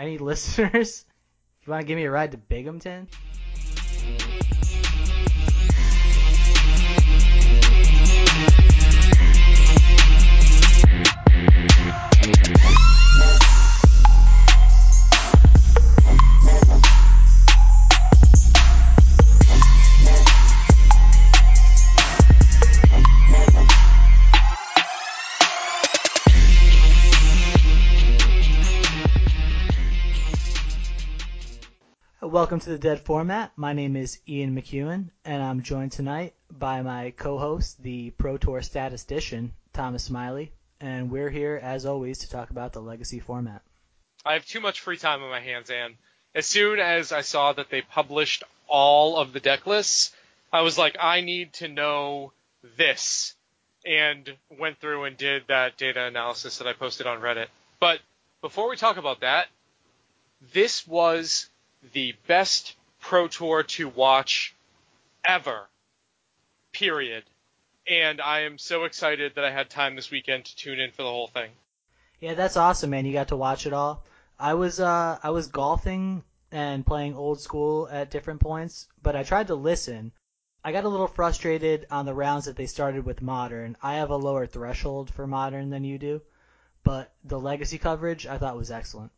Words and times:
any 0.00 0.18
listeners, 0.30 1.04
if 1.60 1.66
you 1.66 1.70
want 1.70 1.82
to 1.82 1.86
give 1.86 1.96
me 1.96 2.04
a 2.04 2.10
ride 2.10 2.32
to 2.32 2.38
Binghamton, 2.38 3.06
Welcome 32.50 32.64
to 32.64 32.70
the 32.70 32.78
Dead 32.78 33.00
Format. 33.02 33.52
My 33.54 33.72
name 33.74 33.94
is 33.94 34.18
Ian 34.28 34.60
McEwen, 34.60 35.10
and 35.24 35.40
I'm 35.40 35.62
joined 35.62 35.92
tonight 35.92 36.34
by 36.50 36.82
my 36.82 37.12
co-host, 37.16 37.80
the 37.80 38.10
Pro 38.10 38.38
Tour 38.38 38.60
statistician, 38.60 39.52
Thomas 39.72 40.02
Smiley, 40.02 40.50
and 40.80 41.12
we're 41.12 41.30
here, 41.30 41.60
as 41.62 41.86
always, 41.86 42.18
to 42.18 42.28
talk 42.28 42.50
about 42.50 42.72
the 42.72 42.80
Legacy 42.80 43.20
format. 43.20 43.62
I 44.26 44.32
have 44.32 44.44
too 44.44 44.58
much 44.58 44.80
free 44.80 44.96
time 44.96 45.22
on 45.22 45.30
my 45.30 45.38
hands, 45.38 45.70
and 45.70 45.94
as 46.34 46.44
soon 46.44 46.80
as 46.80 47.12
I 47.12 47.20
saw 47.20 47.52
that 47.52 47.70
they 47.70 47.82
published 47.82 48.42
all 48.66 49.16
of 49.16 49.32
the 49.32 49.38
deck 49.38 49.64
lists, 49.68 50.10
I 50.52 50.62
was 50.62 50.76
like, 50.76 50.96
I 51.00 51.20
need 51.20 51.52
to 51.52 51.68
know 51.68 52.32
this, 52.76 53.36
and 53.86 54.28
went 54.58 54.80
through 54.80 55.04
and 55.04 55.16
did 55.16 55.44
that 55.46 55.76
data 55.76 56.02
analysis 56.02 56.58
that 56.58 56.66
I 56.66 56.72
posted 56.72 57.06
on 57.06 57.20
Reddit. 57.20 57.46
But 57.78 58.00
before 58.40 58.68
we 58.68 58.74
talk 58.74 58.96
about 58.96 59.20
that, 59.20 59.46
this 60.52 60.84
was 60.84 61.48
the 61.92 62.14
best 62.26 62.76
Pro 63.00 63.28
Tour 63.28 63.62
to 63.62 63.88
watch 63.88 64.54
ever. 65.24 65.68
Period. 66.72 67.24
And 67.86 68.20
I 68.20 68.40
am 68.40 68.58
so 68.58 68.84
excited 68.84 69.34
that 69.34 69.44
I 69.44 69.50
had 69.50 69.70
time 69.70 69.96
this 69.96 70.10
weekend 70.10 70.44
to 70.44 70.56
tune 70.56 70.78
in 70.78 70.92
for 70.92 71.02
the 71.02 71.10
whole 71.10 71.28
thing. 71.28 71.50
Yeah, 72.20 72.34
that's 72.34 72.56
awesome, 72.56 72.90
man. 72.90 73.06
You 73.06 73.12
got 73.12 73.28
to 73.28 73.36
watch 73.36 73.66
it 73.66 73.72
all. 73.72 74.04
I 74.38 74.54
was 74.54 74.80
uh 74.80 75.18
I 75.22 75.30
was 75.30 75.48
golfing 75.48 76.22
and 76.52 76.86
playing 76.86 77.14
old 77.14 77.40
school 77.40 77.88
at 77.90 78.10
different 78.10 78.40
points, 78.40 78.88
but 79.02 79.16
I 79.16 79.22
tried 79.22 79.48
to 79.48 79.54
listen. 79.54 80.12
I 80.62 80.72
got 80.72 80.84
a 80.84 80.88
little 80.88 81.06
frustrated 81.06 81.86
on 81.90 82.04
the 82.04 82.14
rounds 82.14 82.44
that 82.44 82.56
they 82.56 82.66
started 82.66 83.04
with 83.04 83.22
modern. 83.22 83.76
I 83.82 83.94
have 83.94 84.10
a 84.10 84.16
lower 84.16 84.46
threshold 84.46 85.10
for 85.10 85.26
modern 85.26 85.70
than 85.70 85.84
you 85.84 85.98
do, 85.98 86.22
but 86.84 87.12
the 87.24 87.40
legacy 87.40 87.78
coverage 87.78 88.26
I 88.26 88.36
thought 88.36 88.56
was 88.56 88.70
excellent. 88.70 89.12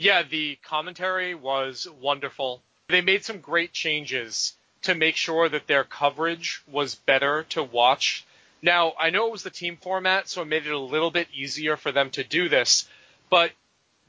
Yeah, 0.00 0.22
the 0.22 0.54
commentary 0.62 1.34
was 1.34 1.88
wonderful. 2.00 2.62
They 2.86 3.00
made 3.00 3.24
some 3.24 3.40
great 3.40 3.72
changes 3.72 4.54
to 4.82 4.94
make 4.94 5.16
sure 5.16 5.48
that 5.48 5.66
their 5.66 5.82
coverage 5.82 6.62
was 6.68 6.94
better 6.94 7.42
to 7.50 7.64
watch. 7.64 8.24
Now, 8.62 8.92
I 8.96 9.10
know 9.10 9.26
it 9.26 9.32
was 9.32 9.42
the 9.42 9.50
team 9.50 9.76
format, 9.76 10.28
so 10.28 10.42
it 10.42 10.44
made 10.44 10.68
it 10.68 10.72
a 10.72 10.78
little 10.78 11.10
bit 11.10 11.26
easier 11.34 11.76
for 11.76 11.90
them 11.90 12.10
to 12.10 12.22
do 12.22 12.48
this, 12.48 12.88
but 13.28 13.50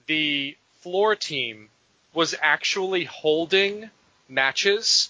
the 0.06 0.56
floor 0.82 1.16
team 1.16 1.70
was 2.14 2.36
actually 2.40 3.06
holding 3.06 3.90
matches 4.28 5.10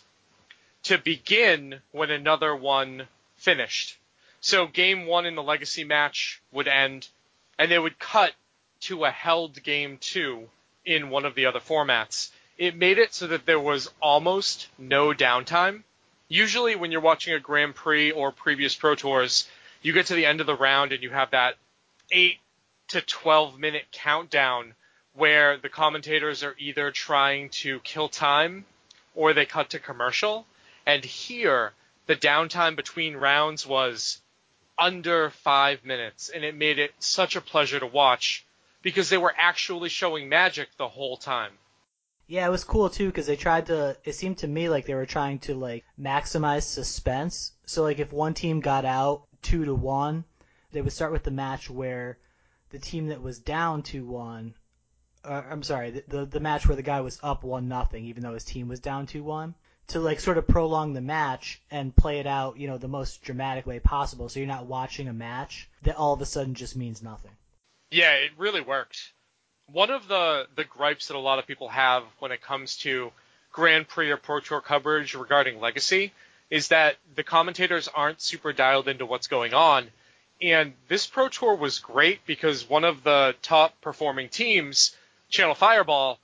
to 0.84 0.98
begin 0.98 1.82
when 1.92 2.10
another 2.10 2.56
one 2.56 3.10
finished. 3.36 3.98
So 4.40 4.66
game 4.66 5.08
one 5.08 5.26
in 5.26 5.36
the 5.36 5.44
legacy 5.44 5.84
match 5.84 6.42
would 6.54 6.70
end, 6.70 7.10
and 7.58 7.70
they 7.70 7.80
would 7.80 8.00
cut 8.00 8.32
to 8.84 9.04
a 9.04 9.12
held 9.12 9.62
game 9.62 9.98
two 10.00 10.48
in 10.90 11.12
one 11.12 11.24
of 11.24 11.36
the 11.36 11.46
other 11.46 11.60
formats. 11.60 12.32
It 12.58 12.76
made 12.76 12.98
it 12.98 13.14
so 13.14 13.28
that 13.28 13.46
there 13.46 13.60
was 13.60 13.92
almost 14.02 14.68
no 14.80 15.14
downtime. 15.14 15.84
Usually, 16.28 16.76
when 16.76 16.92
you're 16.92 17.00
watching 17.00 17.36
a 17.36 17.40
Grand 17.40 17.76
Prix 17.76 18.12
or 18.12 18.32
previous 18.32 18.74
Pro 18.74 18.96
Tours, 18.96 19.48
you 19.84 19.94
get 19.94 20.08
to 20.08 20.16
the 20.16 20.26
end 20.26 20.42
of 20.42 20.48
the 20.48 20.56
round 20.56 20.92
and 20.92 21.04
you 21.04 21.12
have 21.12 21.30
that 21.30 21.58
8 22.12 22.40
to 22.88 23.02
12 23.02 23.60
minute 23.60 23.86
countdown 23.92 24.74
where 25.14 25.58
the 25.58 25.70
commentators 25.70 26.44
are 26.44 26.56
either 26.58 26.90
trying 26.90 27.50
to 27.50 27.80
kill 27.82 28.10
time 28.10 28.66
or 29.14 29.34
they 29.34 29.46
cut 29.46 29.70
to 29.70 29.80
commercial. 29.80 30.48
And 30.88 31.06
here, 31.06 31.74
the 32.08 32.16
downtime 32.16 32.76
between 32.76 33.16
rounds 33.16 33.68
was 33.68 34.22
under 34.76 35.30
five 35.30 35.86
minutes, 35.86 36.30
and 36.30 36.44
it 36.44 36.56
made 36.56 36.80
it 36.80 36.94
such 36.98 37.36
a 37.36 37.42
pleasure 37.42 37.80
to 37.80 37.86
watch 37.86 38.44
because 38.82 39.10
they 39.10 39.18
were 39.18 39.34
actually 39.38 39.90
showing 39.90 40.30
magic 40.30 40.70
the 40.78 40.88
whole 40.88 41.18
time. 41.18 41.54
Yeah, 42.28 42.46
it 42.46 42.52
was 42.52 42.64
cool 42.64 42.90
too 42.90 43.08
because 43.08 43.26
they 43.26 43.36
tried 43.36 43.66
to. 43.66 43.98
It 44.04 44.14
seemed 44.14 44.38
to 44.40 44.48
me 44.48 44.70
like 44.70 44.86
they 44.86 44.94
were 44.94 45.08
trying 45.08 45.40
to 45.40 45.56
like 45.56 45.84
maximize 46.00 46.64
suspense. 46.64 47.54
So 47.66 47.82
like 47.82 47.98
if 47.98 48.14
one 48.14 48.36
team 48.36 48.60
got 48.60 48.86
out 48.86 49.24
two 49.42 49.66
to 49.66 49.74
one, 49.74 50.26
they 50.72 50.82
would 50.82 50.94
start 50.94 51.12
with 51.12 51.24
the 51.24 51.32
match 51.32 51.70
where 51.70 52.20
the 52.70 52.78
team 52.78 53.08
that 53.08 53.24
was 53.24 53.40
down 53.40 53.82
two 53.82 54.06
one. 54.06 54.54
Uh, 55.24 55.42
I'm 55.50 55.64
sorry, 55.64 55.90
the, 55.90 56.04
the 56.08 56.26
the 56.26 56.40
match 56.40 56.68
where 56.68 56.76
the 56.76 56.84
guy 56.84 57.02
was 57.02 57.20
up 57.24 57.44
one 57.44 57.68
nothing, 57.68 58.06
even 58.06 58.22
though 58.22 58.36
his 58.36 58.46
team 58.46 58.68
was 58.68 58.80
down 58.80 59.08
two 59.08 59.24
one. 59.24 59.56
To 59.88 60.00
like 60.00 60.20
sort 60.20 60.38
of 60.38 60.48
prolong 60.48 60.94
the 60.94 61.02
match 61.02 61.64
and 61.72 61.96
play 61.96 62.20
it 62.20 62.28
out, 62.28 62.58
you 62.58 62.68
know, 62.68 62.78
the 62.78 62.88
most 62.88 63.24
dramatic 63.24 63.66
way 63.66 63.80
possible. 63.80 64.30
So 64.30 64.40
you're 64.40 64.48
not 64.48 64.68
watching 64.68 65.08
a 65.08 65.14
match 65.14 65.68
that 65.82 65.96
all 65.96 66.14
of 66.14 66.22
a 66.22 66.28
sudden 66.28 66.54
just 66.54 66.76
means 66.76 67.02
nothing. 67.02 67.32
Yeah, 67.92 68.14
it 68.14 68.32
really 68.38 68.62
worked. 68.62 69.14
One 69.72 69.90
of 69.90 70.08
the, 70.08 70.48
the 70.56 70.64
gripes 70.64 71.08
that 71.08 71.16
a 71.16 71.20
lot 71.20 71.40
of 71.40 71.48
people 71.48 71.70
have 71.70 72.04
when 72.20 72.32
it 72.32 72.42
comes 72.42 72.78
to 72.78 73.12
Grand 73.52 73.88
Prix 73.88 74.12
or 74.12 74.18
Pro 74.18 74.40
Tour 74.40 74.62
coverage 74.62 75.16
regarding 75.16 75.60
Legacy 75.60 76.12
is 76.50 76.70
that 76.70 76.98
the 77.16 77.24
commentators 77.24 77.88
aren't 77.88 78.22
super 78.22 78.54
dialed 78.54 78.88
into 78.88 79.06
what's 79.06 79.28
going 79.28 79.54
on. 79.54 79.88
And 80.42 80.74
this 80.88 81.06
Pro 81.06 81.30
Tour 81.30 81.56
was 81.56 81.80
great 81.80 82.26
because 82.26 82.70
one 82.70 82.84
of 82.84 83.04
the 83.04 83.36
top 83.42 83.80
performing 83.82 84.30
teams, 84.30 84.96
Channel 85.30 85.56
Fireball, 85.56 86.20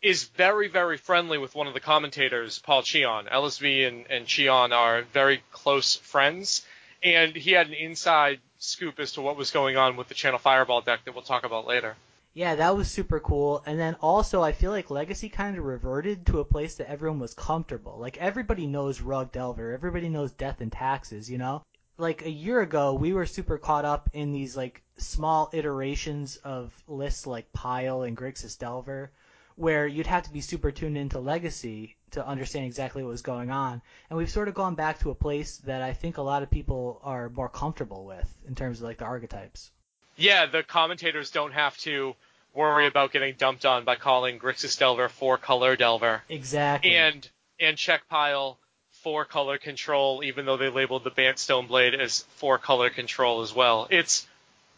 is 0.00 0.24
very, 0.24 0.68
very 0.68 0.96
friendly 0.96 1.38
with 1.38 1.54
one 1.54 1.68
of 1.68 1.74
the 1.74 1.80
commentators, 1.80 2.58
Paul 2.58 2.82
Cheon. 2.82 3.30
LSV 3.30 3.86
and, 3.86 4.06
and 4.10 4.26
Cheon 4.26 4.72
are 4.72 5.02
very 5.02 5.42
close 5.52 5.96
friends. 5.96 6.66
And 7.04 7.36
he 7.36 7.52
had 7.52 7.68
an 7.68 7.74
inside 7.74 8.40
scoop 8.62 9.00
as 9.00 9.12
to 9.12 9.20
what 9.20 9.36
was 9.36 9.50
going 9.50 9.76
on 9.76 9.96
with 9.96 10.06
the 10.06 10.14
Channel 10.14 10.38
Fireball 10.38 10.82
deck 10.82 11.04
that 11.04 11.14
we'll 11.14 11.24
talk 11.24 11.44
about 11.44 11.66
later. 11.66 11.96
Yeah, 12.32 12.54
that 12.54 12.76
was 12.76 12.90
super 12.90 13.18
cool. 13.18 13.62
And 13.66 13.78
then 13.78 13.96
also, 14.00 14.40
I 14.40 14.52
feel 14.52 14.70
like 14.70 14.88
Legacy 14.88 15.28
kind 15.28 15.58
of 15.58 15.64
reverted 15.64 16.24
to 16.26 16.38
a 16.38 16.44
place 16.44 16.76
that 16.76 16.88
everyone 16.88 17.18
was 17.18 17.34
comfortable. 17.34 17.98
Like 17.98 18.16
everybody 18.18 18.66
knows 18.66 19.00
Rug 19.00 19.32
Delver, 19.32 19.72
everybody 19.72 20.08
knows 20.08 20.32
Death 20.32 20.60
and 20.60 20.70
Taxes, 20.70 21.28
you 21.28 21.38
know. 21.38 21.62
Like 21.98 22.24
a 22.24 22.30
year 22.30 22.60
ago, 22.60 22.94
we 22.94 23.12
were 23.12 23.26
super 23.26 23.58
caught 23.58 23.84
up 23.84 24.08
in 24.12 24.32
these 24.32 24.56
like 24.56 24.82
small 24.96 25.50
iterations 25.52 26.36
of 26.36 26.72
lists 26.86 27.26
like 27.26 27.52
Pile 27.52 28.02
and 28.02 28.16
Grixis 28.16 28.56
Delver, 28.56 29.10
where 29.56 29.86
you'd 29.86 30.06
have 30.06 30.22
to 30.22 30.32
be 30.32 30.40
super 30.40 30.70
tuned 30.70 30.96
into 30.96 31.18
Legacy 31.18 31.96
to 32.12 32.26
understand 32.26 32.66
exactly 32.66 33.02
what 33.02 33.10
was 33.10 33.22
going 33.22 33.50
on. 33.50 33.82
And 34.08 34.18
we've 34.18 34.30
sort 34.30 34.48
of 34.48 34.54
gone 34.54 34.74
back 34.74 35.00
to 35.00 35.10
a 35.10 35.14
place 35.14 35.58
that 35.58 35.82
I 35.82 35.92
think 35.92 36.18
a 36.18 36.22
lot 36.22 36.42
of 36.42 36.50
people 36.50 37.00
are 37.02 37.28
more 37.28 37.48
comfortable 37.48 38.04
with 38.04 38.32
in 38.46 38.54
terms 38.54 38.78
of 38.78 38.84
like 38.84 38.98
the 38.98 39.04
archetypes. 39.04 39.70
Yeah, 40.16 40.46
the 40.46 40.62
commentators 40.62 41.30
don't 41.30 41.52
have 41.52 41.76
to 41.78 42.14
worry 42.54 42.86
about 42.86 43.12
getting 43.12 43.34
dumped 43.36 43.64
on 43.64 43.84
by 43.84 43.96
calling 43.96 44.38
Grixis 44.38 44.78
Delver 44.78 45.08
four 45.08 45.38
color 45.38 45.76
Delver. 45.76 46.22
Exactly. 46.28 46.94
And 46.94 47.28
and 47.58 47.76
Czech 47.76 48.08
pile 48.08 48.58
four 49.02 49.24
color 49.24 49.58
control, 49.58 50.22
even 50.24 50.46
though 50.46 50.56
they 50.56 50.68
labeled 50.68 51.04
the 51.04 51.10
Bant 51.10 51.36
Stoneblade 51.36 51.98
as 51.98 52.20
four 52.36 52.58
color 52.58 52.90
control 52.90 53.42
as 53.42 53.54
well. 53.54 53.86
It's 53.90 54.26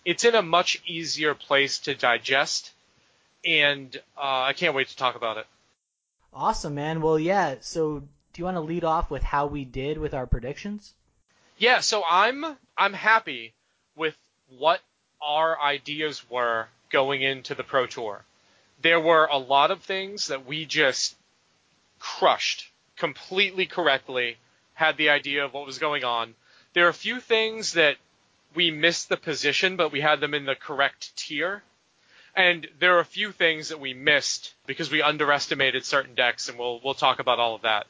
it's 0.04 0.24
in 0.24 0.34
a 0.34 0.42
much 0.42 0.80
easier 0.86 1.34
place 1.34 1.78
to 1.80 1.94
digest, 1.94 2.72
and 3.44 3.94
uh, 4.16 4.42
I 4.42 4.52
can't 4.52 4.74
wait 4.74 4.88
to 4.88 4.96
talk 4.96 5.16
about 5.16 5.38
it. 5.38 5.46
Awesome, 6.34 6.74
man. 6.74 7.00
Well, 7.00 7.18
yeah. 7.18 7.56
So, 7.60 8.00
do 8.00 8.40
you 8.40 8.44
want 8.44 8.56
to 8.56 8.60
lead 8.60 8.84
off 8.84 9.10
with 9.10 9.22
how 9.22 9.46
we 9.46 9.64
did 9.64 9.98
with 9.98 10.14
our 10.14 10.26
predictions? 10.26 10.92
Yeah. 11.58 11.80
So 11.80 12.02
I'm 12.08 12.44
I'm 12.76 12.92
happy 12.92 13.54
with 13.96 14.16
what 14.58 14.80
our 15.22 15.60
ideas 15.60 16.28
were 16.28 16.66
going 16.90 17.22
into 17.22 17.54
the 17.54 17.62
Pro 17.62 17.86
Tour. 17.86 18.24
There 18.82 19.00
were 19.00 19.26
a 19.26 19.38
lot 19.38 19.70
of 19.70 19.82
things 19.82 20.28
that 20.28 20.46
we 20.46 20.64
just 20.64 21.14
crushed 21.98 22.70
completely 22.96 23.66
correctly. 23.66 24.36
Had 24.74 24.96
the 24.96 25.10
idea 25.10 25.44
of 25.44 25.54
what 25.54 25.66
was 25.66 25.78
going 25.78 26.02
on. 26.02 26.34
There 26.72 26.86
are 26.86 26.90
a 26.90 26.94
few 26.94 27.20
things 27.20 27.74
that 27.74 27.96
we 28.54 28.72
missed 28.72 29.08
the 29.08 29.16
position, 29.16 29.76
but 29.76 29.92
we 29.92 30.00
had 30.00 30.18
them 30.18 30.34
in 30.34 30.44
the 30.44 30.56
correct 30.56 31.16
tier. 31.16 31.62
And 32.36 32.66
there 32.80 32.96
are 32.96 33.00
a 33.00 33.04
few 33.04 33.30
things 33.32 33.68
that 33.68 33.78
we 33.80 33.94
missed 33.94 34.54
because 34.66 34.90
we 34.90 35.02
underestimated 35.02 35.84
certain 35.84 36.14
decks, 36.14 36.48
and 36.48 36.58
we'll 36.58 36.80
we'll 36.82 36.94
talk 36.94 37.20
about 37.20 37.38
all 37.38 37.54
of 37.54 37.62
that. 37.62 37.86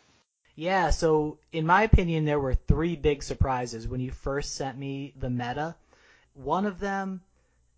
Yeah, 0.56 0.90
so 0.90 1.38
in 1.52 1.66
my 1.66 1.82
opinion, 1.82 2.24
there 2.24 2.38
were 2.38 2.54
three 2.54 2.94
big 2.94 3.22
surprises 3.22 3.88
when 3.88 4.00
you 4.00 4.10
first 4.12 4.54
sent 4.54 4.78
me 4.78 5.12
the 5.18 5.30
meta. 5.30 5.74
One 6.34 6.66
of 6.66 6.78
them 6.78 7.22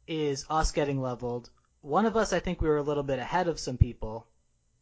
is 0.06 0.44
us 0.50 0.72
getting 0.72 1.00
leveled. 1.00 1.50
one 1.80 2.04
of 2.06 2.16
us, 2.16 2.32
I 2.32 2.40
think 2.40 2.60
we 2.60 2.68
were 2.68 2.76
a 2.78 2.82
little 2.82 3.02
bit 3.02 3.18
ahead 3.18 3.48
of 3.48 3.58
some 3.60 3.78
people, 3.78 4.26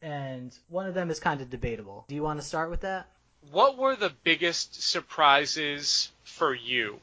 and 0.03 0.57
one 0.69 0.87
of 0.87 0.95
them 0.95 1.11
is 1.11 1.21
kind 1.21 1.41
of 1.41 1.51
debatable. 1.51 2.05
Do 2.09 2.15
you 2.15 2.23
want 2.23 2.41
to 2.41 2.47
start 2.47 2.71
with 2.71 2.81
that? 2.81 3.09
What 3.53 3.77
were 3.77 3.95
the 3.95 4.13
biggest 4.25 4.83
surprises 4.83 6.11
for 6.23 6.55
you? 6.55 6.99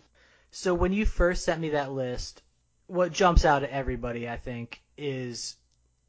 So 0.51 0.73
when 0.73 0.91
you 0.91 1.05
first 1.05 1.45
sent 1.45 1.61
me 1.61 1.69
that 1.69 1.91
list, 1.91 2.41
what 2.91 3.13
jumps 3.13 3.45
out 3.45 3.63
at 3.63 3.69
everybody, 3.69 4.27
I 4.27 4.35
think, 4.35 4.83
is 4.97 5.55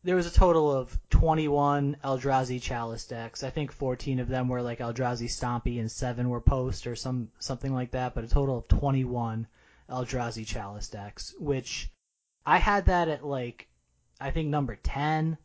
there 0.03 0.17
was 0.17 0.27
a 0.27 0.37
total 0.37 0.69
of 0.73 0.99
21 1.11 1.97
Eldrazi 2.03 2.61
Chalice 2.61 3.07
decks. 3.07 3.45
I 3.45 3.51
think 3.51 3.71
14 3.71 4.19
of 4.19 4.27
them 4.27 4.49
were 4.49 4.63
like 4.63 4.81
Eldrazi 4.81 5.29
Stompy 5.29 5.79
and 5.79 5.89
7 5.89 6.29
were 6.29 6.41
Post 6.41 6.89
or 6.89 6.97
some 6.97 7.31
something 7.39 7.73
like 7.73 7.93
that, 7.93 8.17
but 8.17 8.25
a 8.25 8.29
total 8.29 8.59
of 8.59 8.67
21 8.67 9.47
Eldrazi 9.89 10.45
Chalice 10.45 10.89
decks, 10.89 11.33
which 11.39 11.89
I 12.45 12.59
had 12.59 12.87
that 12.87 13.07
at 13.07 13.25
like 13.25 13.69
I 14.21 14.33
think 14.33 14.49
number 14.49 14.75
10 14.75 15.39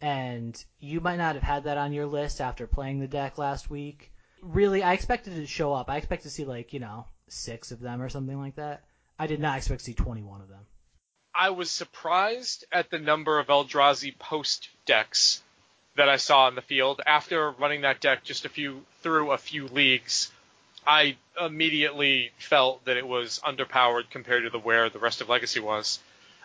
and 0.00 0.64
you 0.78 1.02
might 1.02 1.18
not 1.18 1.34
have 1.34 1.44
had 1.44 1.64
that 1.64 1.76
on 1.76 1.92
your 1.92 2.06
list 2.06 2.40
after 2.40 2.66
playing 2.66 3.00
the 3.00 3.08
deck 3.08 3.36
last 3.36 3.68
week. 3.68 4.10
Really, 4.40 4.82
I 4.82 4.94
expected 4.94 5.34
it 5.34 5.40
to 5.40 5.46
show 5.46 5.74
up. 5.74 5.90
I 5.90 5.98
expect 5.98 6.22
to 6.22 6.30
see 6.30 6.46
like, 6.46 6.72
you 6.72 6.80
know, 6.80 7.04
6 7.28 7.72
of 7.72 7.80
them 7.80 8.00
or 8.00 8.08
something 8.08 8.40
like 8.40 8.56
that. 8.56 8.84
I 9.18 9.26
did 9.26 9.40
not 9.40 9.56
expect 9.56 9.80
to 9.80 9.84
see 9.84 9.94
21 9.94 10.40
of 10.40 10.48
them. 10.48 10.66
I 11.34 11.50
was 11.50 11.70
surprised 11.70 12.64
at 12.72 12.90
the 12.90 12.98
number 12.98 13.38
of 13.38 13.46
Eldrazi 13.46 14.18
post 14.18 14.68
decks 14.84 15.42
that 15.94 16.08
I 16.08 16.16
saw 16.16 16.48
in 16.48 16.54
the 16.54 16.62
field. 16.62 17.00
After 17.06 17.50
running 17.52 17.82
that 17.82 18.00
deck 18.00 18.24
just 18.24 18.44
a 18.44 18.48
few 18.48 18.84
through 19.00 19.30
a 19.30 19.38
few 19.38 19.68
leagues, 19.68 20.30
I 20.86 21.16
immediately 21.40 22.32
felt 22.38 22.84
that 22.84 22.96
it 22.96 23.06
was 23.06 23.40
underpowered 23.44 24.10
compared 24.10 24.42
to 24.42 24.50
the 24.50 24.58
where 24.58 24.90
the 24.90 24.98
rest 24.98 25.20
of 25.20 25.28
Legacy 25.28 25.60
was. 25.60 26.00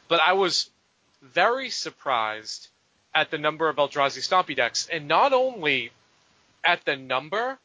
But 0.07 0.21
I 0.21 0.33
was 0.33 0.69
very 1.21 1.69
surprised 1.69 2.67
at 3.13 3.31
the 3.31 3.37
number 3.37 3.67
of 3.67 3.77
Eldrazi 3.77 4.21
Stompy 4.21 4.55
decks, 4.55 4.87
and 4.91 5.07
not 5.07 5.33
only 5.33 5.91
at 6.63 6.85
the 6.85 6.95
number, 6.95 7.57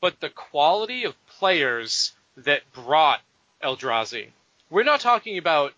but 0.00 0.20
the 0.20 0.30
quality 0.30 1.04
of 1.04 1.26
players 1.26 2.12
that 2.36 2.70
brought 2.72 3.20
Eldrazi. 3.62 4.32
We're 4.70 4.84
not 4.84 5.00
talking 5.00 5.38
about 5.38 5.72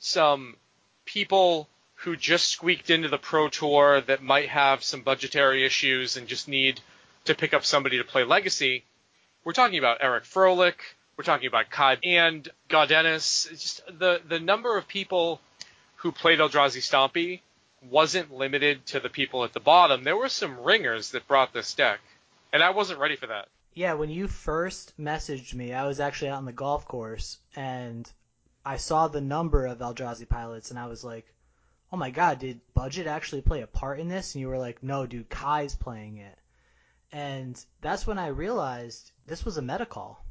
some 0.00 0.56
people 1.04 1.68
who 1.94 2.16
just 2.16 2.48
squeaked 2.48 2.90
into 2.90 3.08
the 3.08 3.18
Pro 3.18 3.48
Tour 3.48 4.00
that 4.00 4.22
might 4.22 4.48
have 4.48 4.82
some 4.82 5.02
budgetary 5.02 5.64
issues 5.64 6.16
and 6.16 6.26
just 6.26 6.48
need 6.48 6.80
to 7.26 7.36
pick 7.36 7.54
up 7.54 7.64
somebody 7.64 7.98
to 7.98 8.04
play 8.04 8.24
Legacy. 8.24 8.84
We're 9.44 9.52
talking 9.52 9.78
about 9.78 9.98
Eric 10.00 10.24
Froehlich. 10.24 10.74
We're 11.16 11.24
talking 11.24 11.46
about 11.46 11.70
Kai 11.70 11.98
and 12.02 12.48
Godinez. 12.68 13.48
just 13.50 13.86
the 13.86 14.20
the 14.26 14.40
number 14.40 14.76
of 14.76 14.88
people 14.88 15.40
who 15.96 16.10
played 16.10 16.40
Eldrazi 16.40 16.82
Stompy 16.82 17.40
wasn't 17.88 18.32
limited 18.32 18.84
to 18.86 18.98
the 18.98 19.08
people 19.08 19.44
at 19.44 19.52
the 19.52 19.60
bottom. 19.60 20.02
There 20.02 20.16
were 20.16 20.28
some 20.28 20.64
ringers 20.64 21.12
that 21.12 21.28
brought 21.28 21.52
this 21.52 21.74
deck, 21.74 22.00
and 22.52 22.60
I 22.60 22.70
wasn't 22.70 22.98
ready 22.98 23.14
for 23.14 23.28
that. 23.28 23.46
Yeah, 23.74 23.94
when 23.94 24.10
you 24.10 24.26
first 24.26 24.92
messaged 25.00 25.54
me, 25.54 25.72
I 25.72 25.86
was 25.86 26.00
actually 26.00 26.30
out 26.30 26.38
on 26.38 26.44
the 26.44 26.52
golf 26.52 26.86
course, 26.86 27.38
and 27.54 28.10
I 28.64 28.76
saw 28.76 29.08
the 29.08 29.20
number 29.20 29.66
of 29.66 29.78
Eldrazi 29.78 30.28
pilots 30.28 30.70
and 30.70 30.78
I 30.78 30.86
was 30.86 31.02
like, 31.02 31.26
oh 31.92 31.96
my 31.96 32.10
god, 32.10 32.38
did 32.38 32.60
budget 32.74 33.06
actually 33.06 33.42
play 33.42 33.62
a 33.62 33.66
part 33.66 34.00
in 34.00 34.08
this? 34.08 34.34
And 34.34 34.40
you 34.40 34.48
were 34.48 34.58
like, 34.58 34.82
no, 34.82 35.06
dude, 35.06 35.28
Kai's 35.28 35.74
playing 35.74 36.18
it. 36.18 36.38
And 37.10 37.62
that's 37.80 38.06
when 38.06 38.18
I 38.18 38.28
realized 38.28 39.10
this 39.26 39.44
was 39.44 39.58
a 39.58 39.62
meta 39.62 39.84
call. 39.84 40.24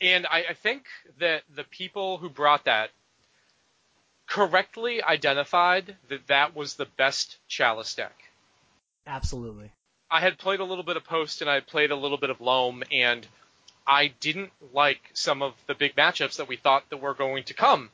And 0.00 0.26
I, 0.26 0.44
I 0.50 0.54
think 0.54 0.84
that 1.18 1.42
the 1.54 1.64
people 1.64 2.18
who 2.18 2.28
brought 2.28 2.66
that 2.66 2.90
correctly 4.28 5.02
identified 5.02 5.96
that 6.08 6.26
that 6.28 6.54
was 6.54 6.74
the 6.74 6.86
best 6.96 7.38
Chalice 7.48 7.94
deck. 7.94 8.14
Absolutely. 9.06 9.72
I 10.10 10.20
had 10.20 10.38
played 10.38 10.60
a 10.60 10.64
little 10.64 10.84
bit 10.84 10.96
of 10.96 11.04
Post 11.04 11.40
and 11.40 11.50
I 11.50 11.54
had 11.54 11.66
played 11.66 11.90
a 11.90 11.96
little 11.96 12.18
bit 12.18 12.30
of 12.30 12.40
Loam, 12.40 12.82
and 12.92 13.26
I 13.88 14.08
didn't 14.20 14.52
like 14.74 15.00
some 15.14 15.40
of 15.40 15.54
the 15.66 15.74
big 15.74 15.96
matchups 15.96 16.36
that 16.36 16.46
we 16.46 16.56
thought 16.56 16.90
that 16.90 16.98
were 16.98 17.14
going 17.14 17.44
to 17.44 17.54
come. 17.54 17.90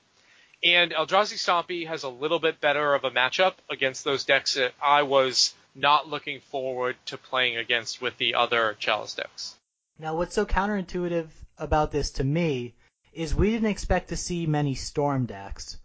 And 0.64 0.93
Eldrazi 0.93 1.38
Stompy 1.38 1.87
has 1.87 2.02
a 2.02 2.08
little 2.08 2.41
bit 2.41 2.61
better 2.61 2.94
of 2.94 3.05
a 3.05 3.12
matchup 3.12 3.55
against 3.70 4.02
those 4.02 4.25
decks 4.25 4.55
that 4.55 4.73
I 4.82 5.02
was 5.02 5.55
not 5.75 6.08
looking 6.08 6.41
forward 6.41 6.96
to 7.06 7.17
playing 7.17 7.58
against 7.58 8.02
with 8.02 8.17
the 8.19 8.35
other 8.35 8.75
Chalice 8.81 9.14
decks. 9.14 9.56
Now, 9.99 10.17
what's 10.17 10.35
so 10.35 10.44
counterintuitive 10.44 11.29
about 11.58 11.93
this 11.93 12.11
to 12.12 12.25
me 12.25 12.75
is 13.12 13.35
we 13.35 13.50
didn't 13.50 13.70
expect 13.70 14.08
to 14.08 14.17
see 14.17 14.46
many 14.46 14.75
Storm 14.75 15.26
decks, 15.26 15.79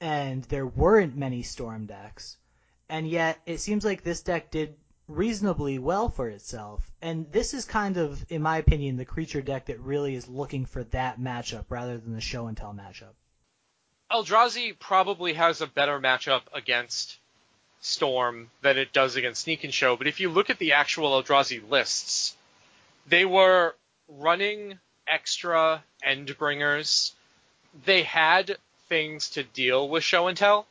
and 0.00 0.44
there 0.44 0.66
weren't 0.66 1.16
many 1.16 1.42
Storm 1.42 1.84
decks, 1.84 2.38
and 2.88 3.06
yet 3.06 3.38
it 3.44 3.58
seems 3.58 3.84
like 3.84 4.02
this 4.02 4.22
deck 4.22 4.50
did 4.50 4.74
reasonably 5.10 5.78
well 5.78 6.08
for 6.08 6.28
itself. 6.28 6.90
And 7.02 7.30
this 7.32 7.52
is 7.52 7.64
kind 7.64 7.96
of, 7.96 8.24
in 8.30 8.42
my 8.42 8.58
opinion, 8.58 8.96
the 8.96 9.04
creature 9.04 9.42
deck 9.42 9.66
that 9.66 9.80
really 9.80 10.14
is 10.14 10.28
looking 10.28 10.66
for 10.66 10.84
that 10.84 11.20
matchup 11.20 11.64
rather 11.68 11.98
than 11.98 12.14
the 12.14 12.20
show 12.20 12.46
and 12.46 12.56
tell 12.56 12.72
matchup. 12.72 13.14
Eldrazi 14.10 14.76
probably 14.78 15.34
has 15.34 15.60
a 15.60 15.66
better 15.66 16.00
matchup 16.00 16.42
against 16.52 17.18
Storm 17.80 18.50
than 18.60 18.76
it 18.76 18.92
does 18.92 19.16
against 19.16 19.42
Sneak 19.42 19.64
and 19.64 19.72
Show, 19.72 19.96
but 19.96 20.06
if 20.06 20.20
you 20.20 20.28
look 20.28 20.50
at 20.50 20.58
the 20.58 20.72
actual 20.72 21.22
Eldrazi 21.22 21.66
lists, 21.68 22.36
they 23.06 23.24
were 23.24 23.74
running 24.08 24.78
extra 25.06 25.82
Endbringers. 26.06 27.12
They 27.84 28.02
had 28.02 28.56
things 28.88 29.30
to 29.30 29.42
deal 29.42 29.88
with 29.88 30.04
Show 30.04 30.26
and 30.26 30.36
Tell. 30.36 30.66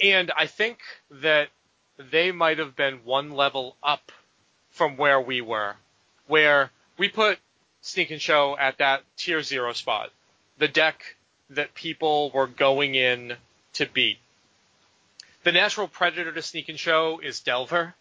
And 0.00 0.30
I 0.36 0.46
think 0.46 0.78
that 1.10 1.48
they 1.98 2.32
might 2.32 2.58
have 2.58 2.76
been 2.76 3.04
one 3.04 3.32
level 3.32 3.76
up 3.82 4.12
from 4.70 4.96
where 4.96 5.20
we 5.20 5.40
were, 5.40 5.74
where 6.26 6.70
we 6.96 7.08
put 7.08 7.38
Sneak 7.80 8.10
and 8.10 8.22
Show 8.22 8.56
at 8.56 8.78
that 8.78 9.02
tier 9.16 9.42
zero 9.42 9.72
spot, 9.72 10.10
the 10.58 10.68
deck 10.68 11.16
that 11.50 11.74
people 11.74 12.30
were 12.30 12.46
going 12.46 12.94
in 12.94 13.36
to 13.74 13.86
beat. 13.86 14.18
The 15.44 15.52
natural 15.52 15.88
predator 15.88 16.32
to 16.32 16.42
Sneak 16.42 16.68
and 16.68 16.78
Show 16.78 17.20
is 17.22 17.40
Delver, 17.40 17.94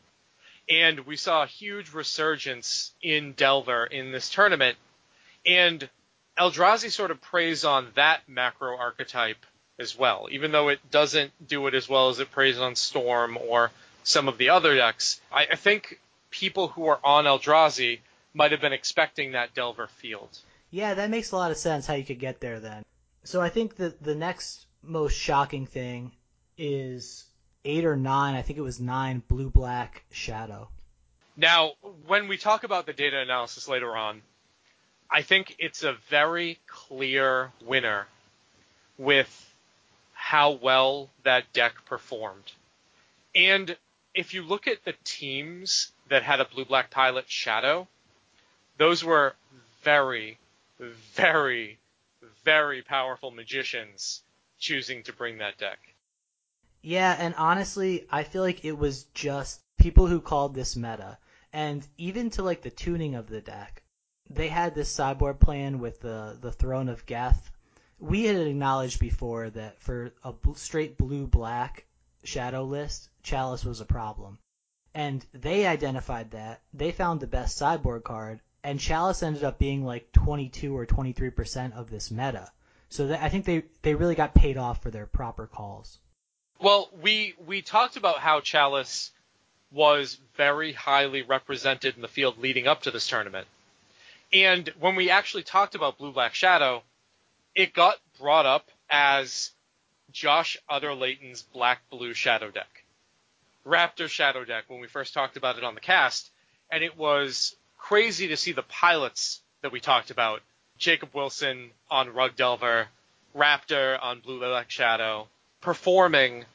and 0.70 1.00
we 1.02 1.16
saw 1.16 1.44
a 1.44 1.48
huge 1.48 1.94
resurgence 1.94 2.92
in 3.02 3.34
Delver 3.34 3.86
in 3.86 4.12
this 4.12 4.30
tournament, 4.30 4.78
and 5.46 5.90
Eldrazi 6.38 6.92
sort 6.92 7.12
of 7.12 7.22
preys 7.22 7.64
on 7.64 7.88
that 7.96 8.28
macro 8.28 8.78
archetype 8.78 9.44
as 9.80 9.98
well, 9.98 10.28
even 10.32 10.52
though 10.52 10.70
it 10.70 10.92
doesn't 10.92 11.32
do 11.48 11.68
it 11.68 11.74
as 11.74 11.88
well 11.88 12.10
as 12.10 12.20
it 12.20 12.32
preys 12.32 12.60
on 12.60 12.76
Storm 12.76 13.38
or 13.38 13.72
some 14.07 14.30
of 14.30 14.38
the 14.38 14.50
other 14.50 14.74
decks. 14.74 15.19
I, 15.31 15.48
I 15.51 15.55
think 15.58 16.00
people 16.32 16.70
who 16.70 16.88
are 16.88 17.00
on 17.03 17.25
Eldrazi 17.25 18.00
might 18.34 18.51
have 18.51 18.62
been 18.62 18.72
expecting 18.72 19.34
that 19.34 19.53
Delver 19.53 19.88
field. 19.88 20.29
Yeah, 20.72 20.93
that 20.93 21.10
makes 21.10 21.32
a 21.32 21.36
lot 21.36 21.51
of 21.51 21.58
sense 21.58 21.86
how 21.86 21.96
you 21.96 22.05
could 22.05 22.20
get 22.20 22.39
there 22.39 22.62
then. 22.62 22.86
So 23.25 23.41
I 23.41 23.50
think 23.50 23.75
that 23.75 24.01
the 24.01 24.15
next 24.15 24.65
most 24.82 25.13
shocking 25.17 25.65
thing 25.65 26.13
is 26.58 27.25
eight 27.65 27.84
or 27.84 27.98
nine. 27.98 28.36
I 28.36 28.41
think 28.41 28.58
it 28.58 28.62
was 28.62 28.79
nine 28.79 29.22
blue 29.27 29.50
black 29.50 30.03
shadow. 30.12 30.70
Now, 31.36 31.74
when 32.05 32.29
we 32.29 32.38
talk 32.38 32.63
about 32.63 32.86
the 32.86 32.93
data 32.93 33.20
analysis 33.20 33.67
later 33.67 33.96
on, 33.96 34.22
I 35.12 35.22
think 35.22 35.55
it's 35.60 35.84
a 35.84 35.98
very 36.10 36.60
clear 36.67 37.51
winner 37.65 38.08
with 38.98 39.53
how 40.13 40.51
well 40.51 41.10
that 41.24 41.51
deck 41.51 41.74
performed. 41.86 42.51
And 43.36 43.75
if 44.17 44.33
you 44.33 44.41
look 44.41 44.67
at 44.67 44.83
the 44.83 44.95
teams 45.03 45.91
that 46.09 46.24
had 46.24 46.41
a 46.41 46.45
blue 46.45 46.65
black 46.65 46.89
pilot 46.89 47.25
shadow, 47.29 47.88
those 48.77 49.03
were 49.03 49.36
very, 49.83 50.39
very, 51.13 51.77
very 52.43 52.81
powerful 52.81 53.29
magicians 53.29 54.24
choosing 54.57 55.03
to 55.03 55.13
bring 55.13 55.38
that 55.38 55.59
deck. 55.59 55.77
Yeah, 56.81 57.15
and 57.19 57.36
honestly, 57.36 58.07
I 58.09 58.24
feel 58.24 58.41
like 58.41 58.65
it 58.65 58.77
was 58.77 59.03
just 59.13 59.62
people 59.77 60.07
who 60.07 60.19
called 60.19 60.55
this 60.55 60.75
meta. 60.75 61.19
And 61.53 61.88
even 61.97 62.31
to 62.31 62.41
like 62.41 62.63
the 62.63 62.71
tuning 62.71 63.13
of 63.13 63.29
the 63.29 63.41
deck, 63.41 63.83
they 64.29 64.47
had 64.47 64.74
this 64.74 64.89
sideboard 64.89 65.39
plan 65.39 65.79
with 65.79 66.01
the 66.01 66.38
the 66.41 66.51
Throne 66.51 66.89
of 66.89 67.05
Geth. 67.05 67.51
We 68.00 68.25
had 68.25 68.36
acknowledged 68.36 69.00
before 69.00 69.50
that 69.51 69.79
for 69.79 70.12
a 70.24 70.33
straight 70.55 70.97
blue 70.97 71.27
black 71.27 71.86
shadow 72.24 72.63
list, 72.63 73.09
Chalice 73.27 73.65
was 73.65 73.81
a 73.81 73.86
problem. 73.86 74.39
And 74.93 75.25
they 75.34 75.67
identified 75.67 76.31
that. 76.31 76.62
They 76.74 76.93
found 76.93 77.19
the 77.19 77.27
best 77.27 77.57
sideboard 77.57 78.05
card, 78.05 78.39
and 78.63 78.79
Chalice 78.79 79.22
ended 79.22 79.43
up 79.43 79.60
being 79.60 79.84
like 79.84 80.13
22 80.13 80.75
or 80.75 80.86
23% 80.86 81.74
of 81.74 81.89
this 81.89 82.10
meta. 82.10 82.50
So 82.89 83.07
that, 83.07 83.22
I 83.22 83.27
think 83.27 83.43
they, 83.43 83.63
they 83.81 83.96
really 83.96 84.15
got 84.15 84.34
paid 84.34 84.55
off 84.57 84.81
for 84.81 84.91
their 84.91 85.05
proper 85.05 85.46
calls. 85.46 86.00
Well, 86.60 86.89
we 87.01 87.36
we 87.46 87.62
talked 87.62 87.98
about 87.98 88.19
how 88.19 88.39
Chalice 88.39 89.12
was 89.72 90.17
very 90.36 90.72
highly 90.72 91.22
represented 91.22 91.96
in 91.96 92.01
the 92.01 92.07
field 92.07 92.39
leading 92.39 92.65
up 92.65 92.84
to 92.84 92.91
this 92.91 93.07
tournament. 93.07 93.48
And 94.34 94.74
when 94.79 94.96
we 94.96 95.10
actually 95.10 95.43
talked 95.43 95.75
about 95.75 95.98
Blue 95.98 96.13
Black 96.13 96.34
Shadow, 96.34 96.81
it 97.53 97.74
got 97.74 97.98
brought 98.19 98.46
up 98.46 98.72
as 98.89 99.51
Josh 100.12 100.57
Utter-Leyton's 100.69 101.41
Black 101.41 101.81
Blue 101.89 102.13
Shadow 102.13 102.50
deck. 102.50 102.86
Raptor 103.67 104.07
Shadow 104.07 104.45
deck 104.45 104.65
when 104.67 104.79
we 104.79 104.88
first 104.88 105.13
talked 105.13 105.36
about 105.36 105.57
it 105.57 105.63
on 105.63 105.75
the 105.75 105.81
cast, 105.81 106.31
and 106.71 106.83
it 106.83 106.97
was 106.97 107.55
crazy 107.77 108.29
to 108.29 108.38
see 108.38 108.53
the 108.53 108.63
pilots 108.63 109.41
that 109.62 109.71
we 109.71 109.79
talked 109.79 110.09
about. 110.09 110.41
Jacob 110.77 111.09
Wilson 111.13 111.71
on 111.89 112.13
Rug 112.13 112.36
Delver, 112.36 112.88
Raptor 113.36 114.01
on 114.01 114.21
Blue 114.21 114.39
Black 114.39 114.69
Shadow, 114.69 115.27
performing 115.59 116.45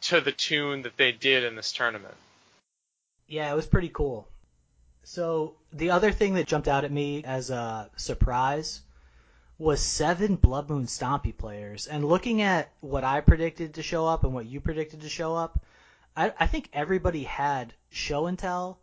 to 0.00 0.20
the 0.20 0.32
tune 0.32 0.82
that 0.82 0.96
they 0.96 1.12
did 1.12 1.44
in 1.44 1.54
this 1.54 1.72
tournament. 1.72 2.14
Yeah, 3.28 3.52
it 3.52 3.56
was 3.56 3.66
pretty 3.66 3.90
cool. 3.90 4.26
So 5.04 5.54
the 5.72 5.90
other 5.90 6.12
thing 6.12 6.34
that 6.34 6.46
jumped 6.46 6.68
out 6.68 6.84
at 6.84 6.92
me 6.92 7.22
as 7.24 7.50
a 7.50 7.90
surprise 7.96 8.80
was 9.58 9.80
seven 9.80 10.36
Blood 10.36 10.70
Moon 10.70 10.86
Stompy 10.86 11.36
players. 11.36 11.86
And 11.86 12.04
looking 12.04 12.42
at 12.42 12.70
what 12.80 13.04
I 13.04 13.20
predicted 13.20 13.74
to 13.74 13.82
show 13.82 14.06
up 14.06 14.24
and 14.24 14.32
what 14.32 14.46
you 14.46 14.60
predicted 14.60 15.00
to 15.02 15.08
show 15.08 15.34
up, 15.34 15.60
I, 16.18 16.32
I 16.40 16.46
think 16.48 16.68
everybody 16.72 17.22
had 17.22 17.72
show 17.90 18.26
and 18.26 18.36
tell 18.36 18.80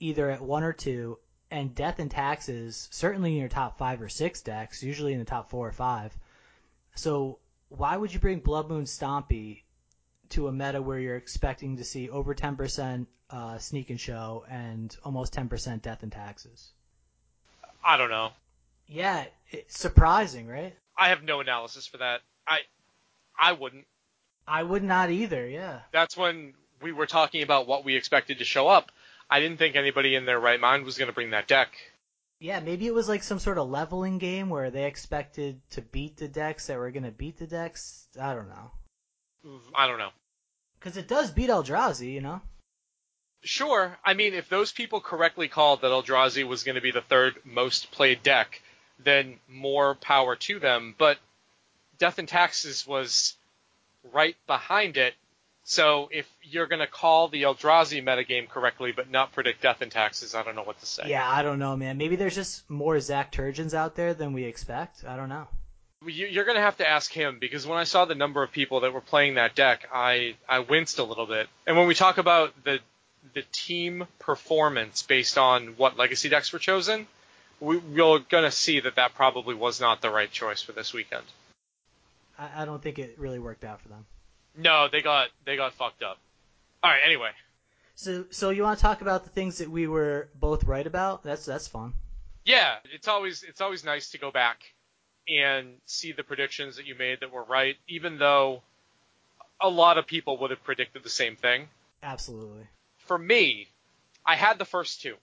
either 0.00 0.30
at 0.30 0.40
one 0.40 0.64
or 0.64 0.72
two, 0.72 1.18
and 1.50 1.74
death 1.74 1.98
and 1.98 2.10
taxes 2.10 2.88
certainly 2.90 3.32
in 3.32 3.38
your 3.38 3.48
top 3.48 3.76
five 3.76 4.00
or 4.00 4.08
six 4.08 4.40
decks, 4.40 4.82
usually 4.82 5.12
in 5.12 5.18
the 5.18 5.24
top 5.26 5.50
four 5.50 5.68
or 5.68 5.72
five. 5.72 6.16
So 6.94 7.40
why 7.68 7.94
would 7.94 8.12
you 8.12 8.20
bring 8.20 8.40
Blood 8.40 8.70
Moon 8.70 8.84
Stompy 8.84 9.64
to 10.30 10.48
a 10.48 10.52
meta 10.52 10.80
where 10.80 10.98
you're 10.98 11.16
expecting 11.16 11.76
to 11.76 11.84
see 11.84 12.08
over 12.08 12.34
10% 12.34 13.06
uh, 13.30 13.58
sneak 13.58 13.90
and 13.90 14.00
show 14.00 14.46
and 14.48 14.96
almost 15.04 15.34
10% 15.34 15.82
death 15.82 16.02
and 16.02 16.12
taxes? 16.12 16.70
I 17.84 17.98
don't 17.98 18.10
know. 18.10 18.30
Yeah, 18.86 19.26
it's 19.50 19.78
surprising, 19.78 20.46
right? 20.46 20.74
I 20.96 21.10
have 21.10 21.22
no 21.22 21.40
analysis 21.40 21.86
for 21.86 21.98
that. 21.98 22.22
I 22.46 22.60
I 23.38 23.52
wouldn't. 23.52 23.86
I 24.46 24.62
would 24.62 24.82
not 24.82 25.10
either. 25.10 25.46
Yeah. 25.46 25.80
That's 25.92 26.16
when 26.16 26.54
we 26.82 26.92
were 26.92 27.06
talking 27.06 27.42
about 27.42 27.66
what 27.66 27.84
we 27.84 27.96
expected 27.96 28.38
to 28.38 28.44
show 28.44 28.68
up. 28.68 28.90
I 29.30 29.40
didn't 29.40 29.58
think 29.58 29.76
anybody 29.76 30.14
in 30.14 30.24
their 30.24 30.40
right 30.40 30.60
mind 30.60 30.84
was 30.84 30.96
going 30.98 31.08
to 31.08 31.14
bring 31.14 31.30
that 31.30 31.48
deck. 31.48 31.68
Yeah, 32.40 32.60
maybe 32.60 32.86
it 32.86 32.94
was 32.94 33.08
like 33.08 33.22
some 33.22 33.40
sort 33.40 33.58
of 33.58 33.68
leveling 33.68 34.18
game 34.18 34.48
where 34.48 34.70
they 34.70 34.84
expected 34.84 35.60
to 35.70 35.82
beat 35.82 36.16
the 36.16 36.28
decks 36.28 36.68
that 36.68 36.78
were 36.78 36.90
going 36.90 37.02
to 37.02 37.10
beat 37.10 37.38
the 37.38 37.46
decks. 37.46 38.06
I 38.20 38.34
don't 38.34 38.48
know. 38.48 38.70
I 39.74 39.86
don't 39.86 39.98
know. 39.98 40.10
Because 40.78 40.96
it 40.96 41.08
does 41.08 41.30
beat 41.32 41.50
Eldrazi, 41.50 42.12
you 42.12 42.20
know? 42.20 42.40
Sure. 43.42 43.98
I 44.04 44.14
mean, 44.14 44.34
if 44.34 44.48
those 44.48 44.72
people 44.72 45.00
correctly 45.00 45.48
called 45.48 45.80
that 45.80 45.90
Eldrazi 45.90 46.46
was 46.46 46.62
going 46.62 46.76
to 46.76 46.80
be 46.80 46.90
the 46.90 47.00
third 47.00 47.34
most 47.44 47.90
played 47.90 48.22
deck, 48.22 48.60
then 48.98 49.38
more 49.48 49.94
power 49.96 50.36
to 50.36 50.58
them. 50.58 50.94
But 50.96 51.18
Death 51.98 52.18
and 52.18 52.28
Taxes 52.28 52.86
was 52.86 53.36
right 54.12 54.36
behind 54.46 54.96
it. 54.96 55.14
So 55.68 56.08
if 56.10 56.26
you're 56.42 56.66
going 56.66 56.80
to 56.80 56.86
call 56.86 57.28
the 57.28 57.42
Eldrazi 57.42 58.02
metagame 58.02 58.48
correctly 58.48 58.90
but 58.90 59.10
not 59.10 59.32
predict 59.32 59.60
Death 59.60 59.82
and 59.82 59.92
Taxes, 59.92 60.34
I 60.34 60.42
don't 60.42 60.56
know 60.56 60.62
what 60.62 60.80
to 60.80 60.86
say. 60.86 61.02
Yeah, 61.08 61.30
I 61.30 61.42
don't 61.42 61.58
know, 61.58 61.76
man. 61.76 61.98
Maybe 61.98 62.16
there's 62.16 62.34
just 62.34 62.68
more 62.70 62.98
Zach 63.00 63.30
Turgeons 63.30 63.74
out 63.74 63.94
there 63.94 64.14
than 64.14 64.32
we 64.32 64.44
expect. 64.44 65.04
I 65.06 65.16
don't 65.16 65.28
know. 65.28 65.46
You're 66.06 66.46
going 66.46 66.56
to 66.56 66.62
have 66.62 66.78
to 66.78 66.88
ask 66.88 67.12
him 67.12 67.36
because 67.38 67.66
when 67.66 67.76
I 67.76 67.84
saw 67.84 68.06
the 68.06 68.14
number 68.14 68.42
of 68.42 68.50
people 68.50 68.80
that 68.80 68.94
were 68.94 69.02
playing 69.02 69.34
that 69.34 69.54
deck, 69.54 69.86
I, 69.92 70.36
I 70.48 70.60
winced 70.60 71.00
a 71.00 71.04
little 71.04 71.26
bit. 71.26 71.48
And 71.66 71.76
when 71.76 71.86
we 71.86 71.94
talk 71.94 72.16
about 72.16 72.54
the 72.64 72.80
the 73.34 73.42
team 73.52 74.06
performance 74.20 75.02
based 75.02 75.36
on 75.36 75.74
what 75.76 75.98
legacy 75.98 76.30
decks 76.30 76.50
were 76.50 76.58
chosen, 76.58 77.06
we, 77.60 77.76
we're 77.76 78.20
going 78.20 78.44
to 78.44 78.50
see 78.50 78.80
that 78.80 78.94
that 78.94 79.14
probably 79.14 79.54
was 79.54 79.82
not 79.82 80.00
the 80.00 80.08
right 80.08 80.30
choice 80.30 80.62
for 80.62 80.72
this 80.72 80.94
weekend. 80.94 81.24
I, 82.38 82.62
I 82.62 82.64
don't 82.64 82.82
think 82.82 82.98
it 82.98 83.16
really 83.18 83.38
worked 83.38 83.64
out 83.64 83.82
for 83.82 83.88
them. 83.88 84.06
No, 84.58 84.88
they 84.90 85.00
got 85.00 85.28
they 85.44 85.56
got 85.56 85.72
fucked 85.74 86.02
up. 86.02 86.18
All 86.82 86.90
right, 86.90 87.00
anyway. 87.04 87.30
So 87.94 88.24
so 88.30 88.50
you 88.50 88.64
want 88.64 88.78
to 88.78 88.82
talk 88.82 89.00
about 89.00 89.24
the 89.24 89.30
things 89.30 89.58
that 89.58 89.70
we 89.70 89.86
were 89.86 90.28
both 90.34 90.64
right 90.64 90.86
about? 90.86 91.22
That's 91.22 91.46
that's 91.46 91.68
fun. 91.68 91.94
Yeah, 92.44 92.76
it's 92.92 93.08
always 93.08 93.44
it's 93.44 93.60
always 93.60 93.84
nice 93.84 94.10
to 94.10 94.18
go 94.18 94.32
back 94.32 94.62
and 95.28 95.74
see 95.86 96.12
the 96.12 96.24
predictions 96.24 96.76
that 96.76 96.86
you 96.86 96.96
made 96.96 97.20
that 97.20 97.30
were 97.30 97.44
right, 97.44 97.76
even 97.86 98.18
though 98.18 98.62
a 99.60 99.68
lot 99.68 99.96
of 99.96 100.06
people 100.06 100.38
would 100.38 100.50
have 100.50 100.64
predicted 100.64 101.04
the 101.04 101.10
same 101.10 101.36
thing. 101.36 101.68
Absolutely. 102.02 102.66
For 102.98 103.18
me, 103.18 103.68
I 104.26 104.34
had 104.34 104.58
the 104.58 104.64
first 104.64 105.02
two, 105.02 105.16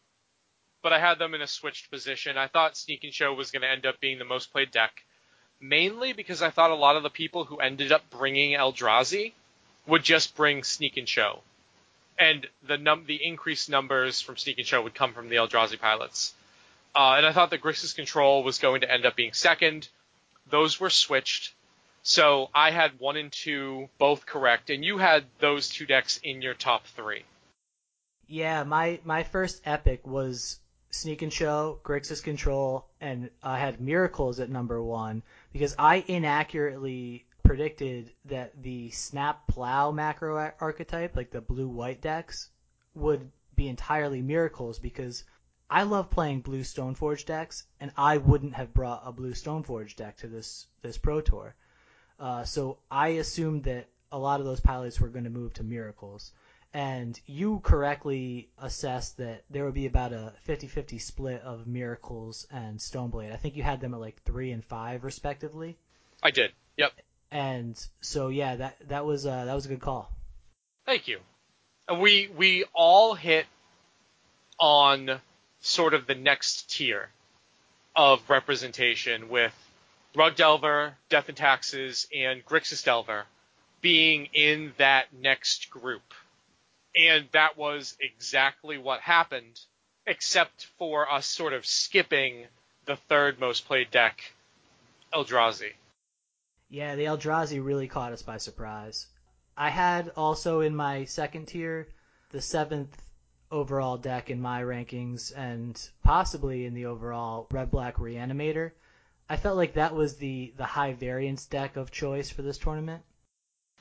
but 0.82 0.94
I 0.94 1.00
had 1.00 1.20
them 1.20 1.34
in 1.34 1.42
a 1.42 1.48
switched 1.48 1.92
position. 1.92 2.38
I 2.38 2.48
thought 2.48 2.78
Sneak 2.78 3.04
and 3.04 3.14
Show 3.14 3.34
was 3.34 3.52
going 3.52 3.64
to 3.64 3.70
end 3.70 3.86
up 3.86 4.00
being 4.00 4.20
the 4.20 4.26
most 4.26 4.52
played 4.52 4.72
deck 4.72 5.04
mainly 5.62 6.14
because 6.14 6.42
I 6.42 6.50
thought 6.50 6.72
a 6.72 6.76
lot 6.76 6.96
of 6.96 7.04
the 7.04 7.10
people 7.10 7.46
who 7.46 7.58
ended 7.58 7.92
up 7.92 8.10
bringing 8.10 8.52
Eldrazi 8.52 9.34
would 9.88 10.04
just 10.04 10.36
bring 10.36 10.64
Sneak 10.64 10.98
and 10.98 11.08
Show, 11.08 11.42
and 12.18 12.48
the 12.68 12.78
num 12.78 13.06
the 13.06 13.24
increased 13.24 13.70
numbers 13.70 14.22
from 14.22 14.38
Sneak 14.38 14.58
and 14.58 14.68
Show 14.68 14.82
would 14.82 14.96
come 14.96 15.14
from 15.14 15.30
the 15.30 15.36
Eldrazi 15.36 15.80
pilots. 15.80 16.34
Uh, 16.96 17.16
and 17.18 17.26
I 17.26 17.34
thought 17.34 17.50
that 17.50 17.62
Grixis 17.62 17.96
Control 17.96 18.44
was 18.44 18.58
going 18.58 18.82
to 18.82 18.92
end 18.92 19.06
up 19.06 19.16
being 19.16 19.34
second. 19.34 19.90
Those 20.50 20.80
were 20.80 20.90
switched. 20.90 21.54
So 22.04 22.50
I 22.54 22.72
had 22.72 23.00
one 23.00 23.18
and 23.18 23.32
two 23.32 23.90
both 23.98 24.26
correct, 24.26 24.70
and 24.70 24.86
you 24.86 24.98
had 24.98 25.26
those 25.40 25.70
two 25.70 25.86
decks 25.86 26.20
in 26.24 26.42
your 26.42 26.54
top 26.54 26.86
three. 26.88 27.24
Yeah, 28.28 28.64
my 28.64 29.00
my 29.04 29.24
first 29.24 29.62
epic 29.66 30.06
was 30.06 30.60
Sneak 30.92 31.22
and 31.22 31.34
Show, 31.34 31.80
Grixis 31.84 32.24
Control, 32.24 32.86
and 33.02 33.30
I 33.44 33.60
had 33.60 33.82
Miracles 33.82 34.40
at 34.40 34.50
number 34.50 34.82
one 34.82 35.24
because 35.56 35.74
I 35.80 36.04
inaccurately 36.06 37.26
predicted 37.42 38.12
that 38.26 38.62
the 38.62 38.90
Snap 38.90 39.48
Plow 39.48 39.90
macro 39.92 40.52
archetype, 40.60 41.16
like 41.16 41.32
the 41.32 41.40
blue 41.40 41.70
white 41.70 42.02
decks, 42.02 42.50
would 42.94 43.32
be 43.56 43.70
entirely 43.70 44.22
Miracles 44.22 44.80
because 44.80 45.24
I 45.70 45.84
love 45.84 46.10
playing 46.10 46.42
blue 46.42 46.64
Stoneforge 46.64 47.26
decks, 47.26 47.64
and 47.80 47.94
I 47.96 48.18
wouldn't 48.18 48.56
have 48.56 48.74
brought 48.74 49.04
a 49.06 49.14
blue 49.14 49.32
Stoneforge 49.32 49.96
deck 49.96 50.18
to 50.18 50.28
this 50.28 50.68
this 50.82 50.98
Pro 50.98 51.22
Tour. 51.22 51.56
Uh, 52.20 52.44
so 52.44 52.80
I 52.92 53.08
assumed 53.24 53.64
that 53.64 53.88
a 54.12 54.20
lot 54.20 54.42
of 54.42 54.46
those 54.46 54.60
pilots 54.60 55.00
were 55.00 55.08
going 55.08 55.24
to 55.24 55.30
move 55.30 55.54
to 55.54 55.64
Miracles 55.64 56.34
and 56.76 57.18
you 57.26 57.62
correctly 57.64 58.50
assessed 58.62 59.16
that 59.16 59.46
there 59.50 59.64
would 59.64 59.74
be 59.74 59.86
about 59.86 60.12
a 60.12 60.34
50-50 60.46 61.00
split 61.00 61.42
of 61.42 61.68
Miracles 61.68 62.46
and 62.52 62.80
Stoneblade. 62.80 63.32
I 63.32 63.38
think 63.38 63.56
you 63.56 63.64
had 63.64 63.80
them 63.80 63.94
at 63.94 64.02
like 64.02 64.22
three 64.24 64.52
and 64.52 64.62
five 64.62 65.06
respectively. 65.06 65.78
I 66.22 66.32
did. 66.32 66.52
Yep. 66.76 66.92
And 67.32 67.88
so 68.02 68.28
yeah, 68.28 68.58
that 68.58 68.76
that 68.90 69.06
was 69.06 69.26
uh, 69.26 69.46
that 69.46 69.54
was 69.54 69.66
a 69.66 69.70
good 69.70 69.80
call. 69.80 70.12
Thank 70.86 71.08
you. 71.08 71.20
We 71.98 72.30
we 72.36 72.66
all 72.74 73.14
hit 73.14 73.46
on 74.60 75.22
sort 75.62 75.94
of 75.94 76.08
the 76.08 76.16
next 76.16 76.76
tier 76.76 77.08
of 77.96 78.30
representation 78.30 79.30
with 79.30 79.54
Rug 80.14 80.36
Delver, 80.36 80.98
Death 81.08 81.30
and 81.30 81.38
Taxes, 81.38 82.06
and 82.14 82.46
Grixis 82.46 82.84
Delver 82.84 83.24
being 83.80 84.28
in 84.34 84.74
that 84.78 85.14
next 85.14 85.70
group 85.70 86.04
and 86.96 87.28
that 87.32 87.58
was 87.58 87.98
exactly 88.00 88.78
what 88.78 89.02
happened, 89.02 89.60
except 90.06 90.66
for 90.78 91.12
us 91.12 91.28
sort 91.28 91.54
of 91.54 91.66
skipping 91.66 92.46
the 92.86 92.96
third 92.96 93.40
most 93.40 93.66
played 93.66 93.92
deck, 93.92 94.22
Eldrazi. 95.14 95.74
Yeah, 96.70 96.96
the 96.96 97.06
Eldrazi 97.06 97.64
really 97.64 97.88
caught 97.88 98.14
us 98.14 98.22
by 98.22 98.38
surprise. 98.38 99.08
I 99.58 99.70
had 99.70 100.12
also 100.16 100.62
in 100.62 100.76
my 100.76 101.06
second 101.06 101.48
tier 101.48 101.88
the 102.32 102.42
seventh 102.42 103.02
overall 103.52 103.98
deck 103.98 104.30
in 104.30 104.42
my 104.42 104.62
rankings 104.62 105.32
and 105.36 105.80
possibly 106.04 106.66
in 106.66 106.74
the 106.74 106.88
overall 106.88 107.48
red 107.52 107.72
black 107.72 107.96
reanimator. 107.96 108.72
I 109.30 109.38
felt 109.38 109.58
like 109.58 109.74
that 109.74 109.96
was 109.96 110.18
the, 110.18 110.54
the 110.58 110.66
high 110.66 110.94
variance 110.94 111.46
deck 111.46 111.78
of 111.78 111.92
choice 111.92 112.30
for 112.30 112.42
this 112.42 112.58
tournament. 112.58 113.04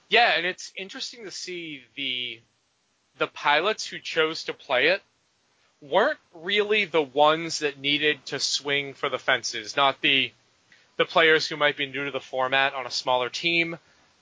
Yeah, 0.09 0.35
and 0.37 0.47
it's 0.47 0.73
interesting 0.76 1.25
to 1.25 1.30
see 1.30 1.83
the 1.97 2.40
the 3.18 3.26
pilots 3.26 3.87
who 3.87 3.99
chose 3.99 4.44
to 4.44 4.52
play 4.52 4.88
it 4.88 5.02
weren't 5.80 6.18
really 6.33 6.85
the 6.85 7.02
ones 7.02 7.61
that 7.61 7.78
needed 7.78 8.25
to 8.26 8.38
swing 8.38 8.94
for 8.94 9.09
the 9.09 9.18
fences, 9.18 9.76
not 9.76 10.00
the 10.00 10.33
the 10.97 11.04
players 11.04 11.49
who 11.49 11.56
might 11.56 11.76
be 11.76 11.87
new 11.87 12.04
to 12.04 12.11
the 12.11 12.21
format 12.21 12.73
on 12.73 12.87
a 12.87 12.90
smaller 12.90 13.28
team. 13.28 13.76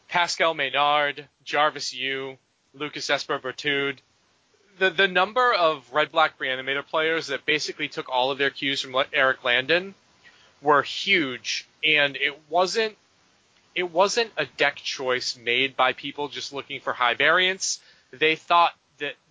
Pascal 0.08 0.54
Maynard, 0.54 1.28
Jarvis 1.44 1.92
Yu, 1.92 2.38
Lucas 2.74 3.10
Esper 3.10 3.38
Berthoud. 3.38 3.98
The 4.78 4.90
the 4.90 5.08
number 5.08 5.52
of 5.52 5.92
Red 5.92 6.10
Black 6.10 6.38
Reanimator 6.38 6.86
players 6.86 7.28
that 7.28 7.46
basically 7.46 7.88
took 7.88 8.08
all 8.08 8.30
of 8.30 8.38
their 8.38 8.50
cues 8.50 8.80
from 8.80 8.96
Eric 9.12 9.44
Landon 9.44 9.94
were 10.60 10.82
huge, 10.82 11.66
and 11.84 12.16
it 12.16 12.38
wasn't 12.48 12.96
it 13.74 13.90
wasn't 13.90 14.30
a 14.36 14.46
deck 14.46 14.76
choice 14.76 15.36
made 15.36 15.76
by 15.76 15.92
people 15.92 16.28
just 16.28 16.52
looking 16.52 16.80
for 16.80 16.92
high 16.92 17.14
variance. 17.14 17.80
They 18.10 18.36
thought 18.36 18.74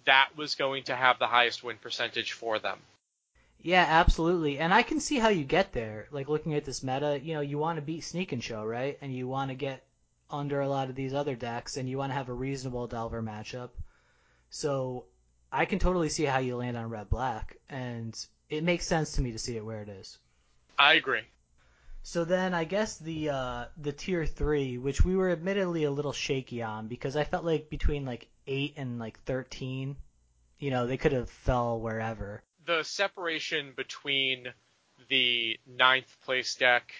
that 0.05 0.29
was 0.35 0.55
going 0.55 0.83
to 0.83 0.95
have 0.95 1.19
the 1.19 1.27
highest 1.27 1.63
win 1.63 1.77
percentage 1.77 2.31
for 2.31 2.59
them. 2.59 2.79
Yeah, 3.63 3.85
absolutely. 3.87 4.57
And 4.57 4.73
I 4.73 4.81
can 4.81 4.99
see 4.99 5.19
how 5.19 5.29
you 5.29 5.43
get 5.43 5.71
there. 5.71 6.07
Like 6.11 6.29
looking 6.29 6.55
at 6.55 6.65
this 6.65 6.81
meta, 6.81 7.19
you 7.21 7.35
know, 7.35 7.41
you 7.41 7.57
want 7.57 7.77
to 7.77 7.81
beat 7.81 8.03
Sneak 8.03 8.31
and 8.31 8.43
Show, 8.43 8.65
right? 8.65 8.97
And 9.01 9.13
you 9.13 9.27
want 9.27 9.49
to 9.49 9.55
get 9.55 9.83
under 10.31 10.61
a 10.61 10.69
lot 10.69 10.89
of 10.89 10.95
these 10.95 11.13
other 11.13 11.35
decks, 11.35 11.77
and 11.77 11.89
you 11.89 11.97
want 11.97 12.11
to 12.11 12.15
have 12.15 12.29
a 12.29 12.33
reasonable 12.33 12.87
Delver 12.87 13.21
matchup. 13.21 13.69
So 14.49 15.05
I 15.51 15.65
can 15.65 15.79
totally 15.79 16.09
see 16.09 16.23
how 16.23 16.39
you 16.39 16.55
land 16.55 16.77
on 16.77 16.89
red 16.89 17.09
black, 17.09 17.57
and 17.69 18.17
it 18.49 18.63
makes 18.63 18.87
sense 18.87 19.13
to 19.13 19.21
me 19.21 19.31
to 19.33 19.39
see 19.39 19.57
it 19.57 19.65
where 19.65 19.81
it 19.81 19.89
is. 19.89 20.17
I 20.79 20.93
agree. 20.93 21.21
So 22.03 22.25
then 22.25 22.53
I 22.55 22.63
guess 22.63 22.97
the 22.97 23.29
uh, 23.29 23.65
the 23.77 23.91
tier 23.91 24.25
three, 24.25 24.77
which 24.79 25.05
we 25.05 25.15
were 25.15 25.29
admittedly 25.29 25.83
a 25.83 25.91
little 25.91 26.13
shaky 26.13 26.63
on 26.63 26.87
because 26.87 27.15
I 27.15 27.25
felt 27.25 27.45
like 27.45 27.69
between 27.69 28.05
like 28.05 28.27
eight 28.47 28.73
and 28.77 28.99
like 28.99 29.19
thirteen, 29.23 29.95
you 30.59 30.69
know, 30.71 30.87
they 30.87 30.97
could 30.97 31.11
have 31.11 31.29
fell 31.29 31.79
wherever. 31.79 32.43
The 32.65 32.83
separation 32.83 33.73
between 33.75 34.53
the 35.09 35.59
ninth 35.67 36.15
place 36.23 36.55
deck 36.55 36.93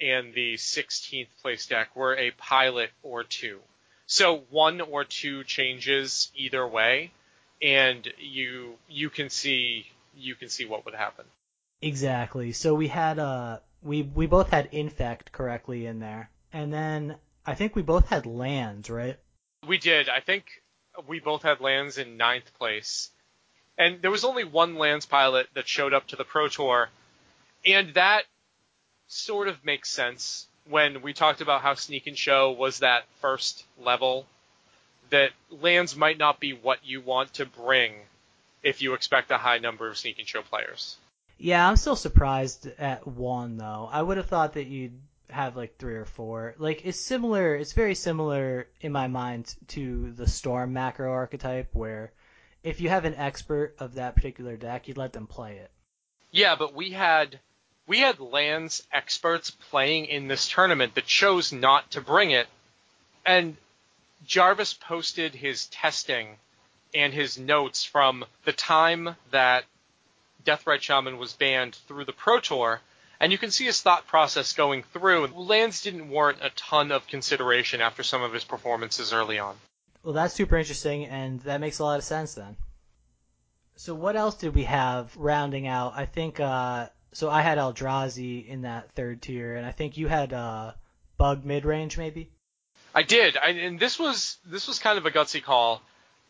and 0.00 0.34
the 0.34 0.54
16th 0.54 1.28
place 1.40 1.66
deck 1.66 1.94
were 1.94 2.16
a 2.16 2.32
pilot 2.32 2.90
or 3.02 3.22
two. 3.22 3.60
So 4.06 4.44
one 4.50 4.80
or 4.80 5.04
two 5.04 5.44
changes 5.44 6.32
either 6.34 6.66
way, 6.66 7.12
and 7.62 8.06
you 8.18 8.76
you 8.88 9.08
can 9.10 9.30
see 9.30 9.86
you 10.14 10.34
can 10.34 10.48
see 10.48 10.64
what 10.64 10.84
would 10.84 10.94
happen. 10.94 11.24
Exactly. 11.80 12.52
So 12.52 12.74
we 12.74 12.88
had 12.88 13.18
uh 13.18 13.60
we 13.82 14.02
we 14.02 14.26
both 14.26 14.50
had 14.50 14.68
infect 14.72 15.32
correctly 15.32 15.86
in 15.86 16.00
there, 16.00 16.30
and 16.52 16.72
then 16.72 17.16
I 17.46 17.54
think 17.54 17.74
we 17.74 17.82
both 17.82 18.08
had 18.08 18.26
lands, 18.26 18.90
right? 18.90 19.18
We 19.66 19.78
did. 19.78 20.08
I 20.08 20.20
think 20.20 20.61
we 21.06 21.20
both 21.20 21.42
had 21.42 21.60
lands 21.60 21.98
in 21.98 22.16
ninth 22.16 22.52
place, 22.58 23.10
and 23.78 24.02
there 24.02 24.10
was 24.10 24.24
only 24.24 24.44
one 24.44 24.76
lands 24.76 25.06
pilot 25.06 25.48
that 25.54 25.68
showed 25.68 25.94
up 25.94 26.06
to 26.08 26.16
the 26.16 26.24
pro 26.24 26.48
tour, 26.48 26.88
and 27.64 27.94
that 27.94 28.24
sort 29.06 29.48
of 29.48 29.64
makes 29.64 29.90
sense 29.90 30.46
when 30.68 31.02
we 31.02 31.12
talked 31.12 31.40
about 31.40 31.60
how 31.60 31.74
sneak 31.74 32.06
and 32.06 32.16
show 32.16 32.52
was 32.52 32.78
that 32.78 33.04
first 33.20 33.64
level 33.78 34.26
that 35.10 35.30
lands 35.50 35.96
might 35.96 36.18
not 36.18 36.40
be 36.40 36.52
what 36.52 36.78
you 36.84 37.00
want 37.00 37.34
to 37.34 37.44
bring 37.44 37.92
if 38.62 38.80
you 38.80 38.94
expect 38.94 39.30
a 39.30 39.36
high 39.36 39.58
number 39.58 39.88
of 39.88 39.98
sneak 39.98 40.18
and 40.18 40.26
show 40.26 40.42
players. 40.42 40.96
Yeah, 41.38 41.68
I'm 41.68 41.76
still 41.76 41.96
surprised 41.96 42.68
at 42.78 43.06
one 43.06 43.56
though. 43.56 43.88
I 43.90 44.00
would 44.00 44.16
have 44.16 44.26
thought 44.26 44.54
that 44.54 44.66
you'd 44.66 44.98
have 45.32 45.56
like 45.56 45.76
three 45.78 45.94
or 45.94 46.04
four. 46.04 46.54
Like 46.58 46.84
it's 46.84 47.00
similar. 47.00 47.54
It's 47.56 47.72
very 47.72 47.94
similar 47.94 48.68
in 48.80 48.92
my 48.92 49.08
mind 49.08 49.54
to 49.68 50.12
the 50.12 50.28
storm 50.28 50.72
macro 50.72 51.10
archetype, 51.10 51.70
where 51.74 52.12
if 52.62 52.80
you 52.80 52.88
have 52.88 53.04
an 53.04 53.14
expert 53.14 53.74
of 53.78 53.94
that 53.94 54.14
particular 54.14 54.56
deck, 54.56 54.88
you'd 54.88 54.96
let 54.96 55.12
them 55.12 55.26
play 55.26 55.56
it. 55.56 55.70
Yeah, 56.30 56.56
but 56.56 56.74
we 56.74 56.90
had 56.90 57.40
we 57.86 57.98
had 57.98 58.20
lands 58.20 58.86
experts 58.92 59.50
playing 59.50 60.06
in 60.06 60.28
this 60.28 60.48
tournament 60.48 60.94
that 60.94 61.06
chose 61.06 61.52
not 61.52 61.90
to 61.92 62.00
bring 62.00 62.30
it, 62.30 62.46
and 63.26 63.56
Jarvis 64.24 64.74
posted 64.74 65.34
his 65.34 65.66
testing 65.66 66.36
and 66.94 67.12
his 67.12 67.38
notes 67.38 67.84
from 67.84 68.24
the 68.44 68.52
time 68.52 69.16
that 69.30 69.64
Deathrite 70.44 70.82
Shaman 70.82 71.18
was 71.18 71.32
banned 71.32 71.74
through 71.74 72.04
the 72.04 72.12
Pro 72.12 72.40
Tour, 72.40 72.80
and 73.22 73.30
you 73.30 73.38
can 73.38 73.52
see 73.52 73.64
his 73.64 73.80
thought 73.80 74.08
process 74.08 74.52
going 74.52 74.82
through. 74.82 75.28
Lands 75.28 75.80
didn't 75.80 76.08
warrant 76.08 76.38
a 76.42 76.50
ton 76.50 76.90
of 76.90 77.06
consideration 77.06 77.80
after 77.80 78.02
some 78.02 78.20
of 78.20 78.32
his 78.32 78.42
performances 78.42 79.12
early 79.12 79.38
on. 79.38 79.54
Well, 80.02 80.12
that's 80.12 80.34
super 80.34 80.56
interesting, 80.56 81.06
and 81.06 81.38
that 81.42 81.60
makes 81.60 81.78
a 81.78 81.84
lot 81.84 81.98
of 81.98 82.04
sense 82.04 82.34
then. 82.34 82.56
So 83.76 83.94
what 83.94 84.16
else 84.16 84.34
did 84.34 84.56
we 84.56 84.64
have 84.64 85.16
rounding 85.16 85.68
out? 85.68 85.92
I 85.94 86.04
think 86.04 86.40
uh, 86.40 86.88
so. 87.12 87.30
I 87.30 87.42
had 87.42 87.58
Eldrazi 87.58 88.44
in 88.44 88.62
that 88.62 88.90
third 88.90 89.22
tier, 89.22 89.54
and 89.54 89.64
I 89.64 89.70
think 89.70 89.96
you 89.96 90.08
had 90.08 90.32
uh, 90.32 90.72
Bug 91.16 91.44
mid 91.44 91.64
range 91.64 91.96
maybe. 91.96 92.28
I 92.92 93.02
did, 93.04 93.36
I, 93.36 93.50
and 93.50 93.78
this 93.78 94.00
was 94.00 94.38
this 94.44 94.66
was 94.66 94.80
kind 94.80 94.98
of 94.98 95.06
a 95.06 95.12
gutsy 95.12 95.42
call. 95.42 95.80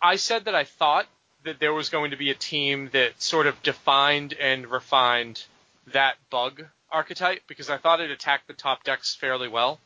I 0.00 0.16
said 0.16 0.44
that 0.44 0.54
I 0.54 0.64
thought 0.64 1.06
that 1.44 1.58
there 1.58 1.72
was 1.72 1.88
going 1.88 2.10
to 2.10 2.16
be 2.18 2.30
a 2.30 2.34
team 2.34 2.90
that 2.92 3.20
sort 3.20 3.46
of 3.46 3.62
defined 3.62 4.34
and 4.34 4.66
refined 4.66 5.42
that 5.92 6.16
bug 6.30 6.64
archetype 6.92 7.42
because 7.46 7.70
I 7.70 7.78
thought 7.78 8.00
it 8.00 8.10
attacked 8.10 8.46
the 8.46 8.52
top 8.52 8.84
decks 8.84 9.14
fairly 9.14 9.48
well. 9.48 9.80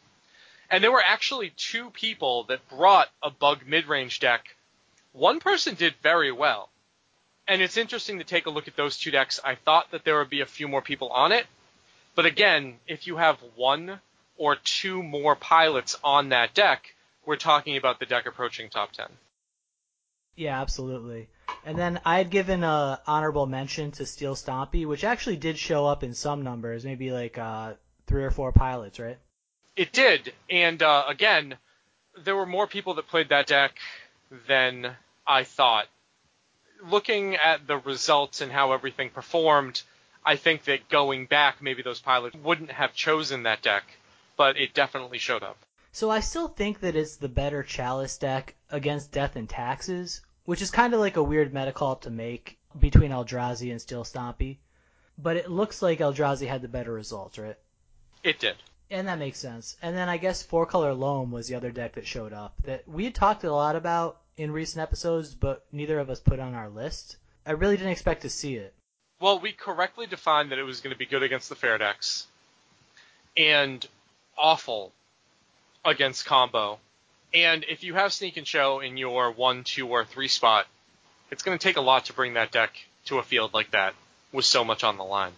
And 0.70 0.82
there 0.82 0.92
were 0.92 1.02
actually 1.04 1.50
two 1.56 1.90
people 1.90 2.44
that 2.44 2.68
brought 2.68 3.08
a 3.22 3.30
bug 3.30 3.60
mid-range 3.66 4.20
deck. 4.20 4.56
One 5.12 5.40
person 5.40 5.74
did 5.74 5.94
very 6.02 6.32
well. 6.32 6.68
And 7.48 7.62
it's 7.62 7.76
interesting 7.76 8.18
to 8.18 8.24
take 8.24 8.46
a 8.46 8.50
look 8.50 8.66
at 8.66 8.76
those 8.76 8.98
two 8.98 9.12
decks. 9.12 9.38
I 9.44 9.54
thought 9.54 9.92
that 9.92 10.04
there 10.04 10.18
would 10.18 10.30
be 10.30 10.40
a 10.40 10.46
few 10.46 10.66
more 10.66 10.82
people 10.82 11.10
on 11.10 11.30
it. 11.30 11.46
But 12.16 12.26
again, 12.26 12.78
if 12.88 13.06
you 13.06 13.16
have 13.16 13.38
one 13.54 14.00
or 14.36 14.56
two 14.56 15.02
more 15.02 15.36
pilots 15.36 15.96
on 16.02 16.30
that 16.30 16.54
deck, 16.54 16.94
we're 17.24 17.36
talking 17.36 17.76
about 17.76 18.00
the 18.00 18.06
deck 18.06 18.26
approaching 18.26 18.68
top 18.68 18.92
10. 18.92 19.06
Yeah, 20.34 20.60
absolutely. 20.60 21.28
And 21.64 21.76
then 21.76 22.00
I 22.04 22.18
had 22.18 22.30
given 22.30 22.62
a 22.62 23.00
honorable 23.06 23.46
mention 23.46 23.90
to 23.92 24.06
Steel 24.06 24.34
Stompy, 24.34 24.86
which 24.86 25.04
actually 25.04 25.36
did 25.36 25.58
show 25.58 25.86
up 25.86 26.02
in 26.04 26.14
some 26.14 26.42
numbers, 26.42 26.84
maybe 26.84 27.10
like 27.10 27.38
uh, 27.38 27.74
three 28.06 28.24
or 28.24 28.30
four 28.30 28.52
pilots, 28.52 29.00
right? 29.00 29.18
It 29.74 29.92
did, 29.92 30.32
and 30.48 30.82
uh, 30.82 31.04
again, 31.06 31.56
there 32.16 32.36
were 32.36 32.46
more 32.46 32.66
people 32.66 32.94
that 32.94 33.08
played 33.08 33.28
that 33.28 33.46
deck 33.46 33.78
than 34.46 34.96
I 35.26 35.44
thought. 35.44 35.86
Looking 36.82 37.36
at 37.36 37.66
the 37.66 37.78
results 37.78 38.40
and 38.40 38.50
how 38.50 38.72
everything 38.72 39.10
performed, 39.10 39.82
I 40.24 40.36
think 40.36 40.64
that 40.64 40.88
going 40.88 41.26
back, 41.26 41.62
maybe 41.62 41.82
those 41.82 42.00
pilots 42.00 42.36
wouldn't 42.36 42.70
have 42.70 42.94
chosen 42.94 43.42
that 43.44 43.62
deck, 43.62 43.84
but 44.36 44.56
it 44.56 44.74
definitely 44.74 45.18
showed 45.18 45.42
up. 45.42 45.56
So 45.92 46.10
I 46.10 46.20
still 46.20 46.48
think 46.48 46.80
that 46.80 46.96
it's 46.96 47.16
the 47.16 47.28
better 47.28 47.62
Chalice 47.62 48.18
deck 48.18 48.54
against 48.70 49.12
Death 49.12 49.36
and 49.36 49.48
Taxes, 49.48 50.20
which 50.46 50.62
is 50.62 50.70
kind 50.70 50.94
of 50.94 51.00
like 51.00 51.16
a 51.16 51.22
weird 51.22 51.52
meta 51.52 51.72
call 51.72 51.96
to 51.96 52.10
make 52.10 52.58
between 52.78 53.10
Eldrazi 53.10 53.70
and 53.70 53.80
Steel 53.80 54.04
Stompy. 54.04 54.56
But 55.18 55.36
it 55.36 55.50
looks 55.50 55.82
like 55.82 55.98
Eldrazi 55.98 56.46
had 56.46 56.62
the 56.62 56.68
better 56.68 56.92
results, 56.92 57.38
right? 57.38 57.56
It 58.22 58.38
did. 58.38 58.56
And 58.90 59.08
that 59.08 59.18
makes 59.18 59.38
sense. 59.38 59.76
And 59.82 59.96
then 59.96 60.08
I 60.08 60.16
guess 60.16 60.42
Four 60.42 60.66
Color 60.66 60.94
Loam 60.94 61.30
was 61.30 61.48
the 61.48 61.54
other 61.54 61.70
deck 61.70 61.94
that 61.94 62.06
showed 62.06 62.32
up 62.32 62.54
that 62.64 62.86
we 62.88 63.04
had 63.04 63.14
talked 63.14 63.44
a 63.44 63.52
lot 63.52 63.76
about 63.76 64.20
in 64.36 64.50
recent 64.50 64.82
episodes, 64.82 65.34
but 65.34 65.64
neither 65.72 65.98
of 65.98 66.10
us 66.10 66.20
put 66.20 66.38
on 66.38 66.54
our 66.54 66.68
list. 66.68 67.16
I 67.44 67.52
really 67.52 67.76
didn't 67.76 67.92
expect 67.92 68.22
to 68.22 68.30
see 68.30 68.56
it. 68.56 68.74
Well, 69.20 69.38
we 69.38 69.52
correctly 69.52 70.06
defined 70.06 70.52
that 70.52 70.58
it 70.58 70.64
was 70.64 70.80
going 70.80 70.92
to 70.92 70.98
be 70.98 71.06
good 71.06 71.22
against 71.22 71.48
the 71.48 71.54
fair 71.54 71.78
decks 71.78 72.26
and 73.36 73.86
awful 74.36 74.92
against 75.84 76.26
combo. 76.26 76.78
And 77.36 77.66
if 77.68 77.84
you 77.84 77.92
have 77.92 78.14
Sneak 78.14 78.38
and 78.38 78.46
Show 78.46 78.80
in 78.80 78.96
your 78.96 79.30
one, 79.30 79.62
two, 79.62 79.86
or 79.88 80.06
three 80.06 80.26
spot, 80.26 80.66
it's 81.30 81.42
going 81.42 81.58
to 81.58 81.62
take 81.62 81.76
a 81.76 81.82
lot 81.82 82.06
to 82.06 82.14
bring 82.14 82.32
that 82.32 82.50
deck 82.50 82.74
to 83.06 83.18
a 83.18 83.22
field 83.22 83.52
like 83.52 83.72
that 83.72 83.94
with 84.32 84.46
so 84.46 84.64
much 84.64 84.82
on 84.82 84.96
the 84.96 85.04
line. 85.04 85.32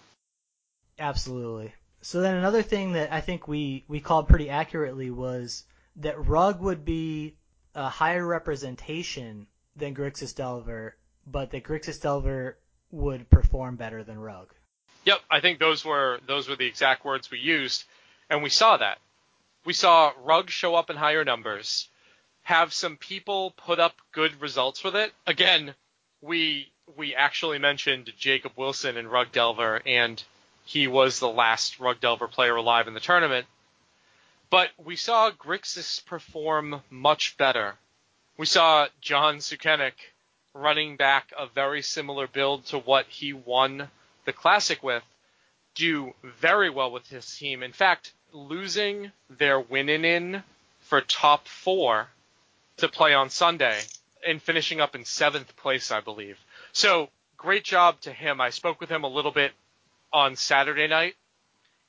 Absolutely. 1.00 1.74
So 2.00 2.20
then 2.20 2.37
another 2.37 2.62
thing 2.62 2.92
that 2.92 3.12
I 3.12 3.20
think 3.20 3.48
we, 3.48 3.84
we 3.88 3.98
called 3.98 4.28
pretty 4.28 4.48
accurately 4.48 5.11
was 5.11 5.64
that 5.96 6.24
Rug 6.24 6.61
would 6.61 6.84
be 6.84 7.34
a 7.74 7.88
higher 7.88 8.24
representation 8.24 9.48
than 9.74 9.96
Grixis 9.96 10.37
Delver, 10.37 10.96
but 11.26 11.50
that 11.50 11.64
Grixis 11.64 12.00
Delver 12.00 12.58
would 12.92 13.28
perform 13.28 13.74
better 13.74 14.04
than 14.04 14.20
Rug. 14.20 14.54
Yep, 15.04 15.18
I 15.28 15.40
think 15.40 15.58
those 15.58 15.84
were 15.84 16.20
those 16.28 16.48
were 16.48 16.54
the 16.54 16.66
exact 16.66 17.04
words 17.04 17.28
we 17.28 17.40
used, 17.40 17.82
and 18.30 18.40
we 18.44 18.50
saw 18.50 18.76
that. 18.76 18.98
We 19.64 19.73
saw 19.73 20.12
Rug 20.23 20.51
show 20.51 20.75
up 20.75 20.90
in 20.90 20.97
higher 20.97 21.25
numbers, 21.25 21.88
have 22.42 22.73
some 22.73 22.97
people 22.97 23.53
put 23.53 23.79
up 23.79 23.94
good 24.12 24.40
results 24.40 24.83
with 24.83 24.97
it. 24.97 25.12
Again, 25.27 25.75
we 26.23 26.71
we 26.97 27.14
actually 27.14 27.59
mentioned 27.59 28.12
Jacob 28.18 28.53
Wilson 28.57 28.97
and 28.97 29.11
Rug 29.11 29.31
Delver, 29.33 29.83
and 29.85 30.23
he 30.64 30.87
was 30.87 31.18
the 31.18 31.29
last 31.29 31.79
Rug 31.81 32.01
Delver 32.01 32.29
player 32.29 32.57
alive 32.57 32.88
in 32.88 32.94
the 32.94 33.01
tournament. 33.01 33.47
But 34.51 34.71
we 34.79 34.97
saw 34.97 35.31
Grixis 35.31 36.05
perform 36.07 36.83
much 36.88 37.37
better. 37.37 37.75
We 38.38 38.47
saw 38.47 38.88
John 39.01 39.38
Sukenik 39.38 40.14
running 40.55 40.97
back 40.97 41.33
a 41.37 41.47
very 41.47 41.83
similar 41.83 42.27
build 42.27 42.64
to 42.66 42.79
what 42.79 43.07
he 43.07 43.33
won 43.33 43.90
the 44.25 44.33
Classic 44.33 44.83
with, 44.83 45.05
do 45.75 46.14
very 46.23 46.71
well 46.71 46.90
with 46.90 47.07
his 47.09 47.37
team. 47.37 47.62
In 47.62 47.73
fact, 47.73 48.12
losing 48.33 49.12
their 49.31 49.61
winning 49.61 50.05
in 50.05 50.43
for 50.81 51.01
top 51.01 51.47
four 51.49 52.09
to 52.79 52.88
play 52.88 53.14
on 53.14 53.31
Sunday 53.31 53.79
and 54.27 54.43
finishing 54.43 54.81
up 54.81 54.95
in 54.95 55.05
seventh 55.05 55.57
place, 55.57 55.91
I 55.91 56.01
believe. 56.01 56.38
So 56.73 57.11
great 57.37 57.64
job 57.64 58.01
to 58.03 58.12
him. 58.12 58.41
I 58.41 58.51
spoke 58.51 58.81
with 58.81 58.91
him 58.91 59.05
a 59.05 59.09
little 59.09 59.31
bit 59.31 59.53
on 60.12 60.37
Saturday 60.37 60.87
night 60.87 61.14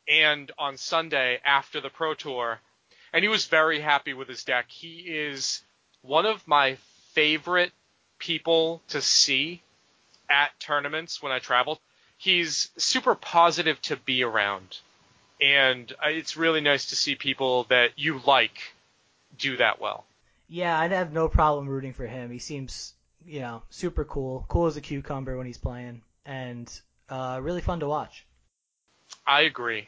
and 0.08 0.52
on 0.58 0.78
Sunday 0.78 1.39
after 1.45 1.82
the 1.82 1.89
Pro 1.89 2.13
Tour, 2.13 2.60
and 3.13 3.23
he 3.23 3.30
was 3.30 3.45
very 3.45 3.80
happy 3.80 4.13
with 4.13 4.28
his 4.28 4.43
deck. 4.43 4.65
He 4.69 4.99
is 4.99 5.62
one 6.02 6.25
of 6.25 6.47
my 6.47 6.78
favorite 7.13 7.71
people 8.17 8.82
to 8.89 9.02
see 9.02 9.62
at 10.30 10.60
tournaments 10.60 11.21
when 11.21 11.32
I 11.32 11.39
travel. 11.39 11.80
He's 12.17 12.69
super 12.78 13.15
positive 13.15 13.82
to 13.84 13.95
be 13.95 14.23
around 14.23 14.80
and 15.41 15.93
it's 16.06 16.38
really 16.38 16.62
nice 16.62 16.88
to 16.88 16.95
see 16.95 17.15
people 17.15 17.65
that 17.65 17.91
you 17.97 18.21
like 18.25 18.73
do 19.38 19.58
that 19.58 19.80
well. 19.80 20.06
Yeah, 20.47 20.80
I'd 20.80 20.91
have 20.91 21.13
no 21.13 21.28
problem 21.30 21.67
rooting 21.67 21.93
for 21.93 22.08
him. 22.08 22.32
He 22.32 22.39
seems, 22.39 22.93
you 23.25 23.39
know, 23.39 23.62
super 23.69 24.04
cool, 24.04 24.45
cool 24.47 24.65
as 24.65 24.78
a 24.78 24.82
cucumber 24.82 25.38
when 25.38 25.45
he's 25.45 25.58
playing, 25.58 26.02
and 26.25 26.69
uh, 27.10 27.39
really 27.41 27.62
fun 27.62 27.80
to 27.82 27.88
watch. 27.88 28.25
I 29.25 29.41
agree. 29.41 29.88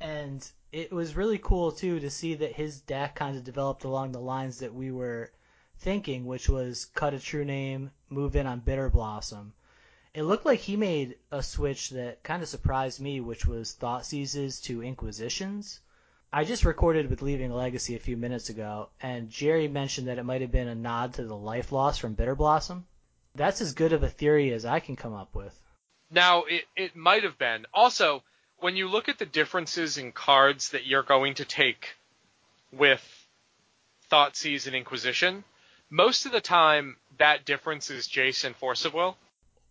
And 0.00 0.48
it 0.72 0.92
was 0.92 1.16
really 1.16 1.38
cool 1.38 1.72
too 1.72 2.00
to 2.00 2.10
see 2.10 2.34
that 2.34 2.52
his 2.52 2.80
deck 2.80 3.14
kind 3.14 3.36
of 3.36 3.44
developed 3.44 3.84
along 3.84 4.12
the 4.12 4.20
lines 4.20 4.58
that 4.58 4.74
we 4.74 4.90
were 4.90 5.32
thinking, 5.78 6.26
which 6.26 6.48
was 6.48 6.86
cut 6.94 7.14
a 7.14 7.20
true 7.20 7.44
name, 7.44 7.90
move 8.08 8.36
in 8.36 8.46
on 8.46 8.60
Bitter 8.60 8.90
Blossom. 8.90 9.52
It 10.16 10.22
looked 10.22 10.46
like 10.46 10.60
he 10.60 10.78
made 10.78 11.18
a 11.30 11.42
switch 11.42 11.90
that 11.90 12.22
kind 12.22 12.42
of 12.42 12.48
surprised 12.48 13.02
me, 13.02 13.20
which 13.20 13.44
was 13.44 13.74
Thoughtseizes 13.74 14.62
to 14.62 14.80
Inquisitions. 14.80 15.78
I 16.32 16.44
just 16.44 16.64
recorded 16.64 17.10
with 17.10 17.20
Leaving 17.20 17.52
Legacy 17.52 17.94
a 17.94 17.98
few 17.98 18.16
minutes 18.16 18.48
ago, 18.48 18.88
and 18.98 19.28
Jerry 19.28 19.68
mentioned 19.68 20.08
that 20.08 20.16
it 20.16 20.22
might 20.22 20.40
have 20.40 20.50
been 20.50 20.68
a 20.68 20.74
nod 20.74 21.12
to 21.14 21.24
the 21.24 21.36
life 21.36 21.70
loss 21.70 21.98
from 21.98 22.14
Bitter 22.14 22.34
Blossom. 22.34 22.86
That's 23.34 23.60
as 23.60 23.74
good 23.74 23.92
of 23.92 24.02
a 24.02 24.08
theory 24.08 24.54
as 24.54 24.64
I 24.64 24.80
can 24.80 24.96
come 24.96 25.12
up 25.12 25.34
with. 25.34 25.60
Now, 26.10 26.44
it, 26.44 26.64
it 26.74 26.96
might 26.96 27.24
have 27.24 27.36
been. 27.36 27.66
Also, 27.74 28.22
when 28.56 28.74
you 28.74 28.88
look 28.88 29.10
at 29.10 29.18
the 29.18 29.26
differences 29.26 29.98
in 29.98 30.12
cards 30.12 30.70
that 30.70 30.86
you're 30.86 31.02
going 31.02 31.34
to 31.34 31.44
take 31.44 31.94
with 32.72 33.04
Thoughtseize 34.10 34.66
and 34.66 34.74
Inquisition, 34.74 35.44
most 35.90 36.24
of 36.24 36.32
the 36.32 36.40
time 36.40 36.96
that 37.18 37.44
difference 37.44 37.90
is 37.90 38.06
Jason 38.06 38.54
Force 38.54 38.86
of 38.86 38.94
Will. 38.94 39.18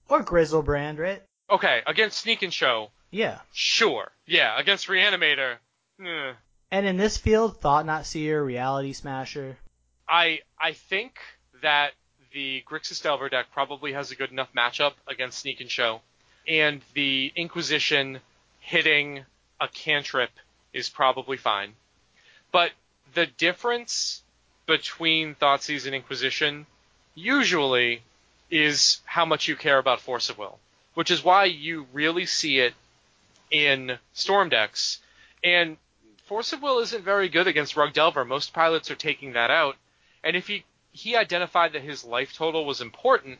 Or 0.09 0.23
Griselbrand, 0.23 0.99
right? 0.99 1.21
Okay, 1.49 1.81
against 1.87 2.19
Sneak 2.19 2.41
and 2.41 2.53
Show, 2.53 2.89
Yeah. 3.11 3.39
sure. 3.53 4.11
Yeah, 4.25 4.57
against 4.59 4.87
Reanimator, 4.87 5.57
eh. 6.03 6.33
And 6.71 6.85
in 6.85 6.97
this 6.97 7.17
field, 7.17 7.61
Thought-Knot 7.61 8.05
Seer, 8.05 8.43
Reality 8.43 8.93
Smasher. 8.93 9.57
I 10.07 10.41
I 10.59 10.73
think 10.73 11.19
that 11.61 11.93
the 12.31 12.63
Grixis 12.69 13.01
Delver 13.01 13.29
deck 13.29 13.47
probably 13.53 13.93
has 13.93 14.11
a 14.11 14.15
good 14.15 14.31
enough 14.31 14.51
matchup 14.53 14.93
against 15.07 15.39
Sneak 15.39 15.61
and 15.61 15.71
Show, 15.71 16.01
and 16.47 16.81
the 16.93 17.31
Inquisition 17.35 18.19
hitting 18.59 19.25
a 19.61 19.67
cantrip 19.67 20.31
is 20.73 20.89
probably 20.89 21.37
fine. 21.37 21.73
But 22.51 22.71
the 23.13 23.25
difference 23.25 24.21
between 24.65 25.35
Thoughtseize 25.35 25.85
and 25.85 25.95
Inquisition 25.95 26.65
usually 27.13 28.01
is 28.49 29.01
how 29.05 29.25
much 29.25 29.47
you 29.47 29.55
care 29.55 29.77
about 29.77 30.01
Force 30.01 30.29
of 30.29 30.37
Will, 30.37 30.59
which 30.93 31.11
is 31.11 31.23
why 31.23 31.45
you 31.45 31.87
really 31.93 32.25
see 32.25 32.59
it 32.59 32.73
in 33.51 33.97
Storm 34.13 34.49
decks. 34.49 34.99
And 35.43 35.77
Force 36.25 36.53
of 36.53 36.61
Will 36.61 36.79
isn't 36.79 37.03
very 37.03 37.29
good 37.29 37.47
against 37.47 37.77
Rug 37.77 37.93
Delver. 37.93 38.25
Most 38.25 38.53
pilots 38.53 38.89
are 38.89 38.95
taking 38.95 39.33
that 39.33 39.51
out. 39.51 39.75
And 40.23 40.35
if 40.35 40.47
he 40.47 40.65
he 40.91 41.15
identified 41.15 41.73
that 41.73 41.81
his 41.81 42.05
life 42.05 42.33
total 42.33 42.65
was 42.65 42.79
important, 42.79 43.39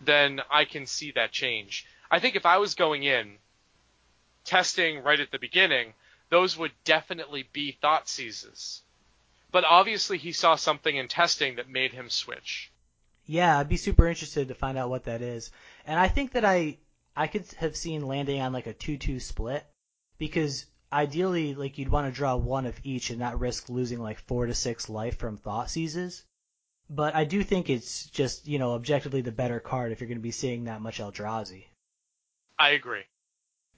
then 0.00 0.40
I 0.50 0.64
can 0.64 0.86
see 0.86 1.12
that 1.12 1.30
change. 1.30 1.86
I 2.10 2.18
think 2.18 2.34
if 2.34 2.44
I 2.44 2.58
was 2.58 2.74
going 2.74 3.04
in 3.04 3.38
testing 4.44 5.02
right 5.02 5.20
at 5.20 5.30
the 5.30 5.38
beginning, 5.38 5.94
those 6.30 6.56
would 6.56 6.72
definitely 6.84 7.48
be 7.52 7.72
thought 7.72 8.08
seizes. 8.08 8.82
But 9.52 9.64
obviously 9.64 10.18
he 10.18 10.32
saw 10.32 10.56
something 10.56 10.96
in 10.96 11.06
testing 11.06 11.56
that 11.56 11.68
made 11.68 11.92
him 11.92 12.10
switch. 12.10 12.70
Yeah, 13.26 13.58
I'd 13.58 13.68
be 13.68 13.76
super 13.76 14.06
interested 14.06 14.48
to 14.48 14.54
find 14.54 14.76
out 14.76 14.90
what 14.90 15.04
that 15.04 15.22
is. 15.22 15.50
And 15.86 15.98
I 15.98 16.08
think 16.08 16.32
that 16.32 16.44
I 16.44 16.78
I 17.16 17.26
could 17.26 17.46
have 17.58 17.76
seen 17.76 18.06
landing 18.06 18.40
on 18.40 18.52
like 18.52 18.66
a 18.66 18.74
2-2 18.74 19.22
split 19.22 19.64
because 20.18 20.66
ideally 20.92 21.54
like 21.54 21.78
you'd 21.78 21.88
want 21.88 22.12
to 22.12 22.16
draw 22.16 22.36
one 22.36 22.66
of 22.66 22.78
each 22.82 23.10
and 23.10 23.18
not 23.18 23.40
risk 23.40 23.68
losing 23.68 24.00
like 24.00 24.18
4 24.18 24.46
to 24.46 24.54
6 24.54 24.88
life 24.88 25.16
from 25.16 25.36
thought 25.36 25.70
seizes. 25.70 26.24
But 26.90 27.14
I 27.14 27.24
do 27.24 27.42
think 27.42 27.70
it's 27.70 28.06
just, 28.06 28.46
you 28.46 28.58
know, 28.58 28.74
objectively 28.74 29.22
the 29.22 29.32
better 29.32 29.58
card 29.58 29.90
if 29.90 30.00
you're 30.00 30.08
going 30.08 30.18
to 30.18 30.22
be 30.22 30.30
seeing 30.30 30.64
that 30.64 30.82
much 30.82 30.98
Eldrazi. 30.98 31.64
I 32.58 32.70
agree. 32.70 33.04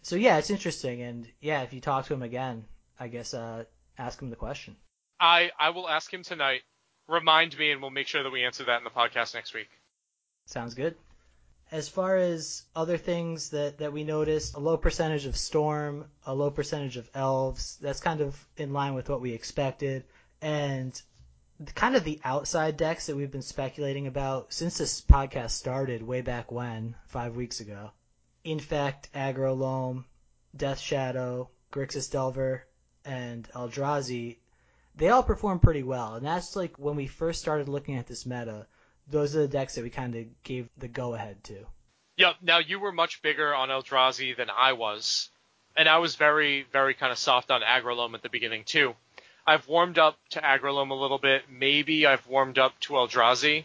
So 0.02 0.16
yeah, 0.16 0.38
it's 0.38 0.50
interesting 0.50 1.02
and 1.02 1.30
yeah, 1.40 1.62
if 1.62 1.72
you 1.72 1.80
talk 1.80 2.06
to 2.06 2.14
him 2.14 2.22
again, 2.22 2.64
I 2.98 3.09
guess 3.09 3.32
uh 3.32 3.64
ask 3.98 4.20
him 4.20 4.30
the 4.30 4.37
question. 4.37 4.76
I 5.20 5.52
I 5.59 5.70
will 5.70 5.88
ask 5.88 6.12
him 6.12 6.22
tonight. 6.22 6.62
Remind 7.09 7.57
me 7.59 7.71
and 7.71 7.81
we'll 7.81 7.90
make 7.90 8.09
sure 8.09 8.23
that 8.23 8.33
we 8.33 8.45
answer 8.45 8.64
that 8.64 8.79
in 8.79 8.85
the 8.85 8.90
podcast 8.90 9.35
next 9.35 9.55
week. 9.55 9.69
Sounds 10.47 10.75
good. 10.75 10.97
As 11.71 11.88
far 11.88 12.16
as 12.16 12.62
other 12.75 12.97
things 12.97 13.51
that, 13.51 13.79
that 13.79 13.92
we 13.92 14.05
noticed, 14.05 14.55
a 14.55 14.61
low 14.61 14.77
percentage 14.77 15.27
of 15.27 15.37
Storm, 15.37 16.07
a 16.25 16.35
low 16.35 16.51
percentage 16.51 16.97
of 16.97 17.11
Elves, 17.14 17.77
that's 17.81 18.01
kind 18.01 18.21
of 18.21 18.47
in 18.57 18.73
line 18.73 18.95
with 18.95 19.09
what 19.09 19.21
we 19.21 19.33
expected. 19.33 20.05
And 20.40 21.01
kind 21.75 21.97
of 21.97 22.05
the 22.05 22.21
outside 22.25 22.77
decks 22.77 23.07
that 23.07 23.16
we've 23.16 23.31
been 23.31 23.42
speculating 23.42 24.07
about 24.07 24.53
since 24.53 24.79
this 24.79 25.01
podcast 25.01 25.51
started 25.51 26.03
way 26.03 26.21
back 26.21 26.53
when, 26.53 26.95
five 27.07 27.35
weeks 27.35 27.61
ago. 27.61 27.90
Infect, 28.45 29.12
Aggro 29.12 29.57
Loam, 29.57 30.05
Death 30.57 30.79
Shadow, 30.79 31.51
Grixis 31.73 32.11
Delver, 32.11 32.66
and 33.05 33.49
Eldrazi, 33.55 34.37
they 34.96 35.09
all 35.09 35.22
perform 35.22 35.61
pretty 35.61 35.82
well. 35.82 36.14
And 36.14 36.26
that's 36.26 36.56
like 36.56 36.78
when 36.78 36.96
we 36.96 37.06
first 37.06 37.40
started 37.40 37.68
looking 37.68 37.96
at 37.96 38.06
this 38.06 38.26
meta, 38.26 38.66
those 39.09 39.37
are 39.37 39.40
the 39.40 39.48
decks 39.48 39.74
that 39.74 39.85
we 39.85 39.90
kind 39.90 40.14
of 40.14 40.42
gave 40.42 40.68
the 40.78 40.88
go 40.88 41.14
ahead 41.14 41.42
to. 41.44 41.66
Yep. 42.16 42.37
Now 42.42 42.59
you 42.59 42.80
were 42.80 42.92
much 42.92 43.22
bigger 43.22 43.54
on 43.54 43.68
Eldrazi 43.68 44.37
than 44.37 44.48
I 44.50 44.72
was, 44.72 45.28
and 45.76 45.88
I 45.88 45.98
was 45.98 46.16
very, 46.16 46.66
very 46.72 46.94
kind 46.94 47.12
of 47.12 47.18
soft 47.18 47.50
on 47.50 47.61
Aggro 47.61 47.96
Loam 47.96 48.14
at 48.14 48.22
the 48.22 48.30
beginning 48.30 48.64
too. 48.64 48.94
I've 49.46 49.68
warmed 49.68 49.98
up 49.98 50.18
to 50.30 50.40
Aggro 50.40 50.74
Loam 50.74 50.90
a 50.90 51.00
little 51.00 51.18
bit. 51.18 51.42
Maybe 51.50 52.06
I've 52.06 52.26
warmed 52.26 52.59
up 52.59 52.78
to 52.80 52.94
Eldrazi. 52.94 53.64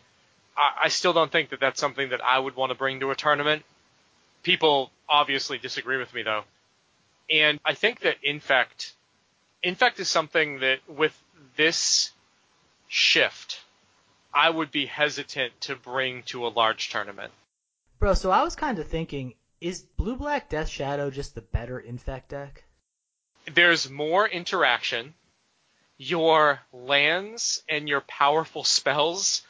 I, 0.55 0.71
I 0.83 0.87
still 0.89 1.13
don't 1.13 1.31
think 1.31 1.49
that 1.49 1.59
that's 1.59 1.79
something 1.79 2.09
that 2.09 2.23
I 2.23 2.37
would 2.37 2.55
want 2.55 2.71
to 2.71 2.77
bring 2.77 2.99
to 2.99 3.11
a 3.11 3.15
tournament. 3.15 3.63
People 4.43 4.91
obviously 5.07 5.57
disagree 5.57 5.97
with 5.97 6.13
me 6.13 6.23
though, 6.23 6.43
and 7.29 7.59
I 7.63 7.73
think 7.73 8.01
that 8.01 8.17
Infect, 8.21 8.93
Infect 9.63 9.99
is 9.99 10.09
something 10.09 10.59
that 10.59 10.79
with 10.87 11.15
this 11.55 12.11
shift, 12.87 13.61
I 14.33 14.49
would 14.49 14.71
be 14.71 14.87
hesitant 14.87 15.59
to 15.61 15.75
bring 15.75 16.23
to 16.23 16.47
a 16.47 16.49
large 16.49 16.89
tournament. 16.89 17.31
Bro, 17.99 18.15
so 18.15 18.31
I 18.31 18.43
was 18.43 18.55
kind 18.55 18.79
of 18.79 18.87
thinking, 18.87 19.35
is 19.59 19.81
Blue 19.81 20.15
Black 20.15 20.49
Death 20.49 20.67
Shadow 20.67 21.11
just 21.11 21.35
the 21.35 21.41
better 21.41 21.79
Infect 21.79 22.29
deck? 22.29 22.63
There's 23.53 23.89
more 23.89 24.27
interaction. 24.27 25.13
Your 25.97 26.61
lands 26.73 27.61
and 27.69 27.87
your 27.87 28.01
powerful 28.01 28.63
spells 28.63 29.43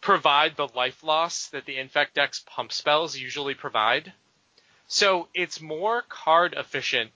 provide 0.00 0.56
the 0.56 0.68
life 0.68 1.04
loss 1.04 1.48
that 1.48 1.66
the 1.66 1.76
Infect 1.76 2.14
deck's 2.14 2.42
pump 2.46 2.72
spells 2.72 3.18
usually 3.18 3.54
provide. 3.54 4.14
So 4.86 5.28
it's 5.34 5.60
more 5.60 6.02
card 6.02 6.54
efficient 6.56 7.10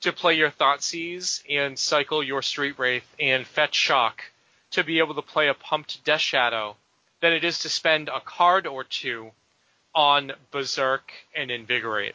to 0.00 0.12
play 0.12 0.34
your 0.34 0.50
Thoughtseize 0.50 1.42
and 1.48 1.78
cycle 1.78 2.22
your 2.22 2.42
Street 2.42 2.78
Wraith 2.78 3.06
and 3.18 3.46
fetch 3.46 3.74
Shock 3.74 4.22
to 4.70 4.84
be 4.84 4.98
able 4.98 5.14
to 5.14 5.22
play 5.22 5.48
a 5.48 5.54
pumped 5.54 6.04
Death 6.04 6.20
Shadow 6.20 6.76
than 7.20 7.32
it 7.32 7.44
is 7.44 7.60
to 7.60 7.68
spend 7.68 8.08
a 8.08 8.20
card 8.20 8.66
or 8.66 8.84
two 8.84 9.32
on 9.94 10.32
Berserk 10.50 11.10
and 11.34 11.50
Invigorate. 11.50 12.14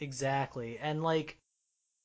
Exactly. 0.00 0.78
And 0.78 1.02
like 1.02 1.36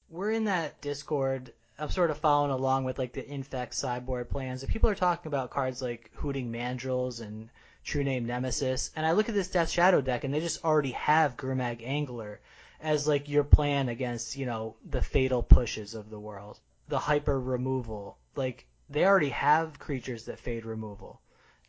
we're 0.10 0.32
in 0.32 0.46
that 0.46 0.80
Discord. 0.82 1.54
I'm 1.80 1.90
sort 1.90 2.12
of 2.12 2.18
following 2.18 2.52
along 2.52 2.86
with 2.86 2.98
like 2.98 3.13
the 3.13 3.28
Infect 3.28 3.74
sideboard 3.74 4.30
plans. 4.30 4.63
And 4.63 4.72
people 4.72 4.90
are 4.90 4.96
talking 4.96 5.28
about 5.28 5.50
cards 5.50 5.82
like 5.82 6.12
Hooting 6.16 6.52
Mandrills 6.52 7.22
and 7.22 7.50
True 7.84 8.04
Name 8.04 8.26
Nemesis. 8.26 8.92
And 8.96 9.06
I 9.06 9.12
look 9.12 9.30
at 9.30 9.36
this 9.36 9.50
Death 9.50 9.70
Shadow 9.70 10.02
deck 10.02 10.24
and 10.24 10.34
they 10.34 10.40
just 10.40 10.63
already 10.63 10.92
have 10.92 11.38
Gurmag 11.38 11.82
Angler 11.84 12.40
as 12.82 13.08
like 13.08 13.30
your 13.30 13.44
plan 13.44 13.90
against, 13.90 14.36
you 14.36 14.46
know, 14.46 14.76
the 14.88 15.02
fatal 15.02 15.44
pushes 15.44 15.94
of 15.94 16.10
the 16.10 16.20
world. 16.20 16.60
The 16.88 17.00
hyper 17.00 17.40
removal. 17.40 18.18
Like 18.36 18.66
they 18.90 19.06
already 19.06 19.30
have 19.30 19.80
creatures 19.80 20.26
that 20.26 20.40
fade 20.40 20.66
removal. 20.66 21.22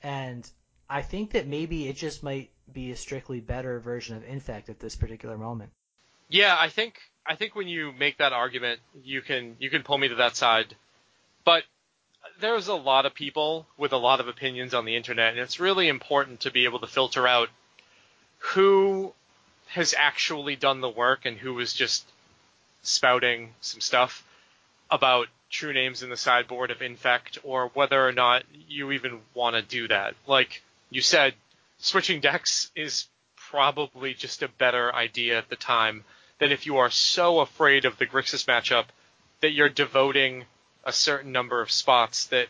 And 0.03 0.49
I 0.89 1.03
think 1.03 1.33
that 1.33 1.47
maybe 1.47 1.89
it 1.89 1.97
just 1.97 2.23
might 2.23 2.51
be 2.73 2.93
a 2.93 2.97
strictly 2.97 3.41
better 3.41 3.81
version 3.81 4.17
of 4.17 4.25
Infect 4.25 4.69
at 4.69 4.79
this 4.79 4.97
particular 4.97 5.37
moment. 5.37 5.71
Yeah, 6.29 6.57
I 6.59 6.69
think 6.69 7.01
I 7.27 7.35
think 7.35 7.55
when 7.55 7.69
you 7.69 7.93
make 7.93 8.19
that 8.19 8.33
argument, 8.33 8.81
you 9.03 9.23
can 9.23 9.57
you 9.59 9.71
can 9.71 9.83
pull 9.83 9.99
me 9.99 10.09
to 10.09 10.17
that 10.17 10.37
side. 10.37 10.77
But 11.45 11.65
there's 12.41 12.69
a 12.69 12.75
lot 12.75 13.07
of 13.07 13.15
people 13.15 13.67
with 13.77 13.93
a 13.93 13.97
lot 13.97 14.21
of 14.21 14.29
opinions 14.29 14.75
on 14.75 14.85
the 14.85 14.97
internet, 14.97 15.33
and 15.33 15.41
it's 15.41 15.59
really 15.59 15.89
important 15.89 16.41
to 16.41 16.51
be 16.51 16.65
able 16.65 16.79
to 16.81 16.87
filter 16.87 17.27
out 17.27 17.49
who 18.39 19.15
has 19.69 19.95
actually 19.97 20.57
done 20.57 20.81
the 20.81 20.89
work 20.89 21.27
and 21.27 21.37
who 21.37 21.59
is 21.61 21.73
just 21.73 22.05
spouting 22.83 23.55
some 23.61 23.81
stuff 23.81 24.25
about 24.91 25.29
true 25.51 25.73
names 25.73 26.03
in 26.03 26.11
the 26.11 26.17
sideboard 26.17 26.71
of 26.71 26.83
Infect, 26.83 27.39
or 27.43 27.69
whether 27.75 28.07
or 28.07 28.13
not 28.13 28.45
you 28.69 28.93
even 28.93 29.21
want 29.35 29.57
to 29.57 29.63
do 29.63 29.89
that. 29.89 30.15
Like 30.27 30.63
you 30.91 31.01
said, 31.01 31.35
switching 31.79 32.21
decks 32.21 32.71
is 32.75 33.07
probably 33.37 34.15
just 34.15 34.43
a 34.43 34.49
better 34.49 34.95
idea 34.95 35.39
at 35.39 35.49
the 35.49 35.57
time 35.57 36.05
than 36.39 36.53
if 36.53 36.67
you 36.67 36.77
are 36.79 36.91
so 36.91 37.41
afraid 37.41 37.85
of 37.85 37.99
the 37.99 38.07
Grixis 38.07 38.45
matchup 38.45 38.87
that 39.41 39.53
you're 39.53 39.69
devoting 39.69 40.45
a 40.85 40.93
certain 40.93 41.33
number 41.33 41.61
of 41.61 41.71
spots 41.71 42.27
that, 42.27 42.49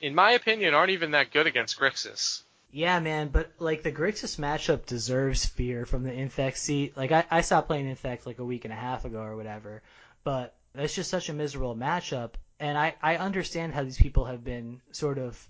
in 0.00 0.14
my 0.14 0.32
opinion, 0.32 0.74
aren't 0.74 0.90
even 0.90 1.12
that 1.12 1.32
good 1.32 1.46
against 1.46 1.78
Grixis. 1.78 2.42
Yeah, 2.72 3.00
man, 3.00 3.28
but 3.28 3.50
like 3.58 3.82
the 3.82 3.90
Grixis 3.90 4.38
matchup 4.38 4.86
deserves 4.86 5.44
fear 5.44 5.86
from 5.86 6.04
the 6.04 6.12
Infect 6.12 6.56
seat. 6.56 6.96
Like 6.96 7.10
I, 7.10 7.24
I 7.30 7.40
stopped 7.40 7.66
playing 7.66 7.88
Infect 7.88 8.26
like 8.26 8.38
a 8.38 8.44
week 8.44 8.64
and 8.64 8.72
a 8.72 8.76
half 8.76 9.04
ago 9.04 9.20
or 9.20 9.36
whatever, 9.36 9.82
but 10.22 10.54
that's 10.72 10.94
just 10.94 11.10
such 11.10 11.28
a 11.28 11.32
miserable 11.32 11.74
matchup. 11.74 12.34
And 12.60 12.78
I, 12.78 12.94
I 13.02 13.16
understand 13.16 13.74
how 13.74 13.82
these 13.82 13.98
people 13.98 14.26
have 14.26 14.44
been 14.44 14.80
sort 14.92 15.18
of 15.18 15.48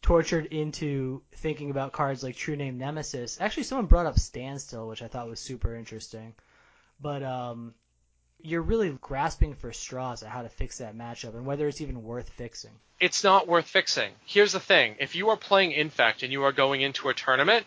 tortured 0.00 0.46
into 0.46 1.22
thinking 1.36 1.70
about 1.70 1.92
cards 1.92 2.22
like 2.22 2.34
True 2.34 2.56
Name 2.56 2.78
Nemesis. 2.78 3.40
Actually, 3.40 3.64
someone 3.64 3.86
brought 3.86 4.06
up 4.06 4.18
Standstill, 4.18 4.88
which 4.88 5.02
I 5.02 5.08
thought 5.08 5.28
was 5.28 5.40
super 5.40 5.76
interesting. 5.76 6.34
But 7.00 7.22
um, 7.22 7.74
you're 8.42 8.62
really 8.62 8.96
grasping 9.00 9.54
for 9.54 9.72
straws 9.72 10.22
at 10.22 10.30
how 10.30 10.42
to 10.42 10.48
fix 10.48 10.78
that 10.78 10.96
matchup 10.96 11.34
and 11.34 11.44
whether 11.44 11.66
it's 11.66 11.80
even 11.80 12.04
worth 12.04 12.28
fixing. 12.30 12.70
It's 13.00 13.24
not 13.24 13.48
worth 13.48 13.66
fixing. 13.66 14.12
Here's 14.24 14.52
the 14.52 14.60
thing: 14.60 14.96
if 15.00 15.14
you 15.14 15.28
are 15.30 15.36
playing 15.36 15.72
Infect 15.72 16.22
and 16.22 16.32
you 16.32 16.44
are 16.44 16.52
going 16.52 16.80
into 16.80 17.08
a 17.08 17.14
tournament, 17.14 17.66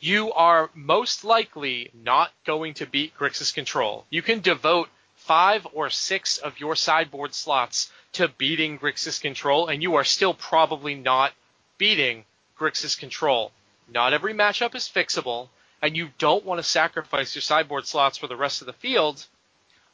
you 0.00 0.32
are 0.32 0.70
most 0.74 1.24
likely 1.24 1.90
not 1.94 2.32
going 2.44 2.74
to 2.74 2.86
beat 2.86 3.16
Grixis 3.16 3.54
Control. 3.54 4.04
You 4.10 4.22
can 4.22 4.40
devote 4.40 4.88
five 5.16 5.66
or 5.72 5.90
six 5.90 6.38
of 6.38 6.60
your 6.60 6.76
sideboard 6.76 7.34
slots 7.34 7.90
to 8.12 8.28
beating 8.28 8.78
Grixis 8.78 9.20
Control, 9.20 9.68
and 9.68 9.82
you 9.82 9.94
are 9.94 10.04
still 10.04 10.34
probably 10.34 10.94
not 10.94 11.32
beating 11.78 12.24
Grixis 12.58 12.98
Control. 12.98 13.52
Not 13.92 14.12
every 14.12 14.34
matchup 14.34 14.74
is 14.74 14.88
fixable, 14.88 15.48
and 15.80 15.96
you 15.96 16.08
don't 16.18 16.44
want 16.44 16.58
to 16.58 16.62
sacrifice 16.68 17.34
your 17.34 17.42
sideboard 17.42 17.86
slots 17.86 18.18
for 18.18 18.26
the 18.26 18.36
rest 18.36 18.62
of 18.62 18.66
the 18.66 18.72
field 18.72 19.26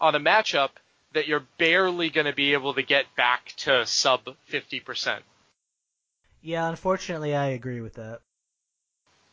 on 0.00 0.14
a 0.14 0.20
matchup 0.20 0.70
that 1.12 1.26
you're 1.26 1.46
barely 1.58 2.10
going 2.10 2.26
to 2.26 2.32
be 2.32 2.52
able 2.52 2.74
to 2.74 2.82
get 2.82 3.04
back 3.16 3.52
to 3.58 3.84
sub 3.86 4.20
50%. 4.50 5.20
Yeah, 6.42 6.68
unfortunately, 6.68 7.34
I 7.34 7.48
agree 7.48 7.80
with 7.80 7.94
that. 7.94 8.20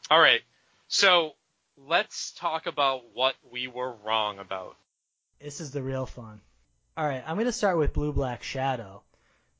All 0.09 0.19
right. 0.19 0.41
So 0.87 1.33
let's 1.77 2.31
talk 2.31 2.65
about 2.65 3.03
what 3.13 3.35
we 3.51 3.67
were 3.67 3.93
wrong 4.03 4.39
about. 4.39 4.75
This 5.39 5.61
is 5.61 5.71
the 5.71 5.83
real 5.83 6.05
fun. 6.05 6.41
All 6.97 7.05
right, 7.05 7.23
I'm 7.27 7.35
going 7.35 7.45
to 7.45 7.51
start 7.51 7.77
with 7.77 7.93
Blue 7.93 8.11
Black 8.11 8.41
Shadow. 8.41 9.03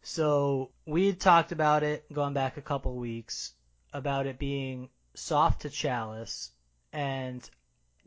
So 0.01 0.71
we 0.85 1.07
had 1.07 1.19
talked 1.19 1.51
about 1.51 1.83
it 1.83 2.11
going 2.11 2.33
back 2.33 2.57
a 2.57 2.61
couple 2.61 2.95
weeks 2.95 3.53
about 3.93 4.25
it 4.25 4.39
being 4.39 4.89
soft 5.13 5.61
to 5.61 5.69
Chalice. 5.69 6.51
And 6.91 7.47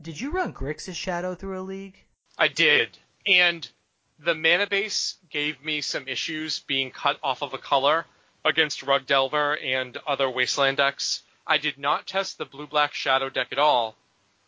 did 0.01 0.19
you 0.19 0.31
run 0.31 0.53
Grixis 0.53 0.95
Shadow 0.95 1.35
through 1.35 1.59
a 1.59 1.61
league? 1.61 2.03
I 2.41 2.47
did. 2.47 2.97
And 3.27 3.69
the 4.17 4.33
mana 4.33 4.65
base 4.65 5.17
gave 5.29 5.63
me 5.63 5.79
some 5.81 6.07
issues 6.07 6.61
being 6.61 6.89
cut 6.89 7.19
off 7.21 7.43
of 7.43 7.53
a 7.53 7.59
color 7.59 8.07
against 8.43 8.81
Rug 8.81 9.05
Delver 9.05 9.57
and 9.57 9.95
other 10.07 10.27
Wasteland 10.27 10.77
decks. 10.77 11.21
I 11.45 11.59
did 11.59 11.77
not 11.77 12.07
test 12.07 12.39
the 12.39 12.45
Blue 12.45 12.65
Black 12.65 12.95
Shadow 12.95 13.29
deck 13.29 13.49
at 13.51 13.59
all, 13.59 13.95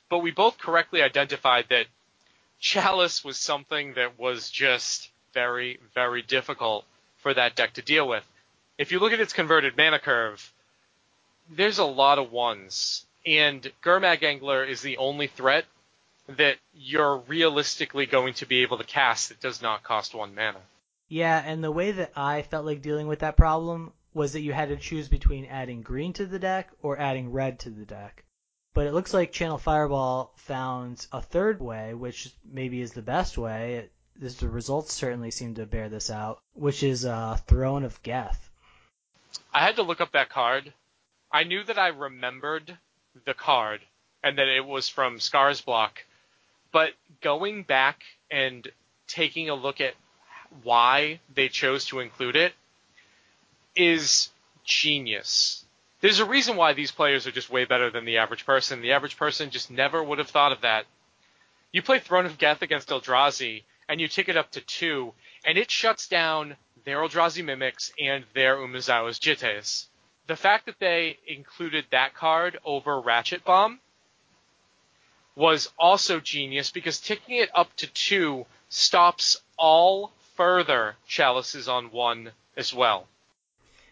but 0.10 0.24
we 0.24 0.32
both 0.32 0.58
correctly 0.58 1.04
identified 1.04 1.66
that 1.70 1.86
Chalice 2.60 3.24
was 3.24 3.38
something 3.38 3.94
that 3.94 4.18
was 4.18 4.50
just 4.50 5.12
very, 5.36 5.78
very 5.94 6.24
difficult 6.24 6.86
for 7.18 7.36
that 7.36 7.56
deck 7.56 7.74
to 7.74 7.84
deal 7.84 8.08
with. 8.08 8.28
If 8.80 8.92
you 8.92 8.98
look 8.98 9.14
at 9.14 9.20
its 9.20 9.34
converted 9.34 9.78
mana 9.78 10.00
curve, 10.00 10.52
there's 11.48 11.78
a 11.78 11.86
lot 11.86 12.18
of 12.18 12.32
ones, 12.32 13.06
and 13.24 13.72
Gurmag 13.84 14.24
Angler 14.24 14.64
is 14.64 14.82
the 14.82 14.98
only 14.98 15.28
threat 15.28 15.66
that 16.28 16.58
you're 16.74 17.18
realistically 17.18 18.06
going 18.06 18.34
to 18.36 18.46
be 18.46 18.62
able 18.62 18.78
to 18.78 18.84
cast 18.84 19.30
that 19.30 19.42
does 19.42 19.62
not 19.62 19.84
cost 19.84 20.14
one 20.14 20.34
mana. 20.36 20.62
Yeah, 21.10 21.42
and 21.46 21.64
the 21.64 21.72
way 21.72 21.92
that 21.92 22.14
I 22.16 22.42
felt 22.44 22.66
like 22.66 22.82
dealing 22.82 23.08
with 23.08 23.20
that 23.20 23.38
problem 23.38 23.94
was 24.14 24.34
that 24.34 24.42
you 24.42 24.54
had 24.54 24.70
to 24.70 24.78
choose 24.78 25.08
between 25.10 25.46
adding 25.46 25.82
green 25.82 26.14
to 26.14 26.26
the 26.26 26.40
deck 26.40 26.70
or 26.82 27.00
adding 27.00 27.32
red 27.32 27.60
to 27.60 27.70
the 27.70 27.86
deck. 27.86 28.24
But 28.74 28.88
it 28.88 28.94
looks 28.94 29.14
like 29.14 29.32
Channel 29.32 29.58
Fireball 29.58 30.34
found 30.36 31.06
a 31.12 31.22
third 31.22 31.62
way, 31.62 31.94
which 31.94 32.32
maybe 32.44 32.82
is 32.82 32.94
the 32.94 33.02
best 33.02 33.38
way. 33.38 33.76
It, 33.76 33.92
this, 34.16 34.36
the 34.36 34.50
results 34.50 34.94
certainly 34.94 35.32
seem 35.32 35.56
to 35.56 35.66
bear 35.66 35.90
this 35.90 36.10
out, 36.10 36.42
which 36.54 36.84
is 36.84 37.06
uh, 37.06 37.38
Throne 37.48 37.84
of 37.84 38.02
Geth. 38.02 38.50
I 39.54 39.60
had 39.60 39.76
to 39.76 39.84
look 39.84 40.02
up 40.02 40.14
that 40.14 40.30
card. 40.30 40.74
I 41.32 41.44
knew 41.44 41.64
that 41.64 41.78
I 41.78 41.88
remembered 41.90 42.78
the 43.26 43.34
card 43.34 43.82
and 44.24 44.38
that 44.38 44.48
it 44.48 44.66
was 44.66 44.88
from 44.88 45.20
Scars 45.20 45.62
Block, 45.62 46.04
but 46.74 46.92
going 47.22 47.64
back 47.64 48.02
and 48.30 48.68
taking 49.08 49.50
a 49.50 49.56
look 49.56 49.80
at 49.80 49.94
why 50.64 51.22
they 51.34 51.48
chose 51.48 51.86
to 51.86 52.02
include 52.02 52.36
it 52.36 52.54
is 53.76 54.30
genius. 54.66 55.64
There's 56.02 56.20
a 56.20 56.26
reason 56.26 56.58
why 56.58 56.74
these 56.74 56.92
players 56.92 57.26
are 57.26 57.32
just 57.32 57.50
way 57.50 57.64
better 57.64 57.90
than 57.90 58.04
the 58.04 58.18
average 58.18 58.46
person. 58.46 58.82
The 58.82 58.92
average 58.92 59.16
person 59.16 59.52
just 59.52 59.72
never 59.72 60.04
would 60.04 60.18
have 60.18 60.30
thought 60.30 60.52
of 60.52 60.62
that. 60.62 60.86
You 61.72 61.82
play 61.82 62.00
Throne 62.00 62.26
of 62.26 62.38
Geth 62.38 62.62
against 62.62 62.90
Eldrazi, 62.90 63.64
and 63.88 64.02
you 64.02 64.08
tick 64.08 64.28
it 64.28 64.38
up 64.38 64.52
to 64.52 64.62
two, 64.62 65.14
and 65.46 65.58
it 65.58 65.72
shuts 65.72 66.08
down 66.08 66.58
their 66.84 66.98
Eldrazi 66.98 67.44
Mimics 67.44 67.92
and 68.00 68.26
their 68.34 68.58
Umezawa's 68.58 69.20
Jites. 69.20 69.86
The 70.28 70.36
fact 70.36 70.66
that 70.66 70.80
they 70.80 71.18
included 71.28 71.86
that 71.92 72.14
card 72.14 72.60
over 72.66 73.00
Ratchet 73.00 73.44
Bomb 73.44 73.80
was 75.36 75.70
also 75.80 76.20
genius 76.20 76.72
because 76.72 77.00
ticking 77.00 77.38
it 77.38 77.50
up 77.56 77.76
to 77.76 77.88
two 77.88 78.46
stops 78.70 79.38
all 79.58 80.12
further 80.36 80.96
chalices 81.08 81.68
on 81.68 81.92
one 81.92 82.32
as 82.56 82.74
well. 82.74 83.08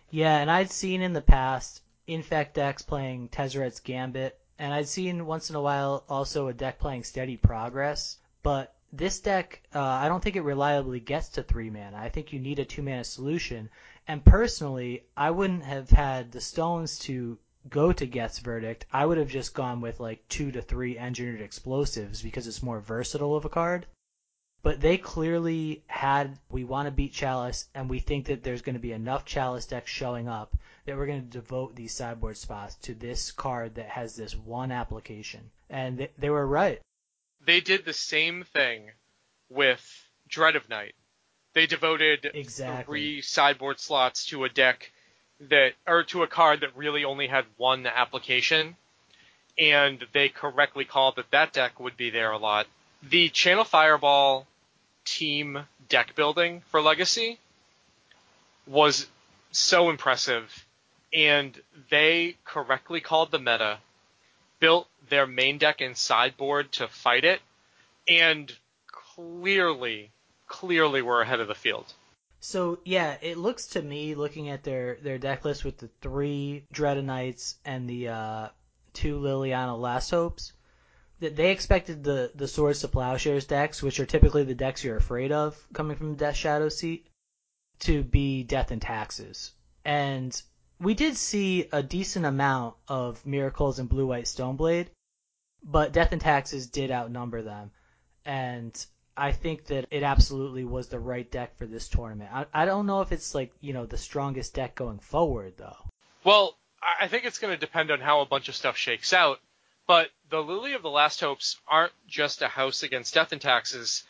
Yeah, 0.10 0.38
and 0.38 0.52
I'd 0.52 0.72
seen 0.72 1.02
in 1.02 1.14
the 1.14 1.22
past 1.22 1.82
Infect 2.08 2.56
decks 2.56 2.82
playing 2.82 3.30
Tezzeret's 3.30 3.80
Gambit, 3.80 4.38
and 4.60 4.74
I'd 4.74 4.88
seen 4.88 5.26
once 5.26 5.50
in 5.50 5.56
a 5.56 5.62
while 5.62 6.04
also 6.10 6.48
a 6.48 6.54
deck 6.54 6.80
playing 6.80 7.04
Steady 7.04 7.38
Progress, 7.38 8.18
but 8.44 8.76
this 8.94 9.20
deck, 9.20 9.62
uh, 9.74 9.80
I 9.82 10.10
don't 10.10 10.22
think 10.22 10.36
it 10.36 10.42
reliably 10.42 11.00
gets 11.00 11.30
to 11.30 11.44
three 11.44 11.70
mana. 11.70 11.98
I 11.98 12.10
think 12.10 12.34
you 12.34 12.40
need 12.40 12.60
a 12.60 12.66
two 12.66 12.82
mana 12.82 13.04
solution. 13.04 13.70
And 14.08 14.26
personally, 14.26 15.06
I 15.16 15.32
wouldn't 15.32 15.64
have 15.64 15.90
had 15.90 16.32
the 16.32 16.42
stones 16.42 17.00
to 17.00 17.38
go 17.70 17.92
to 17.92 18.06
Geth's 18.06 18.40
verdict, 18.40 18.86
I 18.92 19.06
would 19.06 19.18
have 19.18 19.30
just 19.30 19.54
gone 19.54 19.82
with 19.82 20.00
like 20.00 20.28
two 20.28 20.52
to 20.52 20.62
three 20.62 20.98
engineered 20.98 21.42
explosives 21.42 22.22
because 22.22 22.48
it's 22.48 22.64
more 22.64 22.80
versatile 22.80 23.36
of 23.36 23.46
a 23.46 23.50
card. 23.50 23.86
But 24.64 24.80
they 24.80 24.98
clearly 24.98 25.84
had 25.88 26.38
we 26.50 26.64
want 26.64 26.86
to 26.86 26.92
beat 26.92 27.14
Chalice, 27.14 27.68
and 27.74 27.90
we 27.90 28.00
think 28.00 28.28
that 28.28 28.44
there's 28.44 28.62
going 28.62 28.76
to 28.76 28.80
be 28.80 28.92
enough 28.92 29.26
Chalice 29.26 29.66
decks 29.66 29.90
showing 29.90 30.28
up 30.28 30.56
that 30.86 30.96
we're 30.96 31.08
going 31.08 31.24
to 31.24 31.40
devote 31.40 31.76
these 31.76 31.94
sideboard 31.94 32.38
spots 32.38 32.76
to 32.84 32.94
this 32.94 33.32
card 33.32 33.76
that 33.76 33.90
has 33.90 34.16
this 34.16 34.36
one 34.36 34.72
application. 34.72 35.50
And 35.70 35.98
they, 35.98 36.10
they 36.18 36.30
were 36.30 36.46
right. 36.46 36.80
They 37.44 37.60
did 37.60 37.86
the 37.86 37.94
same 37.94 38.44
thing 38.44 38.92
with 39.50 39.84
Dread 40.28 40.56
of 40.56 40.70
Night. 40.70 40.94
They 41.54 41.66
devoted 41.66 42.30
exactly. 42.34 42.86
three 42.86 43.22
sideboard 43.22 43.80
slots 43.80 44.26
to 44.28 44.44
a 44.44 44.50
deck 44.50 44.92
that 45.50 45.74
or 45.88 46.04
to 46.04 46.24
a 46.24 46.28
card 46.28 46.62
that 46.62 46.76
really 46.76 47.04
only 47.04 47.28
had 47.28 47.46
one 47.58 47.86
application, 47.88 48.76
and 49.58 50.04
they 50.14 50.30
correctly 50.30 50.86
called 50.86 51.16
that 51.16 51.32
that 51.32 51.54
deck 51.54 51.80
would 51.80 51.98
be 51.98 52.10
there 52.10 52.32
a 52.32 52.38
lot. 52.38 52.68
The 53.04 53.30
Channel 53.30 53.64
Fireball 53.64 54.48
team 55.06 55.66
deck 55.90 56.16
building 56.16 56.62
for 56.70 56.82
Legacy 56.82 57.40
was 58.68 59.08
so 59.52 59.90
impressive, 59.90 60.66
and 61.14 61.60
they 61.90 62.36
correctly 62.46 63.02
called 63.02 63.32
the 63.32 63.40
meta, 63.40 63.80
built 64.60 64.88
their 65.10 65.28
main 65.28 65.58
deck 65.58 65.82
and 65.82 65.98
sideboard 65.98 66.72
to 66.74 66.88
fight 66.88 67.26
it, 67.26 67.42
and 68.08 68.54
clearly, 68.88 70.12
clearly 70.48 71.02
were 71.02 71.22
ahead 71.22 71.40
of 71.40 71.48
the 71.48 71.56
field. 71.56 71.94
So 72.44 72.80
yeah, 72.84 73.18
it 73.22 73.38
looks 73.38 73.68
to 73.68 73.82
me, 73.82 74.16
looking 74.16 74.50
at 74.50 74.64
their 74.64 74.96
their 74.96 75.20
deck 75.20 75.46
list 75.46 75.64
with 75.64 75.78
the 75.78 75.90
three 76.02 76.66
Dreadnoughts 76.72 77.56
and 77.64 77.88
the 77.88 78.08
uh, 78.08 78.48
two 78.94 79.20
Liliana 79.20 79.80
Last 79.80 80.10
Hopes, 80.10 80.52
that 81.20 81.36
they 81.36 81.52
expected 81.52 82.04
the 82.04 82.32
the 82.34 82.48
Swords 82.48 82.82
to 82.82 82.88
Plowshares 82.88 83.46
decks, 83.46 83.84
which 83.84 84.00
are 84.00 84.08
typically 84.08 84.44
the 84.44 84.56
decks 84.56 84.84
you're 84.84 84.98
afraid 84.98 85.32
of 85.32 85.56
coming 85.72 85.96
from 85.96 86.14
the 86.14 86.18
Death 86.18 86.36
Shadow 86.36 86.70
seat, 86.70 87.08
to 87.82 88.04
be 88.04 88.44
Death 88.44 88.72
and 88.72 88.82
Taxes. 88.82 89.52
And 89.86 90.42
we 90.80 90.96
did 90.96 91.18
see 91.18 91.68
a 91.72 91.84
decent 91.84 92.26
amount 92.26 92.76
of 92.88 93.24
Miracles 93.24 93.78
and 93.78 93.88
Blue 93.88 94.08
White 94.08 94.26
Stoneblade, 94.26 94.88
but 95.64 95.94
Death 95.94 96.12
and 96.12 96.22
Taxes 96.22 96.66
did 96.66 96.90
outnumber 96.90 97.44
them. 97.44 97.70
And 98.26 98.74
I 99.18 99.32
think 99.32 99.66
that 99.66 99.88
it 99.92 100.04
absolutely 100.04 100.64
was 100.64 100.88
the 100.88 101.00
right 101.00 101.30
deck 101.30 101.58
for 101.58 101.66
this 101.66 101.88
tournament. 101.90 102.30
I, 102.34 102.46
I 102.54 102.66
don't 102.66 102.86
know 102.86 103.02
if 103.02 103.12
it's 103.12 103.36
like, 103.36 103.52
you 103.62 103.74
know, 103.74 103.86
the 103.86 103.98
strongest 103.98 104.54
deck 104.54 104.76
going 104.76 105.00
forward 105.00 105.54
though. 105.58 105.78
Well, 106.24 106.56
I 107.00 107.08
think 107.08 107.26
it's 107.26 107.38
going 107.40 107.54
to 107.54 107.60
depend 107.60 107.92
on 107.92 108.00
how 108.00 108.22
a 108.22 108.26
bunch 108.26 108.50
of 108.50 108.56
stuff 108.56 108.78
shakes 108.78 109.14
out. 109.14 109.40
But 109.88 110.10
the 110.30 110.38
Liliana 110.38 110.82
the 110.82 110.90
Last 110.90 111.20
Hopes 111.20 111.58
aren't 111.68 111.92
just 112.08 112.42
a 112.42 112.48
house 112.48 112.84
against 112.84 113.14
death 113.14 113.32
and 113.32 113.42
taxes. 113.42 114.04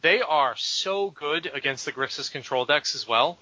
they 0.00 0.20
are 0.20 0.56
so 0.56 1.10
good 1.10 1.50
against 1.52 1.84
the 1.84 1.92
Grixis 1.92 2.30
control 2.30 2.64
decks 2.64 2.94
as 2.94 3.06
well, 3.06 3.38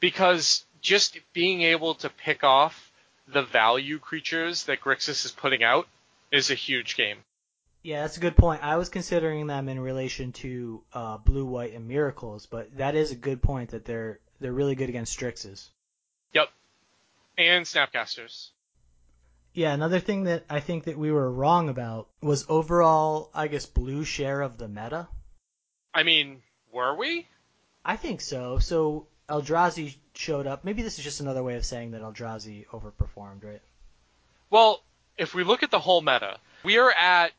because 0.00 0.64
just 0.80 1.18
being 1.32 1.62
able 1.62 1.94
to 1.96 2.08
pick 2.08 2.44
off 2.44 2.90
the 3.28 3.42
value 3.42 3.98
creatures 3.98 4.64
that 4.64 4.80
Grixis 4.80 5.24
is 5.24 5.32
putting 5.32 5.62
out 5.62 5.88
is 6.32 6.50
a 6.50 6.54
huge 6.54 6.96
game. 6.96 7.18
Yeah, 7.86 8.02
that's 8.02 8.16
a 8.16 8.20
good 8.20 8.36
point. 8.36 8.64
I 8.64 8.78
was 8.78 8.88
considering 8.88 9.46
them 9.46 9.68
in 9.68 9.78
relation 9.78 10.32
to 10.32 10.82
uh, 10.92 11.18
blue, 11.18 11.46
white, 11.46 11.72
and 11.72 11.86
miracles, 11.86 12.44
but 12.44 12.76
that 12.78 12.96
is 12.96 13.12
a 13.12 13.14
good 13.14 13.40
point 13.40 13.70
that 13.70 13.84
they're 13.84 14.18
they're 14.40 14.52
really 14.52 14.74
good 14.74 14.88
against 14.88 15.16
Strixes. 15.16 15.68
Yep, 16.32 16.48
and 17.38 17.64
Snapcasters. 17.64 18.48
Yeah, 19.54 19.72
another 19.72 20.00
thing 20.00 20.24
that 20.24 20.44
I 20.50 20.58
think 20.58 20.82
that 20.86 20.98
we 20.98 21.12
were 21.12 21.30
wrong 21.30 21.68
about 21.68 22.08
was 22.20 22.44
overall, 22.48 23.30
I 23.32 23.46
guess, 23.46 23.66
blue 23.66 24.02
share 24.02 24.40
of 24.40 24.58
the 24.58 24.66
meta. 24.66 25.06
I 25.94 26.02
mean, 26.02 26.42
were 26.72 26.96
we? 26.96 27.28
I 27.84 27.94
think 27.94 28.20
so. 28.20 28.58
So 28.58 29.06
Eldrazi 29.28 29.94
showed 30.12 30.48
up. 30.48 30.64
Maybe 30.64 30.82
this 30.82 30.98
is 30.98 31.04
just 31.04 31.20
another 31.20 31.44
way 31.44 31.54
of 31.54 31.64
saying 31.64 31.92
that 31.92 32.02
Eldrazi 32.02 32.66
overperformed, 32.66 33.44
right? 33.44 33.62
Well, 34.50 34.82
if 35.16 35.36
we 35.36 35.44
look 35.44 35.62
at 35.62 35.70
the 35.70 35.78
whole 35.78 36.02
meta, 36.02 36.40
we 36.64 36.78
are 36.78 36.90
at 36.90 37.30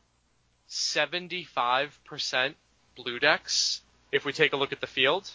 75% 0.68 2.54
blue 2.96 3.18
decks 3.18 3.80
if 4.12 4.24
we 4.24 4.32
take 4.32 4.52
a 4.52 4.56
look 4.56 4.72
at 4.72 4.80
the 4.80 4.86
field. 4.86 5.30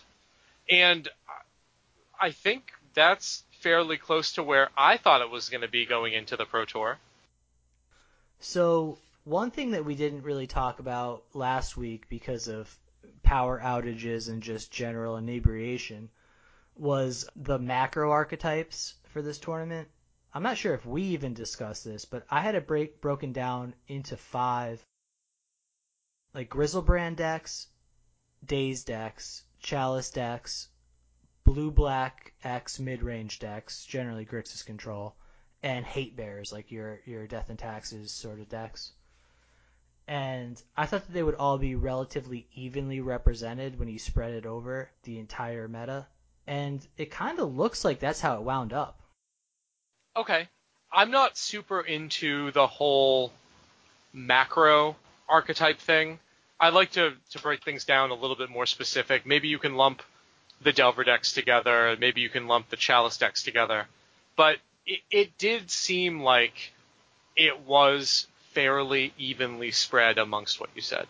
And 0.69 1.08
I 2.19 2.32
think 2.32 2.72
that's 2.93 3.43
fairly 3.62 3.98
close 3.98 4.34
to 4.34 4.43
where 4.43 4.69
I 4.78 4.98
thought 4.98 5.22
it 5.22 5.30
was 5.30 5.50
going 5.50 5.62
to 5.62 5.67
be 5.67 5.86
going 5.86 6.13
into 6.13 6.38
the 6.38 6.46
Pro 6.46 6.65
Tour. 6.65 6.98
So, 8.39 8.98
one 9.24 9.52
thing 9.52 9.72
that 9.72 9.86
we 9.86 9.96
didn't 9.96 10.24
really 10.24 10.48
talk 10.48 10.80
about 10.80 11.24
last 11.34 11.78
week 11.78 12.10
because 12.10 12.48
of 12.48 12.78
power 13.24 13.60
outages 13.63 14.28
and 14.28 14.43
just 14.43 14.72
general 14.72 15.17
inebriation 15.17 16.10
was 16.76 17.28
the 17.36 17.58
macro 17.58 18.12
archetypes 18.12 18.96
for 19.13 19.22
this 19.22 19.38
tournament. 19.38 19.88
I'm 20.34 20.43
not 20.43 20.58
sure 20.58 20.74
if 20.74 20.86
we 20.86 21.04
even 21.04 21.34
discussed 21.34 21.86
this, 21.86 22.06
but 22.06 22.26
I 22.30 22.41
had 22.41 22.56
it 22.56 22.67
break 22.67 23.00
broken 23.00 23.32
down 23.32 23.76
into 23.88 24.17
five 24.17 24.84
like 26.34 26.50
Griselbrand 26.50 27.15
decks, 27.15 27.67
Daze 28.46 28.84
decks, 28.84 29.43
Chalice 29.60 30.10
decks, 30.10 30.67
blue 31.43 31.72
black 31.72 32.34
X 32.43 32.80
mid 32.80 33.04
range 33.04 33.39
decks, 33.39 33.86
generally 33.86 34.26
Grixis 34.26 34.65
control, 34.65 35.15
and 35.62 35.86
hate 35.86 36.15
bears 36.15 36.52
like 36.52 36.72
your 36.72 37.00
your 37.06 37.28
death 37.28 37.50
and 37.50 37.60
taxes 37.60 38.12
sort 38.12 38.39
of 38.39 38.50
decks. 38.50 38.91
And 40.08 40.62
I 40.76 40.86
thought 40.86 41.06
that 41.06 41.13
they 41.13 41.24
would 41.24 41.36
all 41.36 41.58
be 41.58 41.76
relatively 41.76 42.48
evenly 42.54 43.00
represented 43.00 43.80
when 43.80 43.88
you 43.88 44.00
spread 44.00 44.34
it 44.34 44.46
over 44.46 44.91
the 45.04 45.17
entire 45.17 45.67
meta. 45.67 46.08
And 46.46 46.86
it 46.98 47.10
kind 47.10 47.39
of 47.39 47.56
looks 47.56 47.86
like 47.86 48.00
that's 48.00 48.19
how 48.19 48.36
it 48.36 48.41
wound 48.41 48.74
up. 48.74 49.00
Okay. 50.17 50.50
I'm 50.91 51.10
not 51.10 51.38
super 51.38 51.80
into 51.80 52.52
the 52.52 52.67
whole 52.67 53.32
macro 54.12 54.98
archetype 55.30 55.80
thing. 55.80 56.19
I 56.63 56.69
like 56.69 56.91
to, 56.91 57.12
to 57.32 57.39
break 57.39 57.62
things 57.62 57.84
down 57.84 58.12
a 58.12 58.13
little 58.13 58.38
bit 58.38 58.49
more 58.49 58.65
specific. 58.65 59.26
Maybe 59.26 59.49
you 59.49 59.60
can 59.60 59.76
lump 59.76 60.02
the 60.62 60.71
Delver 60.71 61.04
decks 61.04 61.34
together. 61.34 61.97
Maybe 61.99 62.21
you 62.21 62.30
can 62.30 62.47
lump 62.47 62.69
the 62.69 62.78
Chalice 62.78 63.17
decks 63.17 63.43
together. 63.43 63.86
But 64.38 64.60
it, 64.86 65.02
it 65.12 65.38
did 65.38 65.69
seem 65.69 66.21
like 66.21 66.71
it 67.36 67.60
was 67.67 68.28
fairly 68.54 69.13
evenly 69.17 69.71
spread 69.71 70.17
amongst 70.17 70.62
what 70.62 70.69
you 70.73 70.82
said. 70.82 71.08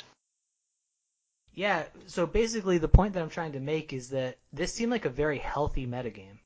Yeah, 1.54 1.84
so 2.08 2.26
basically 2.26 2.80
the 2.80 2.88
point 2.88 3.14
that 3.14 3.22
I'm 3.22 3.30
trying 3.30 3.52
to 3.52 3.60
make 3.60 3.94
is 3.94 4.10
that 4.10 4.38
this 4.52 4.74
seemed 4.74 4.92
like 4.92 5.06
a 5.06 5.10
very 5.12 5.38
healthy 5.38 5.86
metagame. 5.86 6.40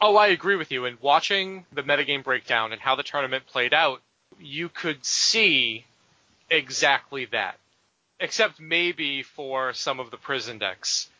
Oh, 0.00 0.16
I 0.16 0.28
agree 0.28 0.54
with 0.54 0.70
you. 0.70 0.84
And 0.84 0.96
watching 1.00 1.66
the 1.72 1.82
metagame 1.82 2.22
breakdown 2.22 2.70
and 2.70 2.80
how 2.80 2.94
the 2.94 3.02
tournament 3.02 3.46
played 3.48 3.74
out, 3.74 4.00
you 4.38 4.68
could 4.68 5.04
see 5.04 5.86
exactly 6.48 7.24
that. 7.32 7.58
Except 8.20 8.60
maybe 8.60 9.22
for 9.22 9.72
some 9.72 10.00
of 10.00 10.10
the 10.10 10.16
prison 10.16 10.58
decks. 10.58 11.10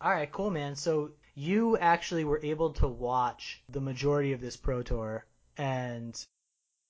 All 0.00 0.10
right, 0.10 0.30
cool, 0.30 0.50
man. 0.50 0.76
So 0.76 1.10
you 1.34 1.76
actually 1.78 2.24
were 2.24 2.40
able 2.42 2.72
to 2.74 2.88
watch 2.88 3.60
the 3.68 3.80
majority 3.80 4.32
of 4.32 4.40
this 4.40 4.56
Pro 4.56 4.82
Tour, 4.82 5.24
and 5.56 6.18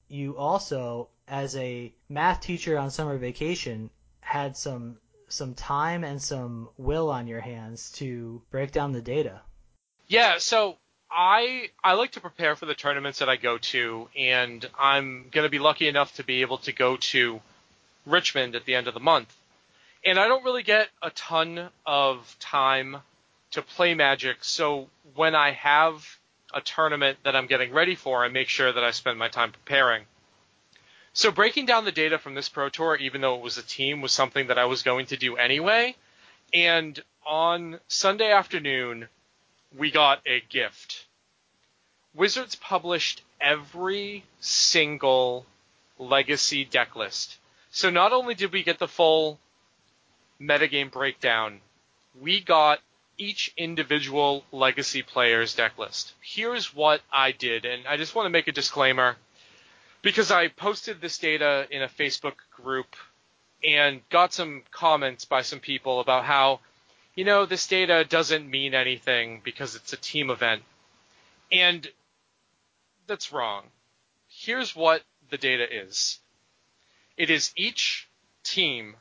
you 0.09 0.37
also, 0.37 1.09
as 1.27 1.57
a 1.57 1.93
math 2.09 2.41
teacher 2.41 2.79
on 2.79 2.91
summer 2.91 3.19
vacation, 3.19 3.91
had 4.21 4.57
some 4.57 4.99
some 5.29 5.55
time 5.55 6.05
and 6.05 6.23
some 6.23 6.71
will 6.79 7.11
on 7.11 7.27
your 7.27 7.41
hands 7.41 7.93
to 7.93 8.41
break 8.51 8.73
down 8.73 8.93
the 8.93 9.03
data. 9.03 9.43
Yeah, 10.07 10.39
so 10.39 10.77
I 11.11 11.71
I 11.85 11.95
like 11.95 12.13
to 12.13 12.21
prepare 12.21 12.57
for 12.57 12.67
the 12.67 12.75
tournaments 12.75 13.19
that 13.19 13.29
I 13.29 13.37
go 13.37 13.59
to, 13.59 14.09
and 14.17 14.69
I'm 14.79 15.29
going 15.31 15.45
to 15.45 15.51
be 15.51 15.59
lucky 15.59 15.89
enough 15.89 16.15
to 16.17 16.25
be 16.25 16.41
able 16.41 16.59
to 16.59 16.73
go 16.73 16.97
to 16.97 17.41
Richmond 18.07 18.55
at 18.55 18.65
the 18.65 18.75
end 18.75 18.89
of 18.89 18.95
the 18.95 19.01
month. 19.01 19.35
And 20.05 20.19
I 20.19 20.29
don't 20.29 20.45
really 20.45 20.63
get 20.63 20.89
a 21.03 21.11
ton 21.11 21.71
of 21.85 22.37
time 22.39 22.99
to 23.53 23.63
play 23.63 23.95
Magic, 23.95 24.45
so 24.45 24.89
when 25.15 25.35
I 25.35 25.53
have 25.53 26.19
a 26.53 26.61
tournament 26.61 27.19
that 27.25 27.35
I'm 27.35 27.47
getting 27.47 27.73
ready 27.73 27.95
for, 27.95 28.25
I 28.25 28.29
make 28.29 28.49
sure 28.49 28.73
that 28.73 28.85
I 28.85 28.91
spend 28.91 29.19
my 29.19 29.29
time 29.29 29.53
preparing. 29.53 30.05
So 31.13 31.31
breaking 31.31 31.67
down 31.67 31.85
the 31.85 31.93
data 31.93 32.19
from 32.19 32.35
this 32.35 32.49
Pro 32.49 32.69
Tour, 32.69 32.97
even 32.97 33.21
though 33.21 33.35
it 33.35 33.43
was 33.43 33.59
a 33.59 33.63
team, 33.63 34.01
was 34.01 34.13
something 34.13 34.47
that 34.47 34.59
I 34.59 34.67
was 34.67 34.83
going 34.83 35.07
to 35.07 35.17
do 35.17 35.37
anyway. 35.37 35.97
And 36.53 37.03
on 37.27 37.81
Sunday 37.89 38.31
afternoon, 38.31 39.09
we 39.77 39.91
got 39.91 40.21
a 40.27 40.41
gift. 40.49 41.07
Wizards 42.15 42.55
published 42.55 43.23
every 43.41 44.25
single 44.41 45.45
legacy 45.99 46.65
deck 46.65 46.97
list. 46.97 47.39
So 47.71 47.91
not 47.91 48.13
only 48.13 48.35
did 48.35 48.53
we 48.53 48.63
get 48.63 48.79
the 48.79 48.89
full 48.89 49.39
metagame 50.41 50.91
breakdown, 50.91 51.61
we 52.21 52.41
got 52.41 52.81
each 53.17 53.53
individual 53.57 54.45
legacy 54.53 55.03
player's 55.03 55.55
deck 55.55 55.77
list. 55.79 56.15
Here's 56.21 56.75
what 56.75 57.01
I 57.13 57.33
did, 57.33 57.65
and 57.65 57.87
I 57.87 57.97
just 57.97 58.15
want 58.15 58.27
to 58.27 58.31
make 58.31 58.49
a 58.49 58.53
disclaimer 58.53 59.17
because 60.03 60.31
I 60.31 60.49
posted 60.49 61.01
this 61.01 61.19
data 61.19 61.67
in 61.71 61.83
a 61.83 61.89
Facebook 61.89 62.37
group 62.53 62.95
and 63.65 64.01
got 64.09 64.33
some 64.33 64.63
comments 64.71 65.25
by 65.25 65.43
some 65.43 65.59
people 65.59 66.01
about 66.01 66.25
how, 66.25 66.61
you 67.17 67.25
know, 67.25 67.45
this 67.45 67.67
data 67.67 68.05
doesn't 68.09 68.49
mean 68.49 68.75
anything 68.75 69.41
because 69.45 69.75
it's 69.75 69.93
a 69.93 69.97
team 69.97 70.31
event. 70.31 70.63
And 71.51 71.89
that's 73.09 73.33
wrong. 73.33 73.65
Here's 74.29 74.77
what 74.77 75.03
the 75.31 75.39
data 75.39 75.67
is. 75.85 76.21
It 77.17 77.31
is 77.31 77.53
each 77.57 78.09
team 78.45 78.95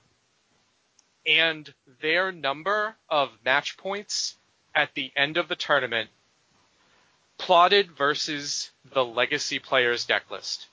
and 1.27 1.73
their 2.01 2.31
number 2.31 2.95
of 3.09 3.29
match 3.43 3.77
points 3.77 4.35
at 4.73 4.93
the 4.93 5.11
end 5.15 5.37
of 5.37 5.47
the 5.47 5.55
tournament 5.55 6.09
plotted 7.37 7.91
versus 7.91 8.71
the 8.93 9.03
legacy 9.03 9.59
players 9.59 10.05
deck 10.05 10.31
list. 10.31 10.67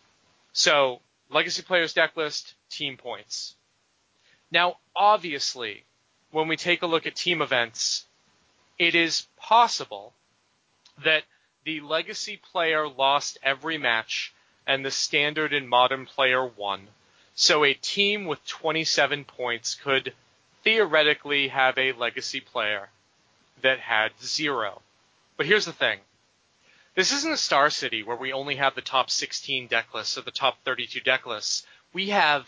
So, 0.53 1.01
legacy 1.31 1.63
players 1.63 1.93
deck 1.93 2.17
list, 2.17 2.55
team 2.71 2.97
points. 2.97 3.57
Now, 4.51 4.79
obviously, 4.95 5.85
when 6.31 6.49
we 6.49 6.57
take 6.57 6.83
a 6.83 6.87
look 6.87 7.07
at 7.07 7.17
team 7.17 7.43
events, 7.43 8.07
it 8.79 8.95
is 8.95 9.27
possible 9.37 10.15
that 11.05 11.25
the 11.65 11.81
legacy 11.81 12.37
player 12.37 12.89
lost 12.89 13.39
every 13.43 13.79
match 13.79 14.33
and 14.67 14.85
the 14.85 14.91
standard 14.91 15.53
and 15.53 15.69
modern 15.69 16.07
player 16.07 16.45
won. 16.45 16.89
So 17.35 17.65
a 17.65 17.75
team 17.75 18.27
with 18.27 18.45
27 18.47 19.25
points 19.25 19.75
could 19.75 20.15
theoretically 20.65 21.49
have 21.49 21.79
a 21.79 21.93
legacy 21.93 22.41
player 22.41 22.89
that 23.63 23.79
had 23.79 24.13
zero. 24.23 24.83
But 25.37 25.47
here's 25.47 25.67
the 25.67 25.73
thing. 25.73 26.01
This 26.95 27.13
isn't 27.13 27.33
a 27.33 27.37
Star 27.37 27.71
City 27.71 28.03
where 28.03 28.17
we 28.17 28.33
only 28.33 28.57
have 28.57 28.75
the 28.75 28.81
top 28.81 29.11
16 29.11 29.67
deck 29.67 29.93
lists 29.95 30.17
or 30.17 30.23
the 30.23 30.31
top 30.31 30.59
32 30.65 31.01
deck 31.01 31.27
lists. 31.27 31.67
We 31.93 32.11
have 32.11 32.47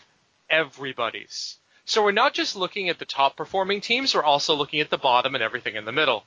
everybody's. 0.49 1.57
So 1.85 2.03
we're 2.03 2.11
not 2.11 2.33
just 2.33 2.55
looking 2.55 2.89
at 2.89 2.99
the 2.99 3.05
top 3.05 3.35
performing 3.37 3.81
teams, 3.81 4.13
we're 4.13 4.23
also 4.23 4.55
looking 4.55 4.79
at 4.79 4.89
the 4.89 4.97
bottom 4.97 5.35
and 5.35 5.43
everything 5.43 5.75
in 5.75 5.85
the 5.85 5.91
middle. 5.91 6.25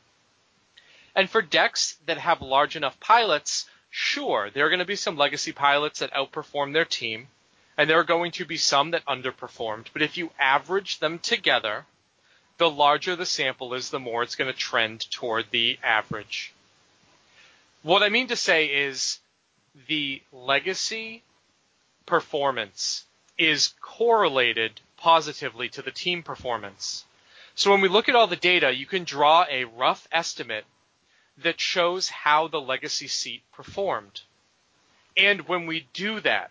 And 1.15 1.29
for 1.29 1.43
decks 1.43 1.97
that 2.07 2.19
have 2.19 2.41
large 2.41 2.77
enough 2.77 3.01
pilots, 3.01 3.69
sure, 3.91 4.51
there 4.51 4.65
are 4.67 4.71
going 4.71 4.79
to 4.79 4.85
be 4.85 4.97
some 4.97 5.17
legacy 5.17 5.53
pilots 5.53 5.99
that 5.99 6.13
outperform 6.13 6.73
their 6.73 6.85
team, 6.85 7.29
and 7.81 7.89
there 7.89 7.99
are 7.99 8.05
going 8.05 8.31
to 8.31 8.45
be 8.45 8.59
some 8.59 8.91
that 8.91 9.07
underperformed. 9.07 9.87
But 9.95 10.03
if 10.03 10.19
you 10.19 10.29
average 10.39 10.99
them 10.99 11.19
together, 11.19 11.87
the 12.59 12.69
larger 12.69 13.17
the 13.17 13.25
sample 13.25 13.73
is, 13.73 13.89
the 13.89 13.99
more 13.99 14.23
it's 14.23 14.37
going 14.37 14.53
to 14.53 14.59
trend 14.59 15.11
toward 15.11 15.47
the 15.51 15.79
average. 15.83 16.53
What 17.83 18.03
I 18.03 18.11
mean 18.11 18.27
to 18.27 18.37
say 18.37 18.67
is 18.67 19.19
the 19.89 20.21
legacy 20.31 21.23
performance 22.05 23.07
is 23.39 23.73
correlated 23.81 24.83
positively 24.99 25.71
to 25.71 25.81
the 25.81 25.91
team 25.91 26.23
performance. 26.23 27.07
So 27.55 27.71
when 27.71 27.81
we 27.81 27.89
look 27.89 28.11
at 28.11 28.15
all 28.15 28.27
the 28.27 28.37
data, 28.37 28.71
you 28.71 28.85
can 28.85 29.05
draw 29.05 29.47
a 29.49 29.65
rough 29.65 30.07
estimate 30.13 30.67
that 31.43 31.59
shows 31.59 32.11
how 32.11 32.47
the 32.47 32.61
legacy 32.61 33.09
seat 33.09 33.41
performed. 33.55 34.21
And 35.17 35.49
when 35.49 35.65
we 35.67 35.89
do 35.95 36.21
that, 36.21 36.51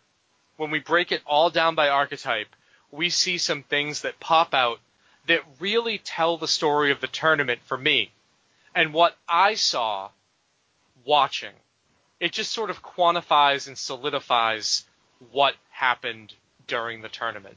when 0.60 0.72
we 0.72 0.80
break 0.80 1.14
it 1.14 1.22
all 1.26 1.50
down 1.50 1.74
by 1.74 1.88
archetype, 1.88 2.54
we 2.92 3.10
see 3.10 3.38
some 3.38 3.64
things 3.64 4.02
that 4.02 4.20
pop 4.20 4.54
out 4.54 4.80
that 5.26 5.40
really 5.62 5.98
tell 5.98 6.36
the 6.36 6.50
story 6.50 6.92
of 6.92 7.00
the 7.00 7.08
tournament 7.08 7.62
for 7.64 7.78
me 7.78 8.12
and 8.76 8.94
what 8.94 9.16
I 9.26 9.54
saw 9.54 10.10
watching. 11.06 11.54
It 12.20 12.34
just 12.34 12.52
sort 12.52 12.70
of 12.70 12.84
quantifies 12.84 13.70
and 13.70 13.78
solidifies 13.78 14.84
what 15.32 15.56
happened 15.70 16.34
during 16.68 17.02
the 17.02 17.08
tournament. 17.08 17.56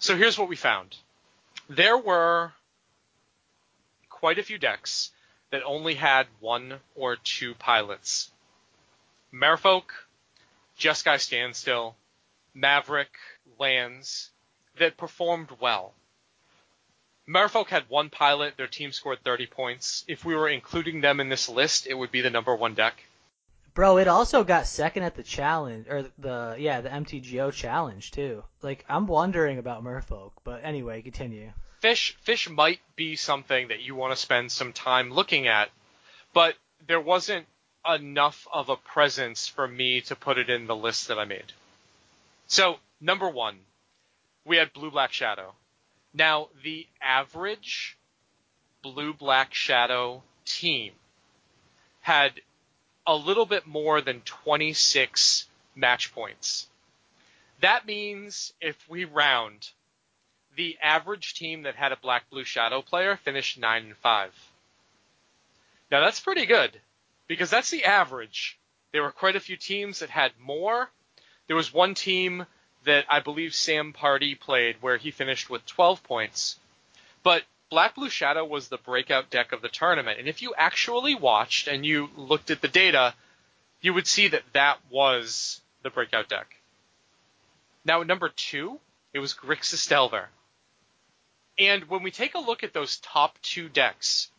So 0.00 0.16
here's 0.16 0.36
what 0.36 0.48
we 0.48 0.56
found. 0.56 0.96
There 1.68 1.96
were 1.96 2.50
quite 4.10 4.40
a 4.40 4.42
few 4.42 4.58
decks 4.58 5.12
that 5.50 5.62
only 5.62 5.94
had 5.94 6.26
one 6.40 6.80
or 6.96 7.14
two 7.14 7.54
pilots. 7.54 8.32
Merfolk, 9.32 9.92
Jeskai 10.78 11.18
Standstill, 11.18 11.96
Maverick, 12.54 13.14
Lands 13.58 14.30
that 14.78 14.96
performed 14.96 15.50
well. 15.60 15.94
Merfolk 17.28 17.68
had 17.68 17.88
one 17.88 18.10
pilot. 18.10 18.56
Their 18.56 18.66
team 18.66 18.92
scored 18.92 19.24
30 19.24 19.46
points. 19.46 20.04
If 20.06 20.24
we 20.24 20.34
were 20.34 20.48
including 20.48 21.00
them 21.00 21.18
in 21.18 21.28
this 21.28 21.48
list, 21.48 21.86
it 21.86 21.94
would 21.94 22.12
be 22.12 22.20
the 22.20 22.30
number 22.30 22.54
one 22.54 22.74
deck. 22.74 23.02
Bro, 23.74 23.98
it 23.98 24.08
also 24.08 24.44
got 24.44 24.66
second 24.66 25.02
at 25.02 25.16
the 25.16 25.22
challenge 25.22 25.86
or 25.88 26.10
the 26.18 26.56
yeah 26.58 26.80
the 26.80 26.88
MTGO 26.88 27.52
challenge 27.52 28.10
too. 28.10 28.42
Like 28.62 28.84
I'm 28.88 29.06
wondering 29.06 29.58
about 29.58 29.84
Merfolk, 29.84 30.32
but 30.44 30.60
anyway, 30.64 31.02
continue. 31.02 31.52
Fish 31.80 32.16
fish 32.22 32.48
might 32.48 32.80
be 32.94 33.16
something 33.16 33.68
that 33.68 33.82
you 33.82 33.94
want 33.94 34.12
to 34.12 34.16
spend 34.16 34.50
some 34.50 34.72
time 34.72 35.10
looking 35.10 35.46
at, 35.46 35.68
but 36.32 36.54
there 36.86 37.00
wasn't 37.00 37.46
enough 37.94 38.46
of 38.52 38.68
a 38.68 38.76
presence 38.76 39.46
for 39.48 39.66
me 39.66 40.00
to 40.02 40.16
put 40.16 40.38
it 40.38 40.50
in 40.50 40.66
the 40.66 40.76
list 40.76 41.08
that 41.08 41.18
I 41.18 41.24
made. 41.24 41.52
So 42.46 42.76
number 43.00 43.28
one, 43.28 43.58
we 44.44 44.56
had 44.56 44.72
Blue 44.72 44.90
Black 44.90 45.12
Shadow. 45.12 45.54
Now 46.14 46.48
the 46.62 46.86
average 47.00 47.96
Blue 48.82 49.12
Black 49.12 49.52
Shadow 49.54 50.22
team 50.44 50.92
had 52.00 52.40
a 53.06 53.16
little 53.16 53.46
bit 53.46 53.66
more 53.66 54.00
than 54.00 54.20
26 54.22 55.46
match 55.74 56.14
points. 56.14 56.68
That 57.60 57.86
means 57.86 58.52
if 58.60 58.76
we 58.88 59.04
round, 59.04 59.70
the 60.56 60.76
average 60.82 61.34
team 61.34 61.62
that 61.62 61.74
had 61.74 61.92
a 61.92 61.96
black 61.96 62.28
blue 62.30 62.44
shadow 62.44 62.82
player 62.82 63.16
finished 63.16 63.58
9 63.58 63.84
and 63.84 63.96
5. 63.96 64.50
Now 65.90 66.00
that's 66.00 66.20
pretty 66.20 66.46
good 66.46 66.80
because 67.26 67.50
that's 67.50 67.70
the 67.70 67.84
average. 67.84 68.58
There 68.92 69.02
were 69.02 69.12
quite 69.12 69.36
a 69.36 69.40
few 69.40 69.56
teams 69.56 69.98
that 70.00 70.10
had 70.10 70.32
more. 70.38 70.90
There 71.46 71.56
was 71.56 71.72
one 71.72 71.94
team 71.94 72.46
that 72.84 73.04
I 73.08 73.20
believe 73.20 73.54
Sam 73.54 73.92
Pardee 73.92 74.34
played 74.34 74.76
where 74.80 74.96
he 74.96 75.10
finished 75.10 75.50
with 75.50 75.66
12 75.66 76.02
points. 76.02 76.58
But 77.22 77.42
Black 77.68 77.96
Blue 77.96 78.08
Shadow 78.08 78.44
was 78.44 78.68
the 78.68 78.78
breakout 78.78 79.28
deck 79.30 79.52
of 79.52 79.60
the 79.60 79.68
tournament. 79.68 80.18
And 80.18 80.28
if 80.28 80.40
you 80.40 80.54
actually 80.56 81.14
watched 81.14 81.66
and 81.66 81.84
you 81.84 82.08
looked 82.16 82.50
at 82.50 82.60
the 82.60 82.68
data, 82.68 83.14
you 83.80 83.92
would 83.92 84.06
see 84.06 84.28
that 84.28 84.44
that 84.52 84.78
was 84.88 85.60
the 85.82 85.90
breakout 85.90 86.28
deck. 86.28 86.56
Now, 87.84 88.02
number 88.02 88.28
two, 88.28 88.78
it 89.12 89.18
was 89.18 89.34
Grixis 89.34 89.88
Delver. 89.88 90.28
And 91.58 91.88
when 91.88 92.02
we 92.02 92.10
take 92.10 92.34
a 92.34 92.40
look 92.40 92.62
at 92.62 92.72
those 92.72 92.98
top 92.98 93.40
two 93.42 93.68
decks, 93.68 94.30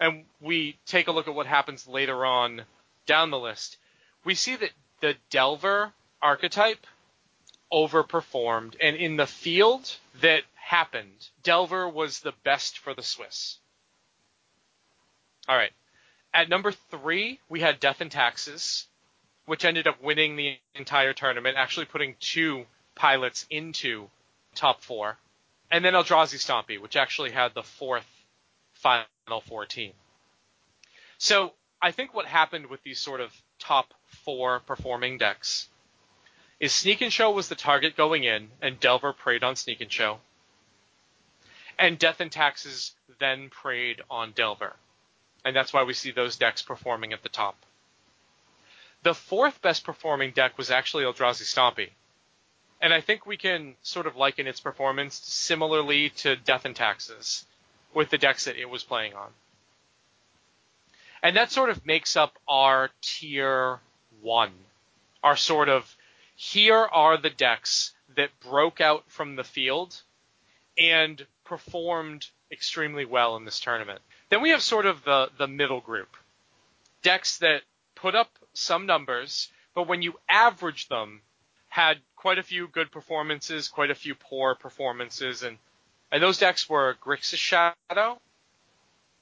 and 0.00 0.24
we 0.40 0.76
take 0.86 1.08
a 1.08 1.12
look 1.12 1.28
at 1.28 1.34
what 1.34 1.46
happens 1.46 1.86
later 1.86 2.24
on 2.24 2.62
down 3.06 3.30
the 3.30 3.38
list, 3.38 3.76
we 4.24 4.34
see 4.34 4.56
that 4.56 4.70
the 5.00 5.16
Delver 5.30 5.92
archetype 6.20 6.86
overperformed, 7.72 8.76
and 8.80 8.96
in 8.96 9.16
the 9.16 9.26
field 9.26 9.96
that 10.20 10.42
happened, 10.54 11.28
Delver 11.42 11.88
was 11.88 12.20
the 12.20 12.34
best 12.44 12.78
for 12.78 12.94
the 12.94 13.02
Swiss. 13.02 13.58
All 15.48 15.56
right. 15.56 15.72
At 16.34 16.48
number 16.48 16.72
three, 16.72 17.40
we 17.48 17.60
had 17.60 17.80
Death 17.80 18.00
and 18.00 18.10
Taxes, 18.10 18.86
which 19.46 19.64
ended 19.64 19.86
up 19.86 20.02
winning 20.02 20.36
the 20.36 20.56
entire 20.74 21.12
tournament, 21.12 21.56
actually 21.56 21.86
putting 21.86 22.14
two 22.20 22.64
pilots 22.94 23.46
into 23.50 24.08
top 24.54 24.82
four. 24.82 25.18
And 25.70 25.84
then 25.84 25.94
Eldrazi 25.94 26.38
Stompy, 26.38 26.80
which 26.80 26.96
actually 26.96 27.32
had 27.32 27.54
the 27.54 27.62
fourth 27.62 28.06
Final 28.82 29.40
Four 29.46 29.64
team. 29.66 29.92
So 31.18 31.52
I 31.80 31.92
think 31.92 32.12
what 32.12 32.26
happened 32.26 32.66
with 32.66 32.82
these 32.82 32.98
sort 32.98 33.20
of 33.20 33.32
top 33.58 33.94
four 34.24 34.60
performing 34.60 35.18
decks 35.18 35.68
is 36.58 36.72
Sneak 36.72 37.00
and 37.00 37.12
Show 37.12 37.30
was 37.30 37.48
the 37.48 37.54
target 37.54 37.96
going 37.96 38.24
in, 38.24 38.50
and 38.60 38.78
Delver 38.78 39.12
preyed 39.12 39.42
on 39.42 39.56
Sneak 39.56 39.80
and 39.80 39.90
Show. 39.90 40.18
And 41.78 41.98
Death 41.98 42.20
and 42.20 42.30
Taxes 42.30 42.92
then 43.18 43.50
preyed 43.50 44.00
on 44.10 44.32
Delver. 44.32 44.74
And 45.44 45.56
that's 45.56 45.72
why 45.72 45.82
we 45.82 45.94
see 45.94 46.12
those 46.12 46.36
decks 46.36 46.62
performing 46.62 47.12
at 47.12 47.22
the 47.22 47.28
top. 47.28 47.56
The 49.02 49.14
fourth 49.14 49.60
best 49.60 49.84
performing 49.84 50.30
deck 50.30 50.56
was 50.56 50.70
actually 50.70 51.02
Eldrazi 51.02 51.42
Stompy. 51.42 51.90
And 52.80 52.94
I 52.94 53.00
think 53.00 53.26
we 53.26 53.36
can 53.36 53.74
sort 53.82 54.06
of 54.06 54.16
liken 54.16 54.46
its 54.46 54.60
performance 54.60 55.20
similarly 55.24 56.10
to 56.10 56.36
Death 56.36 56.64
and 56.64 56.76
Taxes 56.76 57.44
with 57.94 58.10
the 58.10 58.18
decks 58.18 58.44
that 58.44 58.56
it 58.56 58.68
was 58.68 58.82
playing 58.82 59.14
on. 59.14 59.30
And 61.22 61.36
that 61.36 61.52
sort 61.52 61.70
of 61.70 61.86
makes 61.86 62.16
up 62.16 62.38
our 62.48 62.90
tier 63.00 63.80
one, 64.20 64.52
our 65.22 65.36
sort 65.36 65.68
of 65.68 65.96
here 66.34 66.88
are 66.90 67.16
the 67.16 67.30
decks 67.30 67.92
that 68.16 68.30
broke 68.40 68.80
out 68.80 69.04
from 69.06 69.36
the 69.36 69.44
field 69.44 70.02
and 70.76 71.24
performed 71.44 72.26
extremely 72.50 73.04
well 73.04 73.36
in 73.36 73.44
this 73.44 73.60
tournament. 73.60 74.00
Then 74.30 74.42
we 74.42 74.50
have 74.50 74.62
sort 74.62 74.86
of 74.86 75.04
the, 75.04 75.30
the 75.38 75.46
middle 75.46 75.80
group. 75.80 76.16
Decks 77.02 77.38
that 77.38 77.62
put 77.94 78.14
up 78.14 78.30
some 78.54 78.86
numbers, 78.86 79.48
but 79.74 79.86
when 79.86 80.02
you 80.02 80.14
average 80.28 80.88
them, 80.88 81.20
had 81.68 81.98
quite 82.16 82.38
a 82.38 82.42
few 82.42 82.68
good 82.68 82.90
performances, 82.90 83.68
quite 83.68 83.90
a 83.90 83.94
few 83.94 84.14
poor 84.14 84.54
performances, 84.54 85.42
and 85.42 85.56
and 86.12 86.22
those 86.22 86.38
decks 86.38 86.68
were 86.68 86.94
Grixis 87.02 87.38
Shadow, 87.38 88.20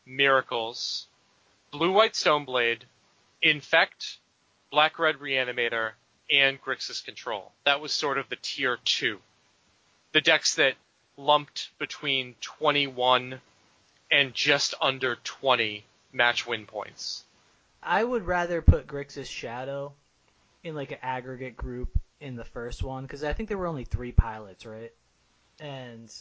Miracles, 0.05 1.07
Blue 1.71 1.93
White 1.93 2.15
Stoneblade, 2.15 2.83
Infect, 3.41 4.19
Black 4.73 4.99
Red 4.99 5.17
Reanimator, 5.17 5.93
and 6.31 6.61
Grixis 6.61 7.05
Control. 7.05 7.53
That 7.65 7.81
was 7.81 7.93
sort 7.93 8.19
of 8.19 8.29
the 8.29 8.37
tier 8.43 8.79
two. 8.85 9.21
The 10.13 10.21
decks 10.21 10.57
that 10.57 10.75
lumped 11.17 11.71
between 11.79 12.35
21 12.41 13.41
and 14.11 14.35
just 14.35 14.75
under 14.81 15.17
20 15.17 15.85
match 16.13 16.47
win 16.47 16.67
points. 16.67 17.25
I 17.83 18.03
would 18.03 18.27
rather 18.27 18.63
put 18.63 18.89
Grixis 18.89 19.27
Shadow 19.27 19.93
in 20.65 20.75
like 20.75 20.91
an 20.91 20.99
aggregate 21.03 21.57
group 21.57 21.99
in 22.21 22.35
the 22.35 22.45
first 22.45 22.83
one 22.83 23.05
because 23.05 23.23
I 23.23 23.33
think 23.33 23.49
there 23.49 23.59
were 23.59 23.69
only 23.69 23.85
three 23.85 24.13
pilots, 24.13 24.67
right? 24.67 24.93
And 25.61 26.13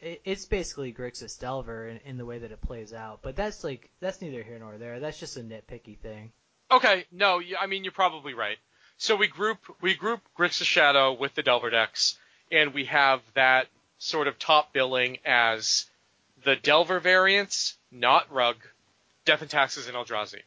it's 0.00 0.44
basically 0.44 0.92
Grixis 0.92 1.38
Delver 1.38 1.88
in, 1.88 2.00
in 2.04 2.18
the 2.18 2.24
way 2.24 2.38
that 2.38 2.52
it 2.52 2.60
plays 2.60 2.92
out. 2.92 3.20
But 3.22 3.36
that's 3.36 3.64
like 3.64 3.90
that's 4.00 4.20
neither 4.20 4.42
here 4.42 4.58
nor 4.58 4.78
there. 4.78 5.00
That's 5.00 5.18
just 5.18 5.36
a 5.36 5.40
nitpicky 5.40 5.98
thing. 5.98 6.32
Okay, 6.70 7.04
no, 7.12 7.40
I 7.58 7.66
mean 7.66 7.84
you're 7.84 7.92
probably 7.92 8.34
right. 8.34 8.58
So 8.98 9.16
we 9.16 9.26
group 9.26 9.58
we 9.80 9.94
group 9.94 10.20
Grixis 10.38 10.64
Shadow 10.64 11.12
with 11.12 11.34
the 11.34 11.42
Delver 11.42 11.70
decks, 11.70 12.18
and 12.50 12.74
we 12.74 12.84
have 12.86 13.20
that 13.34 13.66
sort 13.98 14.28
of 14.28 14.38
top 14.38 14.72
billing 14.72 15.18
as 15.24 15.86
the 16.44 16.56
Delver 16.56 17.00
variants, 17.00 17.76
not 17.90 18.32
Rug, 18.32 18.56
Death 19.24 19.42
and 19.42 19.50
Taxes, 19.50 19.86
and 19.86 19.96
Eldrazi. 19.96 20.42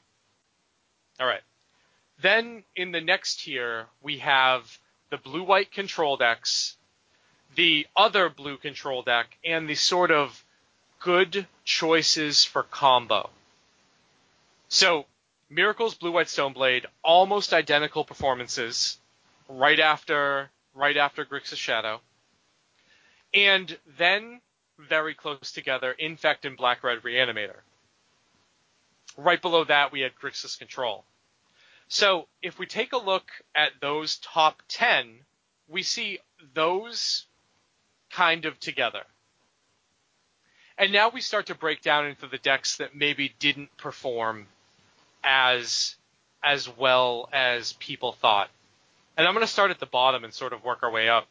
All 1.20 1.28
right. 1.28 1.42
Then 2.22 2.64
in 2.76 2.92
the 2.92 3.02
next 3.02 3.42
tier, 3.42 3.88
we 4.02 4.20
have 4.20 4.80
the 5.10 5.18
blue-white 5.18 5.72
control 5.72 6.18
decks, 6.18 6.78
the 7.56 7.88
other 7.96 8.30
blue 8.30 8.58
control 8.58 9.02
deck, 9.02 9.38
and 9.44 9.70
the 9.70 9.76
sort 9.76 10.12
of 10.12 10.44
good 11.00 11.48
choices 11.64 12.44
for 12.44 12.64
combo. 12.64 13.30
So 14.68 15.06
Miracles, 15.50 15.96
Blue 15.96 16.12
White 16.12 16.28
Stoneblade, 16.28 16.86
almost 17.04 17.54
identical 17.54 18.04
performances 18.04 18.98
right 19.48 19.80
after 19.80 20.50
right 20.74 20.98
after 20.98 21.24
Grixis 21.24 21.58
Shadow. 21.58 22.02
And 23.34 23.78
then 23.98 24.42
very 24.78 25.14
close 25.14 25.52
together, 25.52 25.92
Infect 25.92 26.46
and 26.46 26.58
Black 26.58 26.84
Red 26.84 27.02
Reanimator. 27.04 27.60
Right 29.18 29.42
below 29.42 29.64
that 29.64 29.92
we 29.92 30.02
had 30.02 30.12
Grixis 30.16 30.58
Control. 30.58 31.06
So 31.88 32.28
if 32.42 32.60
we 32.60 32.66
take 32.66 32.94
a 32.94 32.98
look 32.98 33.30
at 33.54 33.72
those 33.80 34.18
top 34.18 34.62
10, 34.68 35.20
we 35.70 35.84
see 35.84 36.20
those 36.54 37.26
kind 38.16 38.46
of 38.46 38.60
together. 38.60 39.02
And 40.78 40.92
now 40.92 41.10
we 41.10 41.22
start 41.22 41.48
to 41.48 41.56
break 41.56 41.82
down 41.82 42.06
into 42.06 42.28
the 42.28 42.38
decks 42.38 42.78
that 42.78 42.96
maybe 42.96 43.34
didn't 43.40 43.76
perform 43.78 44.48
as 45.24 45.96
as 46.44 46.70
well 46.78 47.28
as 47.34 47.74
people 47.74 48.12
thought. 48.14 48.50
And 49.18 49.28
I'm 49.28 49.34
going 49.34 49.46
to 49.46 49.52
start 49.52 49.72
at 49.72 49.80
the 49.80 49.86
bottom 49.88 50.24
and 50.24 50.34
sort 50.34 50.54
of 50.54 50.64
work 50.64 50.84
our 50.84 50.92
way 50.92 51.10
up. 51.10 51.28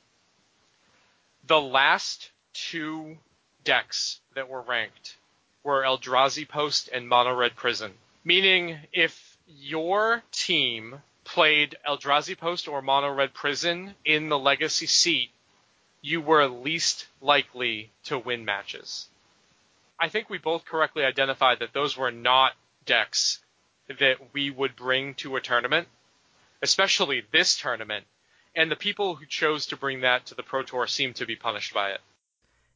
The 1.46 1.60
last 1.60 2.30
two 2.52 3.16
decks 3.62 4.20
that 4.34 4.48
were 4.48 4.62
ranked 4.62 5.16
were 5.62 5.82
Eldrazi 5.82 6.48
Post 6.48 6.88
and 6.92 7.08
Mono 7.08 7.34
Red 7.34 7.54
Prison. 7.54 7.92
Meaning, 8.24 8.78
if 8.92 9.36
your 9.46 10.22
team 10.32 11.00
played 11.22 11.76
Eldrazi 11.88 12.36
Post 12.36 12.66
or 12.66 12.82
Mono 12.82 13.12
Red 13.12 13.34
Prison 13.34 13.94
in 14.04 14.28
the 14.30 14.38
Legacy 14.38 14.86
seat, 14.86 15.30
you 16.04 16.20
were 16.20 16.46
least 16.46 17.06
likely 17.22 17.90
to 18.04 18.18
win 18.18 18.44
matches. 18.44 19.08
I 19.98 20.10
think 20.10 20.28
we 20.28 20.36
both 20.36 20.66
correctly 20.66 21.02
identified 21.02 21.60
that 21.60 21.72
those 21.72 21.96
were 21.96 22.10
not 22.10 22.52
decks 22.84 23.42
that 23.88 24.18
we 24.34 24.50
would 24.50 24.76
bring 24.76 25.14
to 25.14 25.36
a 25.36 25.40
tournament, 25.40 25.88
especially 26.60 27.22
this 27.32 27.56
tournament. 27.56 28.04
And 28.54 28.70
the 28.70 28.76
people 28.76 29.14
who 29.14 29.24
chose 29.24 29.68
to 29.68 29.78
bring 29.78 30.02
that 30.02 30.26
to 30.26 30.34
the 30.34 30.42
Pro 30.42 30.62
Tour 30.62 30.86
seemed 30.86 31.16
to 31.16 31.26
be 31.26 31.36
punished 31.36 31.72
by 31.72 31.92
it. 31.92 32.02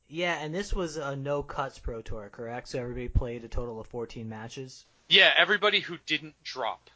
Yeah, 0.09 0.39
and 0.41 0.55
this 0.55 0.73
was 0.73 0.97
a 0.97 1.15
no 1.15 1.43
cuts 1.43 1.79
Pro 1.79 2.01
Tour, 2.01 2.31
correct? 2.33 2.69
So 2.69 2.81
everybody 2.81 3.09
played 3.09 3.45
a 3.45 3.49
total 3.49 3.79
of 3.79 3.87
14 3.89 4.27
matches. 4.27 4.87
Yeah, 5.11 5.35
everybody 5.37 5.81
who 5.81 5.99
didn't 6.07 6.43
drop. 6.45 6.89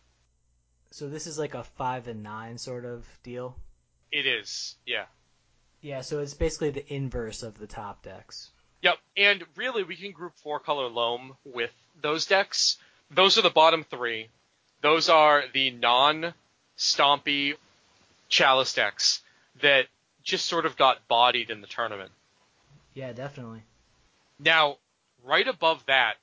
So 0.93 1.11
this 1.11 1.27
is 1.27 1.39
like 1.39 1.53
a 1.53 1.65
five 1.65 2.09
and 2.09 2.23
nine 2.23 2.57
sort 2.57 2.87
of 2.87 3.07
deal. 3.23 3.55
It 4.11 4.27
is, 4.27 4.77
yeah. 4.87 5.05
Yeah, 5.83 6.01
so 6.01 6.21
it's 6.21 6.35
basically 6.35 6.71
the 6.71 6.95
inverse 6.95 7.43
of 7.43 7.59
the 7.59 7.67
top 7.67 8.03
decks. 8.03 8.51
Yep, 8.83 8.99
and 9.17 9.45
really 9.57 9.83
we 9.83 9.97
can 9.97 10.13
group 10.13 10.33
four 10.37 10.61
color 10.61 10.89
loam 10.89 11.37
with 11.45 11.73
those 12.01 12.27
decks. 12.27 12.79
Those 13.11 13.37
are 13.37 13.43
the 13.43 13.51
bottom 13.51 13.85
three. 13.85 14.29
Those 14.81 15.09
are 15.09 15.45
the 15.53 15.71
non 15.71 16.35
stompy 16.79 17.55
chalice 18.29 18.75
decks 18.75 19.21
that 19.61 19.87
just 20.23 20.47
sort 20.47 20.67
of 20.67 20.77
got 20.77 21.07
bodied 21.09 21.51
in 21.51 21.61
the 21.61 21.67
tournament. 21.67 22.11
Yeah, 22.95 23.13
definitely. 23.13 23.63
Now, 24.39 24.79
right 25.25 25.47
above 25.47 25.85
that 25.87 26.15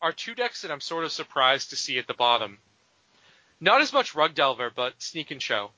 are 0.00 0.12
two 0.12 0.34
decks 0.34 0.62
that 0.62 0.70
I'm 0.70 0.80
sort 0.80 1.04
of 1.04 1.12
surprised 1.12 1.70
to 1.70 1.76
see 1.76 1.98
at 1.98 2.06
the 2.06 2.14
bottom. 2.14 2.58
Not 3.60 3.80
as 3.80 3.92
much 3.92 4.14
Rug 4.14 4.34
Delver, 4.34 4.70
but 4.74 4.94
Sneak 4.98 5.30
and 5.30 5.42
Show. 5.42 5.70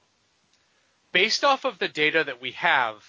Based 1.12 1.44
off 1.44 1.64
of 1.64 1.78
the 1.78 1.88
data 1.88 2.24
that 2.24 2.40
we 2.40 2.52
have, 2.52 3.04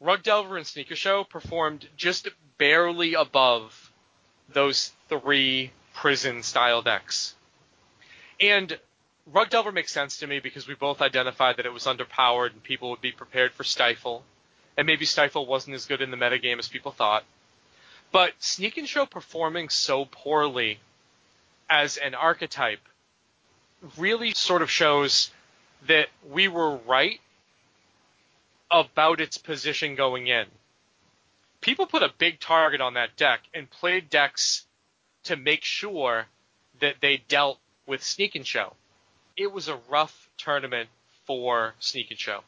Rug 0.00 0.22
Delver 0.22 0.56
and 0.56 0.66
Sneak 0.66 0.90
and 0.90 0.98
Show 0.98 1.24
performed 1.24 1.88
just 1.96 2.28
barely 2.58 3.14
above 3.14 3.92
those 4.50 4.92
three 5.08 5.72
prison 5.94 6.42
style 6.42 6.82
decks. 6.82 7.34
And 8.38 8.78
Rug 9.26 9.48
Delver 9.48 9.72
makes 9.72 9.92
sense 9.92 10.18
to 10.18 10.26
me 10.26 10.40
because 10.40 10.68
we 10.68 10.74
both 10.74 11.00
identified 11.00 11.56
that 11.56 11.66
it 11.66 11.72
was 11.72 11.84
underpowered 11.86 12.52
and 12.52 12.62
people 12.62 12.90
would 12.90 13.00
be 13.00 13.12
prepared 13.12 13.52
for 13.52 13.64
Stifle. 13.64 14.22
And 14.76 14.86
maybe 14.86 15.06
Stifle 15.06 15.46
wasn't 15.46 15.76
as 15.76 15.86
good 15.86 16.02
in 16.02 16.10
the 16.10 16.16
metagame 16.16 16.58
as 16.58 16.68
people 16.68 16.92
thought. 16.92 17.24
But 18.12 18.34
Sneak 18.38 18.76
and 18.76 18.88
Show 18.88 19.06
performing 19.06 19.70
so 19.70 20.04
poorly 20.04 20.80
as 21.70 21.96
an 21.96 22.14
archetype 22.14 22.86
really 23.96 24.32
sort 24.32 24.60
of 24.62 24.70
shows 24.70 25.30
that 25.88 26.08
we 26.30 26.48
were 26.48 26.76
right 26.76 27.20
about 28.70 29.20
its 29.20 29.38
position 29.38 29.94
going 29.94 30.26
in. 30.26 30.46
People 31.60 31.86
put 31.86 32.02
a 32.02 32.12
big 32.18 32.40
target 32.40 32.80
on 32.80 32.94
that 32.94 33.16
deck 33.16 33.40
and 33.54 33.70
played 33.70 34.10
decks 34.10 34.66
to 35.24 35.36
make 35.36 35.64
sure 35.64 36.26
that 36.80 36.96
they 37.00 37.22
dealt 37.28 37.58
with 37.86 38.02
Sneak 38.02 38.34
and 38.34 38.46
Show. 38.46 38.74
It 39.36 39.50
was 39.52 39.68
a 39.68 39.80
rough 39.88 40.28
tournament 40.36 40.88
for 41.26 41.74
Sneak 41.78 42.10
and 42.10 42.18
Show. 42.18 42.40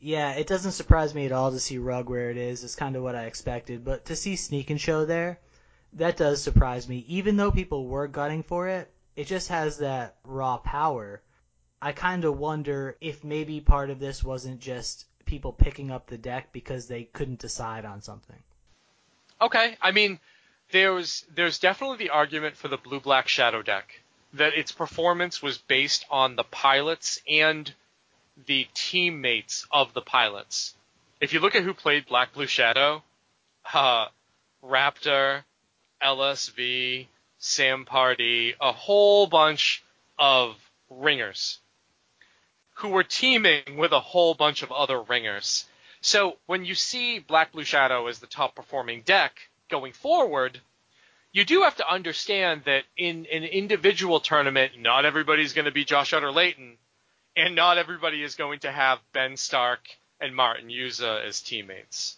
Yeah, 0.00 0.32
it 0.32 0.46
doesn't 0.46 0.72
surprise 0.72 1.14
me 1.14 1.26
at 1.26 1.32
all 1.32 1.50
to 1.50 1.60
see 1.60 1.78
Rug 1.78 2.08
where 2.08 2.30
it 2.30 2.36
is. 2.36 2.64
It's 2.64 2.74
kind 2.74 2.96
of 2.96 3.02
what 3.02 3.14
I 3.14 3.24
expected. 3.24 3.84
But 3.84 4.06
to 4.06 4.16
see 4.16 4.36
Sneak 4.36 4.70
and 4.70 4.80
Show 4.80 5.04
there, 5.04 5.38
that 5.94 6.16
does 6.16 6.42
surprise 6.42 6.88
me. 6.88 7.04
Even 7.08 7.36
though 7.36 7.50
people 7.50 7.86
were 7.86 8.06
gunning 8.06 8.42
for 8.42 8.68
it, 8.68 8.90
it 9.16 9.26
just 9.26 9.48
has 9.48 9.78
that 9.78 10.16
raw 10.24 10.56
power. 10.56 11.20
I 11.82 11.92
kind 11.92 12.24
of 12.24 12.38
wonder 12.38 12.96
if 13.00 13.24
maybe 13.24 13.60
part 13.60 13.88
of 13.88 13.98
this 13.98 14.22
wasn't 14.22 14.60
just 14.60 15.06
people 15.24 15.52
picking 15.52 15.90
up 15.90 16.06
the 16.06 16.18
deck 16.18 16.52
because 16.52 16.88
they 16.88 17.04
couldn't 17.04 17.38
decide 17.38 17.86
on 17.86 18.02
something. 18.02 18.36
Okay, 19.40 19.78
I 19.80 19.90
mean, 19.90 20.20
there's 20.72 21.24
there's 21.34 21.58
definitely 21.58 21.96
the 21.96 22.10
argument 22.10 22.56
for 22.56 22.68
the 22.68 22.76
blue 22.76 23.00
black 23.00 23.28
shadow 23.28 23.62
deck 23.62 24.02
that 24.34 24.54
its 24.54 24.72
performance 24.72 25.42
was 25.42 25.56
based 25.56 26.04
on 26.10 26.36
the 26.36 26.44
pilots 26.44 27.20
and 27.26 27.72
the 28.46 28.68
teammates 28.74 29.66
of 29.70 29.94
the 29.94 30.02
pilots. 30.02 30.74
If 31.20 31.32
you 31.32 31.40
look 31.40 31.54
at 31.54 31.62
who 31.62 31.74
played 31.74 32.06
Black 32.06 32.32
Blue 32.32 32.46
Shadow, 32.46 33.02
uh, 33.74 34.06
Raptor, 34.64 35.44
LSV, 36.02 37.06
Sam 37.38 37.84
Pardee, 37.84 38.54
a 38.60 38.72
whole 38.72 39.26
bunch 39.26 39.82
of 40.18 40.56
ringers 40.88 41.58
who 42.80 42.88
were 42.88 43.04
teaming 43.04 43.76
with 43.76 43.92
a 43.92 44.00
whole 44.00 44.34
bunch 44.34 44.62
of 44.62 44.72
other 44.72 45.02
ringers. 45.02 45.66
So 46.00 46.38
when 46.46 46.64
you 46.64 46.74
see 46.74 47.18
Black 47.18 47.52
Blue 47.52 47.64
Shadow 47.64 48.06
as 48.06 48.18
the 48.18 48.26
top 48.26 48.54
performing 48.54 49.02
deck 49.02 49.38
going 49.68 49.92
forward, 49.92 50.60
you 51.32 51.44
do 51.44 51.62
have 51.62 51.76
to 51.76 51.88
understand 51.88 52.62
that 52.64 52.84
in 52.96 53.26
an 53.30 53.44
individual 53.44 54.18
tournament, 54.18 54.72
not 54.78 55.04
everybody's 55.04 55.52
going 55.52 55.66
to 55.66 55.70
be 55.70 55.84
Josh 55.84 56.14
Utter-Leyton, 56.14 56.78
and 57.36 57.54
not 57.54 57.76
everybody 57.76 58.22
is 58.22 58.34
going 58.34 58.60
to 58.60 58.72
have 58.72 58.98
Ben 59.12 59.36
Stark 59.36 59.80
and 60.18 60.34
Martin 60.34 60.68
Juza 60.68 61.24
as 61.24 61.42
teammates. 61.42 62.16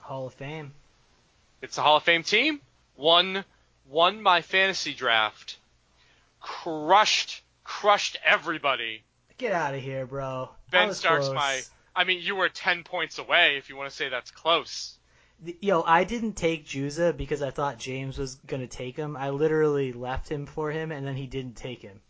Hall 0.00 0.26
of 0.26 0.34
Fame. 0.34 0.72
It's 1.62 1.78
a 1.78 1.82
Hall 1.82 1.96
of 1.96 2.02
Fame 2.02 2.22
team. 2.22 2.60
Won 2.96 3.44
won 3.88 4.22
my 4.22 4.42
fantasy 4.42 4.92
draft. 4.92 5.56
Crushed 6.40 7.42
crushed 7.64 8.18
everybody. 8.24 9.02
Get 9.40 9.52
out 9.54 9.74
of 9.74 9.80
here, 9.80 10.04
bro. 10.04 10.50
Ben 10.70 10.92
Stark's 10.92 11.28
close. 11.28 11.34
my 11.34 11.60
I 11.96 12.04
mean, 12.04 12.20
you 12.20 12.36
were 12.36 12.50
10 12.50 12.84
points 12.84 13.18
away 13.18 13.56
if 13.56 13.70
you 13.70 13.76
want 13.76 13.88
to 13.88 13.96
say 13.96 14.10
that's 14.10 14.30
close. 14.30 14.98
Yo, 15.62 15.82
I 15.82 16.04
didn't 16.04 16.34
take 16.34 16.66
Juza 16.66 17.16
because 17.16 17.40
I 17.40 17.50
thought 17.50 17.78
James 17.78 18.18
was 18.18 18.34
gonna 18.46 18.66
take 18.66 18.96
him. 18.96 19.16
I 19.16 19.30
literally 19.30 19.94
left 19.94 20.28
him 20.28 20.44
for 20.44 20.70
him, 20.70 20.92
and 20.92 21.06
then 21.06 21.16
he 21.16 21.26
didn't 21.26 21.56
take 21.56 21.80
him. 21.80 22.02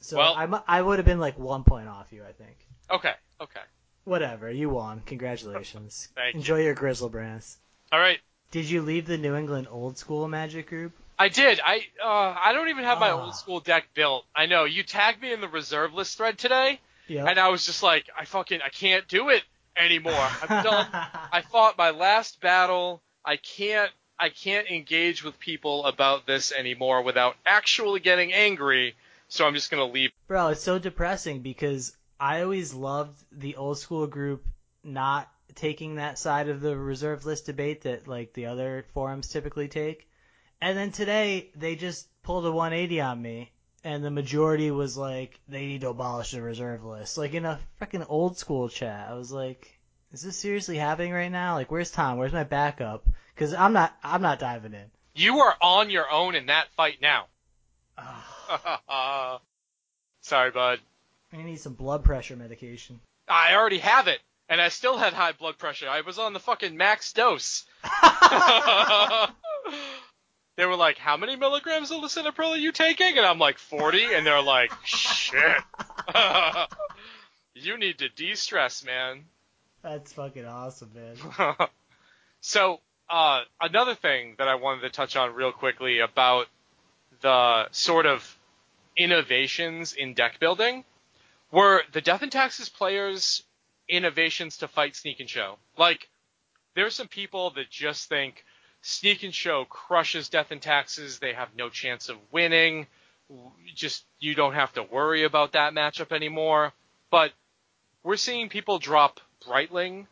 So 0.00 0.18
Well- 0.18 0.34
I, 0.36 0.78
I 0.78 0.82
would 0.82 0.98
have 0.98 1.06
been 1.06 1.20
like 1.20 1.38
one 1.38 1.64
point 1.64 1.88
off 1.88 2.12
you, 2.12 2.22
I 2.22 2.32
think. 2.32 2.58
Okay, 2.90 3.14
okay. 3.40 3.62
Whatever, 4.04 4.50
you 4.50 4.68
won. 4.68 5.00
Congratulations. 5.06 6.10
Thank 6.14 6.34
you. 6.34 6.40
Enjoy 6.40 6.60
your 6.60 6.74
Griselbrands. 6.74 7.56
All 7.92 7.98
right. 7.98 8.20
Did 8.50 8.68
you 8.68 8.82
leave 8.82 9.06
the 9.06 9.16
New 9.16 9.34
England 9.34 9.68
old 9.70 9.96
school 9.96 10.28
Magic 10.28 10.68
group? 10.68 10.92
I 11.18 11.28
did. 11.28 11.60
I 11.64 11.82
uh, 12.02 12.34
I 12.42 12.52
don't 12.52 12.68
even 12.68 12.84
have 12.84 12.98
my 12.98 13.10
Ah. 13.10 13.24
old 13.24 13.34
school 13.34 13.60
deck 13.60 13.86
built. 13.94 14.24
I 14.34 14.46
know. 14.46 14.64
You 14.64 14.82
tagged 14.82 15.20
me 15.22 15.32
in 15.32 15.40
the 15.40 15.48
reserve 15.48 15.94
list 15.94 16.16
thread 16.16 16.38
today, 16.38 16.80
Yeah. 17.08 17.26
and 17.26 17.38
I 17.38 17.48
was 17.48 17.64
just 17.66 17.82
like, 17.82 18.06
I 18.18 18.24
fucking 18.24 18.60
I 18.64 18.68
can't 18.68 19.06
do 19.08 19.28
it 19.28 19.42
anymore. 19.76 20.28
I'm 20.42 20.48
done. 20.64 20.86
I 20.92 21.42
fought 21.50 21.78
my 21.78 21.90
last 21.90 22.40
battle. 22.40 23.00
I 23.24 23.36
can't 23.36 23.90
I 24.18 24.28
can't 24.28 24.68
engage 24.68 25.24
with 25.24 25.38
people 25.40 25.84
about 25.86 26.26
this 26.26 26.52
anymore 26.52 27.02
without 27.02 27.36
actually 27.46 28.00
getting 28.00 28.32
angry. 28.32 28.94
So 29.28 29.46
I'm 29.46 29.54
just 29.54 29.70
gonna 29.70 29.84
leave. 29.86 30.10
Bro, 30.28 30.48
it's 30.48 30.62
so 30.62 30.78
depressing 30.78 31.40
because 31.40 31.96
I 32.20 32.42
always 32.42 32.74
loved 32.74 33.18
the 33.32 33.56
old 33.56 33.78
school 33.78 34.06
group 34.06 34.44
not 34.82 35.28
taking 35.54 35.96
that 35.96 36.18
side 36.18 36.48
of 36.48 36.60
the 36.60 36.76
reserve 36.76 37.24
list 37.24 37.46
debate 37.46 37.82
that 37.82 38.06
like 38.08 38.32
the 38.32 38.46
other 38.46 38.84
forums 38.94 39.28
typically 39.28 39.68
take. 39.68 40.08
And 40.60 40.76
then 40.76 40.92
today 40.92 41.50
they 41.56 41.76
just 41.76 42.08
pulled 42.22 42.46
a 42.46 42.52
180 42.52 43.00
on 43.00 43.20
me 43.20 43.50
and 43.82 44.02
the 44.02 44.10
majority 44.10 44.70
was 44.70 44.96
like 44.96 45.38
they 45.48 45.66
need 45.66 45.82
to 45.82 45.90
abolish 45.90 46.30
the 46.30 46.42
reserve 46.42 46.84
list. 46.84 47.18
Like 47.18 47.34
in 47.34 47.44
a 47.44 47.60
freaking 47.80 48.06
old 48.08 48.38
school 48.38 48.68
chat. 48.68 49.08
I 49.10 49.14
was 49.14 49.30
like 49.30 49.78
is 50.12 50.22
this 50.22 50.36
seriously 50.36 50.76
happening 50.76 51.12
right 51.12 51.30
now? 51.30 51.54
Like 51.54 51.70
where's 51.70 51.90
Tom? 51.90 52.18
Where's 52.18 52.32
my 52.32 52.44
backup? 52.44 53.04
Cuz 53.36 53.52
I'm 53.52 53.72
not 53.72 53.94
I'm 54.02 54.22
not 54.22 54.38
diving 54.38 54.74
in. 54.74 54.90
You 55.14 55.40
are 55.40 55.56
on 55.60 55.90
your 55.90 56.10
own 56.10 56.34
in 56.34 56.46
that 56.46 56.72
fight 56.76 57.00
now. 57.00 57.26
Ah. 57.96 59.40
Sorry, 60.20 60.50
bud. 60.50 60.80
I 61.32 61.42
need 61.42 61.60
some 61.60 61.74
blood 61.74 62.04
pressure 62.04 62.36
medication. 62.36 63.00
I 63.28 63.54
already 63.54 63.78
have 63.78 64.08
it, 64.08 64.20
and 64.48 64.60
I 64.60 64.68
still 64.68 64.96
had 64.96 65.12
high 65.12 65.32
blood 65.32 65.58
pressure. 65.58 65.88
I 65.88 66.00
was 66.00 66.18
on 66.18 66.32
the 66.32 66.40
fucking 66.40 66.76
max 66.76 67.12
dose. 67.12 67.64
they 70.56 70.66
were 70.66 70.76
like, 70.76 70.98
"How 70.98 71.16
many 71.16 71.36
milligrams 71.36 71.90
of 71.90 72.00
lisinopril 72.00 72.50
are 72.50 72.56
you 72.56 72.72
taking?" 72.72 73.16
And 73.16 73.26
I'm 73.26 73.38
like, 73.38 73.58
"40." 73.58 74.14
And 74.14 74.26
they're 74.26 74.42
like, 74.42 74.72
"Shit, 74.84 75.62
you 77.54 77.78
need 77.78 77.98
to 77.98 78.08
de-stress, 78.08 78.84
man." 78.84 79.24
That's 79.82 80.12
fucking 80.12 80.46
awesome, 80.46 80.90
man. 80.94 81.56
So 82.46 82.80
uh, 83.08 83.40
another 83.58 83.94
thing 83.94 84.34
that 84.36 84.48
I 84.48 84.56
wanted 84.56 84.82
to 84.82 84.90
touch 84.90 85.16
on 85.16 85.34
real 85.34 85.50
quickly 85.50 86.00
about 86.00 86.46
the 87.22 87.70
sort 87.70 88.04
of 88.04 88.38
innovations 88.98 89.94
in 89.94 90.12
deck 90.12 90.40
building 90.40 90.84
were 91.50 91.82
the 91.92 92.02
Death 92.02 92.20
and 92.20 92.30
Taxes 92.30 92.68
players' 92.68 93.44
innovations 93.88 94.58
to 94.58 94.68
fight 94.68 94.94
Sneak 94.94 95.20
and 95.20 95.30
Show. 95.30 95.56
Like, 95.78 96.10
there's 96.74 96.94
some 96.94 97.08
people 97.08 97.48
that 97.52 97.70
just 97.70 98.10
think 98.10 98.44
Sneak 98.86 99.22
and 99.22 99.34
Show 99.34 99.64
crushes 99.64 100.28
Death 100.28 100.50
and 100.50 100.60
Taxes. 100.60 101.18
They 101.18 101.32
have 101.32 101.56
no 101.56 101.70
chance 101.70 102.10
of 102.10 102.18
winning. 102.30 102.86
Just 103.74 104.04
you 104.20 104.34
don't 104.34 104.52
have 104.52 104.74
to 104.74 104.82
worry 104.82 105.24
about 105.24 105.52
that 105.52 105.72
matchup 105.72 106.12
anymore. 106.12 106.74
But 107.08 107.32
we're 108.02 108.18
seeing 108.18 108.50
people 108.50 108.78
drop 108.78 109.22
Brightling 109.46 110.06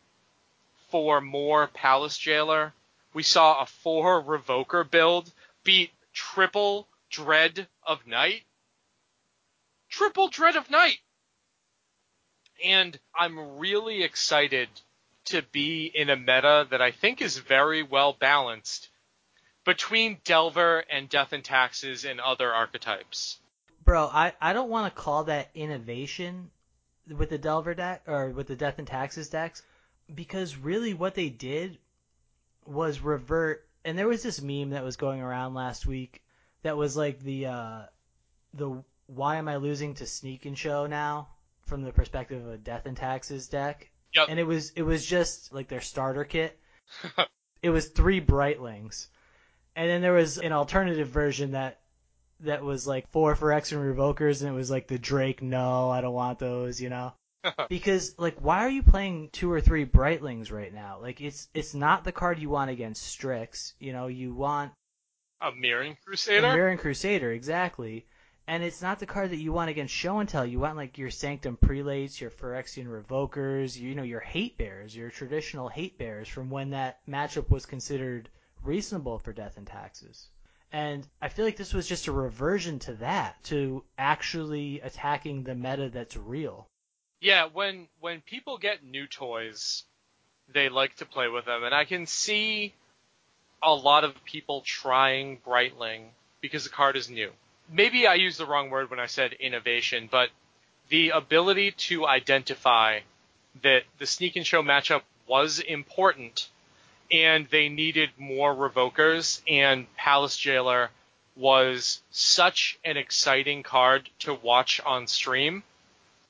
for 0.89 1.21
more 1.21 1.67
Palace 1.67 2.17
Jailer. 2.17 2.73
We 3.13 3.21
saw 3.21 3.61
a 3.61 3.67
four 3.67 4.23
Revoker 4.23 4.89
build 4.89 5.31
beat 5.63 5.91
triple 6.11 6.87
Dread 7.11 7.67
of 7.83 8.07
Night. 8.07 8.41
Triple 9.87 10.29
Dread 10.29 10.55
of 10.55 10.71
Night. 10.71 10.97
And 12.65 12.99
I'm 13.15 13.59
really 13.59 14.01
excited 14.01 14.69
to 15.25 15.41
be 15.41 15.85
in 15.85 16.09
a 16.09 16.15
meta 16.15 16.67
that 16.69 16.81
I 16.81 16.91
think 16.91 17.21
is 17.21 17.37
very 17.37 17.83
well 17.83 18.13
balanced 18.13 18.89
between 19.65 20.19
Delver 20.23 20.79
and 20.89 21.09
Death 21.09 21.33
and 21.33 21.43
Taxes 21.43 22.05
and 22.05 22.19
other 22.19 22.51
archetypes. 22.53 23.39
Bro, 23.85 24.09
I, 24.11 24.33
I 24.41 24.53
don't 24.53 24.69
want 24.69 24.93
to 24.93 25.01
call 25.01 25.25
that 25.25 25.49
innovation 25.55 26.51
with 27.07 27.29
the 27.29 27.37
Delver 27.37 27.73
deck 27.73 28.03
or 28.07 28.29
with 28.29 28.47
the 28.47 28.55
Death 28.55 28.79
and 28.79 28.87
Taxes 28.87 29.29
decks 29.29 29.61
because 30.13 30.57
really 30.57 30.93
what 30.93 31.15
they 31.15 31.29
did 31.29 31.77
was 32.65 32.99
revert 32.99 33.65
and 33.83 33.97
there 33.97 34.07
was 34.07 34.23
this 34.23 34.41
meme 34.41 34.69
that 34.69 34.83
was 34.83 34.95
going 34.95 35.21
around 35.21 35.53
last 35.53 35.85
week 35.85 36.23
that 36.61 36.77
was 36.77 36.95
like 36.95 37.19
the 37.19 37.45
uh 37.47 37.81
the 38.53 38.83
why 39.07 39.35
am 39.35 39.49
I 39.49 39.57
losing 39.57 39.95
to 39.95 40.05
Sneak 40.05 40.45
and 40.45 40.57
Show 40.57 40.87
now 40.87 41.27
from 41.65 41.83
the 41.83 41.91
perspective 41.91 42.45
of 42.45 42.53
a 42.53 42.57
Death 42.57 42.85
and 42.85 42.95
Taxes 42.95 43.47
deck. 43.47 43.89
Yep. 44.15 44.27
And 44.29 44.39
it 44.39 44.43
was 44.43 44.71
it 44.71 44.83
was 44.83 45.05
just 45.05 45.53
like 45.53 45.67
their 45.67 45.81
starter 45.81 46.23
kit. 46.23 46.59
it 47.61 47.69
was 47.69 47.87
three 47.87 48.21
Brightlings. 48.21 49.07
And 49.75 49.89
then 49.89 50.01
there 50.01 50.13
was 50.13 50.37
an 50.37 50.51
alternative 50.51 51.07
version 51.07 51.51
that 51.51 51.79
that 52.41 52.63
was 52.63 52.85
like 52.85 53.09
four 53.11 53.35
for 53.35 53.51
X 53.51 53.71
and 53.71 53.81
Revokers 53.81 54.41
and 54.41 54.49
it 54.49 54.55
was 54.55 54.69
like 54.69 54.87
the 54.87 54.99
Drake 54.99 55.41
no, 55.41 55.89
I 55.89 56.01
don't 56.01 56.13
want 56.13 56.39
those, 56.39 56.79
you 56.81 56.89
know. 56.89 57.13
because 57.69 58.15
like 58.17 58.37
why 58.39 58.59
are 58.59 58.69
you 58.69 58.83
playing 58.83 59.29
two 59.31 59.51
or 59.51 59.61
three 59.61 59.85
Brightlings 59.85 60.51
right 60.51 60.73
now? 60.73 60.99
Like 61.01 61.21
it's 61.21 61.47
it's 61.53 61.73
not 61.73 62.03
the 62.03 62.11
card 62.11 62.39
you 62.39 62.49
want 62.49 62.69
against 62.69 63.03
Strix, 63.03 63.73
you 63.79 63.93
know, 63.93 64.07
you 64.07 64.33
want 64.33 64.71
a 65.41 65.51
Mirran 65.51 65.97
Crusader? 66.05 66.47
A 66.47 66.49
Mirran 66.51 66.79
Crusader, 66.79 67.31
exactly. 67.31 68.05
And 68.47 68.61
it's 68.61 68.81
not 68.81 68.99
the 68.99 69.05
card 69.05 69.29
that 69.29 69.37
you 69.37 69.53
want 69.53 69.69
against 69.69 69.93
Show 69.93 70.19
and 70.19 70.27
Tell. 70.27 70.45
You 70.45 70.59
want 70.59 70.75
like 70.75 70.97
your 70.97 71.09
Sanctum 71.09 71.55
Prelates, 71.55 72.19
your 72.19 72.29
Phyrexian 72.29 72.87
Revokers, 72.87 73.77
you 73.77 73.95
know, 73.95 74.03
your 74.03 74.19
Hate 74.19 74.57
Bears, 74.57 74.95
your 74.95 75.09
traditional 75.09 75.69
Hate 75.69 75.97
Bears 75.97 76.27
from 76.27 76.49
when 76.49 76.71
that 76.71 76.99
matchup 77.07 77.49
was 77.49 77.65
considered 77.65 78.29
reasonable 78.61 79.19
for 79.19 79.31
Death 79.31 79.57
and 79.57 79.65
Taxes. 79.67 80.27
And 80.73 81.07
I 81.21 81.29
feel 81.29 81.45
like 81.45 81.55
this 81.55 81.73
was 81.73 81.87
just 81.87 82.07
a 82.07 82.11
reversion 82.11 82.79
to 82.79 82.93
that, 82.95 83.41
to 83.45 83.83
actually 83.97 84.81
attacking 84.81 85.43
the 85.43 85.55
meta 85.55 85.89
that's 85.89 86.17
real. 86.17 86.67
Yeah, 87.21 87.47
when 87.53 87.87
when 88.01 88.21
people 88.21 88.57
get 88.57 88.83
new 88.83 89.07
toys, 89.07 89.83
they 90.49 90.69
like 90.69 90.95
to 90.97 91.05
play 91.05 91.27
with 91.29 91.45
them, 91.45 91.63
and 91.63 91.73
I 91.73 91.85
can 91.85 92.07
see 92.07 92.73
a 93.61 93.73
lot 93.73 94.03
of 94.03 94.25
people 94.25 94.61
trying 94.61 95.37
Brightling 95.37 96.09
because 96.41 96.65
the 96.65 96.69
card 96.69 96.97
is 96.97 97.09
new. 97.09 97.31
Maybe 97.71 98.07
I 98.07 98.15
used 98.15 98.39
the 98.39 98.45
wrong 98.45 98.69
word 98.69 98.89
when 98.89 98.99
I 98.99 99.07
said 99.07 99.33
innovation, 99.33 100.07
but 100.11 100.29
the 100.89 101.09
ability 101.09 101.71
to 101.71 102.05
identify 102.05 102.99
that 103.61 103.83
the 103.99 104.05
sneak 104.05 104.35
and 104.35 104.45
show 104.45 104.61
matchup 104.61 105.01
was 105.27 105.59
important 105.59 106.49
and 107.11 107.47
they 107.49 107.69
needed 107.69 108.09
more 108.17 108.53
revokers 108.53 109.41
and 109.47 109.93
Palace 109.95 110.37
Jailer 110.37 110.89
was 111.35 112.01
such 112.11 112.77
an 112.83 112.97
exciting 112.97 113.63
card 113.63 114.09
to 114.19 114.33
watch 114.33 114.79
on 114.85 115.07
stream, 115.07 115.63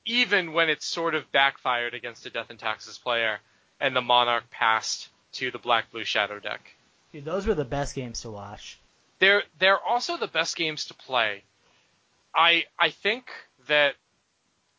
even 0.04 0.52
when 0.52 0.70
it 0.70 0.82
sort 0.82 1.14
of 1.14 1.30
backfired 1.32 1.94
against 1.94 2.26
a 2.26 2.30
Death 2.30 2.50
and 2.50 2.58
Taxes 2.58 2.98
player 2.98 3.40
and 3.80 3.94
the 3.94 4.00
Monarch 4.00 4.48
passed 4.50 5.08
to 5.32 5.50
the 5.50 5.58
Black 5.58 5.90
Blue 5.90 6.04
Shadow 6.04 6.38
deck. 6.38 6.74
Dude, 7.12 7.24
those 7.24 7.46
were 7.46 7.54
the 7.54 7.64
best 7.64 7.94
games 7.94 8.20
to 8.22 8.30
watch. 8.30 8.78
They're 9.18 9.44
they're 9.58 9.82
also 9.82 10.16
the 10.16 10.26
best 10.26 10.56
games 10.56 10.86
to 10.86 10.94
play. 10.94 11.44
I 12.34 12.64
I 12.78 12.90
think 12.90 13.30
that 13.68 13.94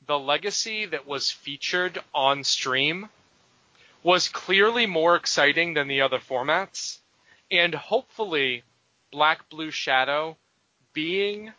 the 0.05 0.19
legacy 0.19 0.85
that 0.85 1.07
was 1.07 1.31
featured 1.31 1.99
on 2.13 2.43
stream 2.43 3.09
was 4.03 4.29
clearly 4.29 4.85
more 4.85 5.15
exciting 5.15 5.73
than 5.73 5.87
the 5.87 6.01
other 6.01 6.19
formats, 6.19 6.99
and 7.49 7.73
hopefully 7.73 8.63
Black 9.11 9.49
Blue 9.49 9.71
Shadow 9.71 10.37
being 10.93 11.51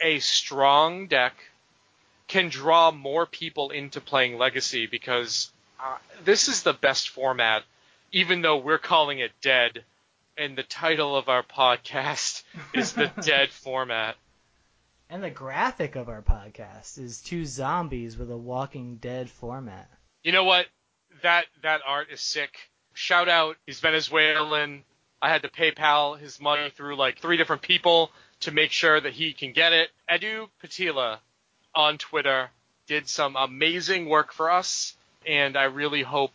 a 0.00 0.18
strong 0.18 1.06
deck 1.06 1.34
can 2.26 2.48
draw 2.48 2.90
more 2.90 3.26
people 3.26 3.70
into 3.70 4.00
playing 4.00 4.36
Legacy 4.36 4.86
because 4.86 5.52
uh, 5.78 5.96
this 6.24 6.48
is 6.48 6.62
the 6.62 6.72
best 6.72 7.10
format, 7.10 7.62
even 8.10 8.42
though 8.42 8.56
we're 8.56 8.78
calling 8.78 9.20
it 9.20 9.32
dead 9.40 9.84
and 10.36 10.56
the 10.56 10.62
title 10.62 11.16
of 11.16 11.28
our 11.28 11.42
podcast 11.42 12.42
is 12.74 12.92
the 12.92 13.10
dead 13.22 13.50
format. 13.50 14.16
And 15.10 15.22
the 15.22 15.30
graphic 15.30 15.94
of 15.94 16.08
our 16.08 16.22
podcast 16.22 16.98
is 16.98 17.20
two 17.20 17.44
zombies 17.44 18.16
with 18.16 18.30
a 18.30 18.36
Walking 18.36 18.96
Dead 18.96 19.28
format. 19.28 19.90
You 20.22 20.32
know 20.32 20.44
what? 20.44 20.66
That 21.22 21.44
that 21.62 21.82
art 21.86 22.08
is 22.10 22.20
sick. 22.20 22.70
Shout 22.94 23.28
out, 23.28 23.56
he's 23.66 23.80
Venezuelan. 23.80 24.84
I 25.20 25.28
had 25.28 25.42
to 25.42 25.48
PayPal 25.48 26.18
his 26.18 26.40
money 26.40 26.70
through 26.70 26.96
like 26.96 27.18
three 27.18 27.36
different 27.36 27.62
people 27.62 28.10
to 28.40 28.50
make 28.50 28.72
sure 28.72 29.00
that 29.00 29.12
he 29.12 29.32
can 29.32 29.52
get 29.52 29.72
it. 29.72 29.90
Edu 30.10 30.48
Patila 30.62 31.18
on 31.74 31.98
Twitter 31.98 32.50
did 32.86 33.08
some 33.08 33.36
amazing 33.36 34.08
work 34.08 34.32
for 34.32 34.50
us, 34.50 34.96
and 35.26 35.56
I 35.56 35.64
really 35.64 36.02
hope 36.02 36.32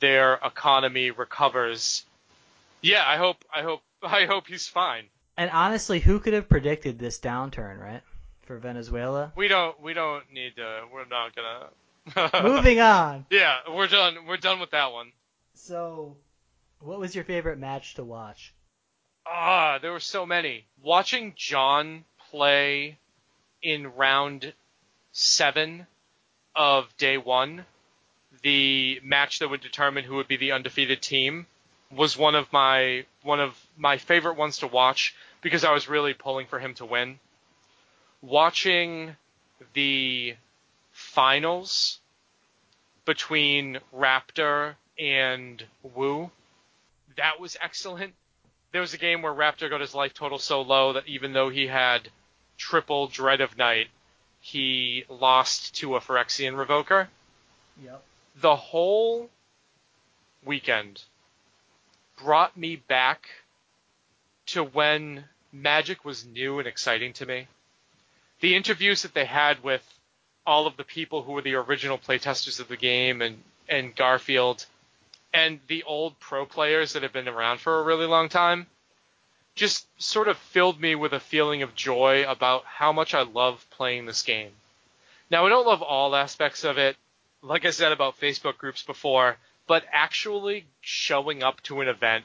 their 0.00 0.34
economy 0.34 1.10
recovers 1.10 2.05
yeah, 2.82 3.04
I 3.06 3.16
hope 3.16 3.44
I 3.54 3.62
hope 3.62 3.82
I 4.02 4.26
hope 4.26 4.46
he's 4.46 4.66
fine. 4.66 5.04
And 5.36 5.50
honestly, 5.50 6.00
who 6.00 6.18
could 6.18 6.32
have 6.32 6.48
predicted 6.48 6.98
this 6.98 7.18
downturn, 7.18 7.78
right? 7.78 8.02
For 8.42 8.58
Venezuela? 8.58 9.32
We 9.36 9.48
don't 9.48 9.80
we 9.80 9.92
don't 9.92 10.24
need 10.32 10.56
to 10.56 10.82
we're 10.92 11.06
not 11.06 11.34
gonna 11.34 11.68
Moving 12.42 12.80
on. 12.80 13.26
Yeah, 13.30 13.56
we're 13.68 13.88
done 13.88 14.26
we're 14.26 14.36
done 14.36 14.60
with 14.60 14.70
that 14.70 14.92
one. 14.92 15.12
So 15.54 16.16
what 16.80 17.00
was 17.00 17.14
your 17.14 17.24
favorite 17.24 17.58
match 17.58 17.94
to 17.94 18.04
watch? 18.04 18.54
Ah, 19.26 19.78
there 19.82 19.90
were 19.90 20.00
so 20.00 20.24
many. 20.24 20.66
Watching 20.80 21.32
John 21.36 22.04
play 22.30 22.98
in 23.60 23.94
round 23.96 24.52
seven 25.10 25.86
of 26.54 26.96
day 26.96 27.18
one, 27.18 27.66
the 28.42 29.00
match 29.02 29.40
that 29.40 29.48
would 29.48 29.60
determine 29.60 30.04
who 30.04 30.16
would 30.16 30.28
be 30.28 30.36
the 30.36 30.52
undefeated 30.52 31.02
team 31.02 31.46
was 31.94 32.16
one 32.16 32.34
of 32.34 32.52
my 32.52 33.04
one 33.22 33.40
of 33.40 33.54
my 33.76 33.98
favorite 33.98 34.36
ones 34.36 34.58
to 34.58 34.66
watch 34.66 35.14
because 35.42 35.64
I 35.64 35.72
was 35.72 35.88
really 35.88 36.14
pulling 36.14 36.46
for 36.46 36.58
him 36.58 36.74
to 36.74 36.84
win. 36.84 37.18
Watching 38.22 39.16
the 39.74 40.34
finals 40.92 41.98
between 43.04 43.78
Raptor 43.94 44.74
and 44.98 45.64
Wu, 45.94 46.30
that 47.16 47.38
was 47.38 47.56
excellent. 47.62 48.14
There 48.72 48.80
was 48.80 48.94
a 48.94 48.98
game 48.98 49.22
where 49.22 49.32
Raptor 49.32 49.70
got 49.70 49.80
his 49.80 49.94
life 49.94 50.12
total 50.14 50.38
so 50.38 50.62
low 50.62 50.94
that 50.94 51.06
even 51.06 51.32
though 51.32 51.48
he 51.48 51.66
had 51.66 52.08
triple 52.58 53.06
Dread 53.06 53.40
of 53.40 53.56
Night, 53.56 53.88
he 54.40 55.04
lost 55.08 55.76
to 55.76 55.96
a 55.96 56.00
Phyrexian 56.00 56.54
Revoker. 56.54 57.08
Yep. 57.82 58.02
The 58.40 58.56
whole 58.56 59.30
weekend 60.44 61.02
brought 62.16 62.56
me 62.56 62.76
back 62.76 63.28
to 64.46 64.62
when 64.62 65.24
Magic 65.52 66.04
was 66.04 66.26
new 66.26 66.58
and 66.58 66.68
exciting 66.68 67.12
to 67.14 67.26
me. 67.26 67.48
The 68.40 68.54
interviews 68.54 69.02
that 69.02 69.14
they 69.14 69.24
had 69.24 69.62
with 69.62 69.82
all 70.46 70.66
of 70.66 70.76
the 70.76 70.84
people 70.84 71.22
who 71.22 71.32
were 71.32 71.42
the 71.42 71.54
original 71.54 71.98
playtesters 71.98 72.60
of 72.60 72.68
the 72.68 72.76
game 72.76 73.22
and, 73.22 73.42
and 73.68 73.94
Garfield 73.96 74.66
and 75.34 75.60
the 75.66 75.82
old 75.82 76.18
pro 76.20 76.46
players 76.46 76.92
that 76.92 77.02
have 77.02 77.12
been 77.12 77.28
around 77.28 77.58
for 77.60 77.78
a 77.78 77.84
really 77.84 78.06
long 78.06 78.28
time 78.28 78.66
just 79.54 79.86
sort 80.00 80.28
of 80.28 80.36
filled 80.36 80.80
me 80.80 80.94
with 80.94 81.12
a 81.12 81.20
feeling 81.20 81.62
of 81.62 81.74
joy 81.74 82.24
about 82.28 82.64
how 82.64 82.92
much 82.92 83.14
I 83.14 83.22
love 83.22 83.66
playing 83.70 84.04
this 84.06 84.22
game. 84.22 84.50
Now, 85.30 85.46
I 85.46 85.48
don't 85.48 85.66
love 85.66 85.82
all 85.82 86.14
aspects 86.14 86.62
of 86.62 86.78
it. 86.78 86.96
Like 87.42 87.64
I 87.64 87.70
said 87.70 87.90
about 87.90 88.20
Facebook 88.20 88.58
groups 88.58 88.82
before, 88.82 89.36
but 89.66 89.84
actually 89.92 90.66
showing 90.80 91.42
up 91.42 91.62
to 91.62 91.80
an 91.80 91.88
event 91.88 92.24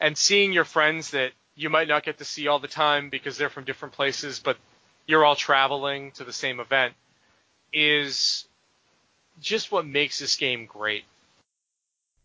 and 0.00 0.16
seeing 0.16 0.52
your 0.52 0.64
friends 0.64 1.10
that 1.10 1.32
you 1.54 1.70
might 1.70 1.88
not 1.88 2.04
get 2.04 2.18
to 2.18 2.24
see 2.24 2.48
all 2.48 2.58
the 2.58 2.68
time 2.68 3.10
because 3.10 3.36
they're 3.36 3.50
from 3.50 3.64
different 3.64 3.94
places, 3.94 4.40
but 4.40 4.56
you're 5.06 5.24
all 5.24 5.36
traveling 5.36 6.12
to 6.12 6.24
the 6.24 6.32
same 6.32 6.60
event 6.60 6.94
is 7.72 8.46
just 9.40 9.72
what 9.72 9.86
makes 9.86 10.18
this 10.18 10.36
game 10.36 10.66
great. 10.66 11.04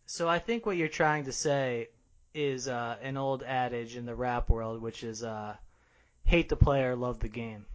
So 0.06 0.28
I 0.28 0.40
think 0.40 0.66
what 0.66 0.78
you're 0.78 0.88
trying 0.88 1.26
to 1.26 1.32
say 1.32 1.90
is 2.34 2.68
uh, 2.68 2.98
an 3.02 3.18
old 3.18 3.44
adage 3.44 3.96
in 3.96 4.06
the 4.06 4.16
rap 4.16 4.50
world, 4.50 4.82
which 4.82 5.04
is 5.04 5.24
uh, 5.24 5.56
hate 6.24 6.50
the 6.50 6.56
player, 6.56 6.96
love 6.96 7.20
the 7.20 7.28
game. 7.28 7.66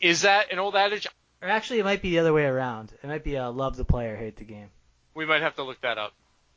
Is 0.00 0.22
that 0.22 0.52
an 0.52 0.58
old 0.58 0.74
adage? 0.74 1.06
Or 1.40 1.48
actually, 1.48 1.80
it 1.80 1.84
might 1.84 2.02
be 2.02 2.10
the 2.10 2.20
other 2.20 2.32
way 2.32 2.44
around. 2.44 2.92
It 3.02 3.06
might 3.06 3.24
be 3.24 3.36
uh, 3.36 3.50
love 3.50 3.76
the 3.76 3.84
player, 3.84 4.16
hate 4.16 4.36
the 4.36 4.44
game. 4.44 4.70
We 5.14 5.26
might 5.26 5.42
have 5.42 5.54
to 5.56 5.62
look 5.62 5.80
that 5.82 5.98
up. 5.98 6.14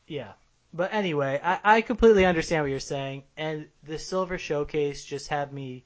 Yeah. 0.08 0.34
But 0.74 0.94
anyway, 0.94 1.40
I, 1.44 1.60
I 1.64 1.82
completely 1.82 2.26
understand 2.26 2.64
what 2.64 2.70
you're 2.70 2.80
saying, 2.80 3.24
and 3.38 3.68
the 3.84 3.98
Silver 3.98 4.38
Showcase 4.38 5.06
just 5.06 5.30
had 5.30 5.54
me 5.54 5.86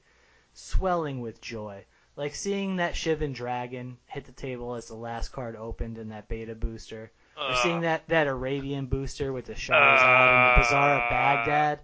swelling 0.52 1.20
with 1.20 1.40
joy. 1.40 1.84
Like 2.16 2.34
seeing 2.34 2.76
that 2.76 2.94
Shivan 2.94 3.32
Dragon 3.32 3.96
hit 4.06 4.24
the 4.24 4.32
table 4.32 4.74
as 4.74 4.88
the 4.88 4.94
last 4.96 5.30
card 5.30 5.56
opened 5.56 5.96
in 5.96 6.08
that 6.08 6.28
beta 6.28 6.54
booster, 6.54 7.12
or 7.36 7.44
Uh, 7.52 7.62
seeing 7.62 7.80
that, 7.82 8.06
that 8.08 8.26
Arabian 8.26 8.86
booster 8.86 9.32
with 9.32 9.46
the 9.46 9.54
Shahrazad 9.54 10.28
and 10.28 10.56
the 10.56 10.62
Bazaar 10.62 10.94
of 11.04 11.10
Baghdad, 11.10 11.80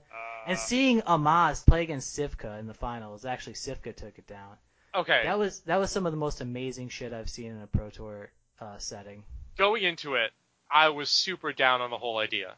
and 0.46 0.58
seeing 0.58 1.00
Amaz 1.02 1.64
play 1.64 1.82
against 1.84 2.16
Sivka 2.18 2.58
in 2.58 2.66
the 2.66 2.74
finals. 2.74 3.24
Actually, 3.24 3.54
Sivka 3.54 3.94
took 3.94 4.18
it 4.18 4.26
down. 4.26 4.56
Okay. 4.94 5.22
That 5.24 5.38
was 5.38 5.60
that 5.60 5.76
was 5.76 5.90
some 5.90 6.06
of 6.06 6.12
the 6.12 6.18
most 6.18 6.40
amazing 6.40 6.88
shit 6.88 7.12
I've 7.12 7.30
seen 7.30 7.52
in 7.52 7.62
a 7.62 7.66
Pro 7.66 7.88
Tour 7.90 8.30
uh, 8.60 8.78
setting. 8.78 9.22
going 9.56 9.84
into 9.84 10.14
it, 10.16 10.32
I 10.70 10.88
was 10.88 11.10
super 11.10 11.52
down 11.52 11.80
on 11.80 11.90
the 11.90 11.98
whole 11.98 12.18
idea. 12.18 12.54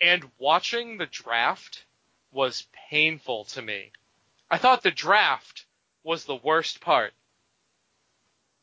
And 0.00 0.30
watching 0.38 0.98
the 0.98 1.06
draft 1.06 1.84
was 2.32 2.66
painful 2.90 3.44
to 3.44 3.62
me. 3.62 3.92
I 4.50 4.58
thought 4.58 4.82
the 4.82 4.90
draft 4.90 5.64
was 6.02 6.24
the 6.24 6.36
worst 6.36 6.80
part. 6.80 7.12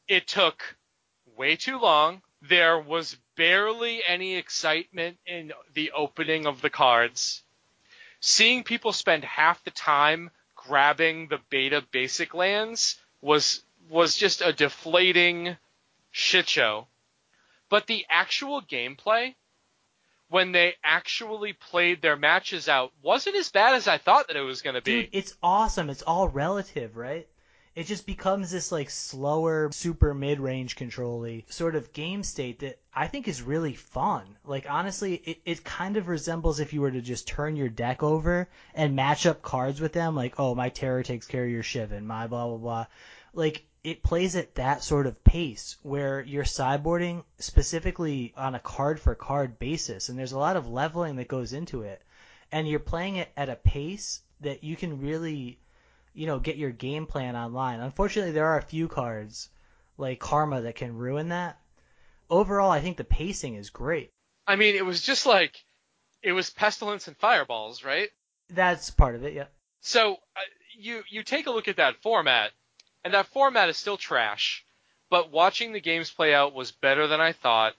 It 0.08 0.28
took 0.28 0.76
way 1.36 1.56
too 1.56 1.80
long. 1.80 2.22
There 2.42 2.80
was 2.80 3.18
barely 3.36 4.04
any 4.06 4.36
excitement 4.36 5.18
in 5.26 5.54
the 5.74 5.92
opening 5.92 6.46
of 6.46 6.62
the 6.62 6.70
cards. 6.70 7.44
Seeing 8.20 8.64
people 8.64 8.94
spend 8.94 9.24
half 9.24 9.64
the 9.64 9.72
time 9.72 10.32
grabbing 10.56 11.28
the 11.28 11.40
beta 11.50 11.82
basic 11.92 12.34
lands 12.34 13.00
was 13.22 13.64
was 13.90 14.16
just 14.16 14.42
a 14.42 14.54
deflating 14.54 15.58
shit 16.12 16.48
show. 16.48 16.88
But 17.72 17.88
the 17.88 18.06
actual 18.10 18.62
gameplay, 18.62 19.34
when 20.28 20.52
they 20.52 20.76
actually 20.84 21.54
played 21.54 22.02
their 22.02 22.18
matches 22.18 22.68
out, 22.68 22.92
wasn't 23.02 23.38
as 23.38 23.50
bad 23.50 23.76
as 23.76 23.88
I 23.88 23.98
thought 23.98 24.28
that 24.28 24.36
it 24.36 24.42
was 24.42 24.62
going 24.62 24.74
to 24.74 24.82
be. 24.82 25.04
Dude, 25.04 25.10
it's 25.14 25.36
awesome. 25.42 25.90
It's 25.90 26.02
all 26.02 26.28
relative, 26.28 26.98
right? 26.98 27.30
It 27.74 27.86
just 27.86 28.06
becomes 28.06 28.52
this 28.52 28.74
like 28.74 28.90
slower, 28.90 29.70
super 29.72 30.14
mid-range 30.14 30.76
control 30.76 31.26
sort 31.48 31.76
of 31.76 31.94
game 31.94 32.24
state 32.24 32.60
that 32.60 32.82
I 32.94 33.08
think 33.08 33.30
is 33.30 33.42
really 33.42 33.76
fun. 33.76 34.38
Like 34.44 34.70
honestly, 34.70 35.16
it, 35.16 35.42
it 35.46 35.64
kind 35.64 35.96
of 35.96 36.10
resembles 36.10 36.60
if 36.60 36.74
you 36.74 36.82
were 36.82 36.92
to 36.92 37.02
just 37.02 37.30
turn 37.30 37.56
your 37.56 37.70
deck 37.70 38.04
over 38.04 38.50
and 38.76 38.98
match 38.98 39.26
up 39.26 39.42
cards 39.42 39.80
with 39.80 39.94
them. 39.94 40.14
Like, 40.14 40.38
oh, 40.38 40.56
my 40.56 40.68
terror 40.68 41.04
takes 41.04 41.26
care 41.26 41.46
of 41.46 41.50
your 41.50 41.64
Shivan, 41.64 42.04
my 42.04 42.28
blah 42.28 42.48
blah 42.48 42.58
blah. 42.58 42.86
Like 43.34 43.64
it 43.84 44.04
plays 44.04 44.36
at 44.36 44.56
that 44.56 44.84
sort 44.84 45.08
of 45.08 45.24
pace 45.24 45.78
where 45.82 46.22
you're 46.22 46.44
sideboarding 46.44 47.24
specifically 47.40 48.34
on 48.38 48.56
a 48.56 48.60
card 48.60 49.00
for 49.00 49.16
card 49.16 49.58
basis, 49.60 50.10
and 50.10 50.18
there's 50.18 50.34
a 50.34 50.40
lot 50.40 50.56
of 50.56 50.70
leveling 50.70 51.16
that 51.16 51.28
goes 51.28 51.54
into 51.54 51.82
it, 51.82 52.02
and 52.52 52.68
you're 52.68 52.80
playing 52.80 53.16
it 53.16 53.30
at 53.36 53.50
a 53.50 53.56
pace 53.56 54.22
that 54.42 54.64
you 54.64 54.76
can 54.76 55.02
really 55.02 55.60
you 56.14 56.28
know, 56.28 56.40
get 56.40 56.58
your 56.58 56.72
game 56.72 57.06
plan 57.06 57.36
online. 57.36 57.80
Unfortunately, 57.80 58.32
there 58.32 58.48
are 58.48 58.58
a 58.58 58.64
few 58.64 58.88
cards 58.88 59.50
like 59.98 60.20
Karma 60.20 60.62
that 60.62 60.76
can 60.76 60.98
ruin 60.98 61.30
that. 61.30 61.60
Overall, 62.30 62.72
I 62.72 62.82
think 62.82 62.98
the 62.98 63.04
pacing 63.04 63.56
is 63.56 63.70
great. 63.70 64.10
I 64.48 64.56
mean, 64.56 64.76
it 64.76 64.86
was 64.86 65.02
just 65.02 65.26
like 65.26 65.56
it 66.22 66.32
was 66.34 66.50
pestilence 66.50 67.08
and 67.08 67.18
fireballs, 67.18 67.84
right? 67.84 68.10
That's 68.50 68.90
part 68.90 69.16
of 69.16 69.24
it, 69.24 69.34
yeah. 69.34 69.46
So 69.82 70.14
uh, 70.36 70.42
you 70.78 71.04
you 71.10 71.24
take 71.24 71.48
a 71.48 71.52
look 71.52 71.68
at 71.68 71.78
that 71.78 72.02
format, 72.02 72.52
and 73.04 73.14
that 73.14 73.28
format 73.28 73.70
is 73.70 73.78
still 73.78 73.98
trash. 73.98 74.64
But 75.10 75.32
watching 75.32 75.74
the 75.74 75.82
games 75.82 76.10
play 76.10 76.34
out 76.34 76.54
was 76.54 76.72
better 76.72 77.08
than 77.08 77.20
I 77.20 77.34
thought. 77.34 77.76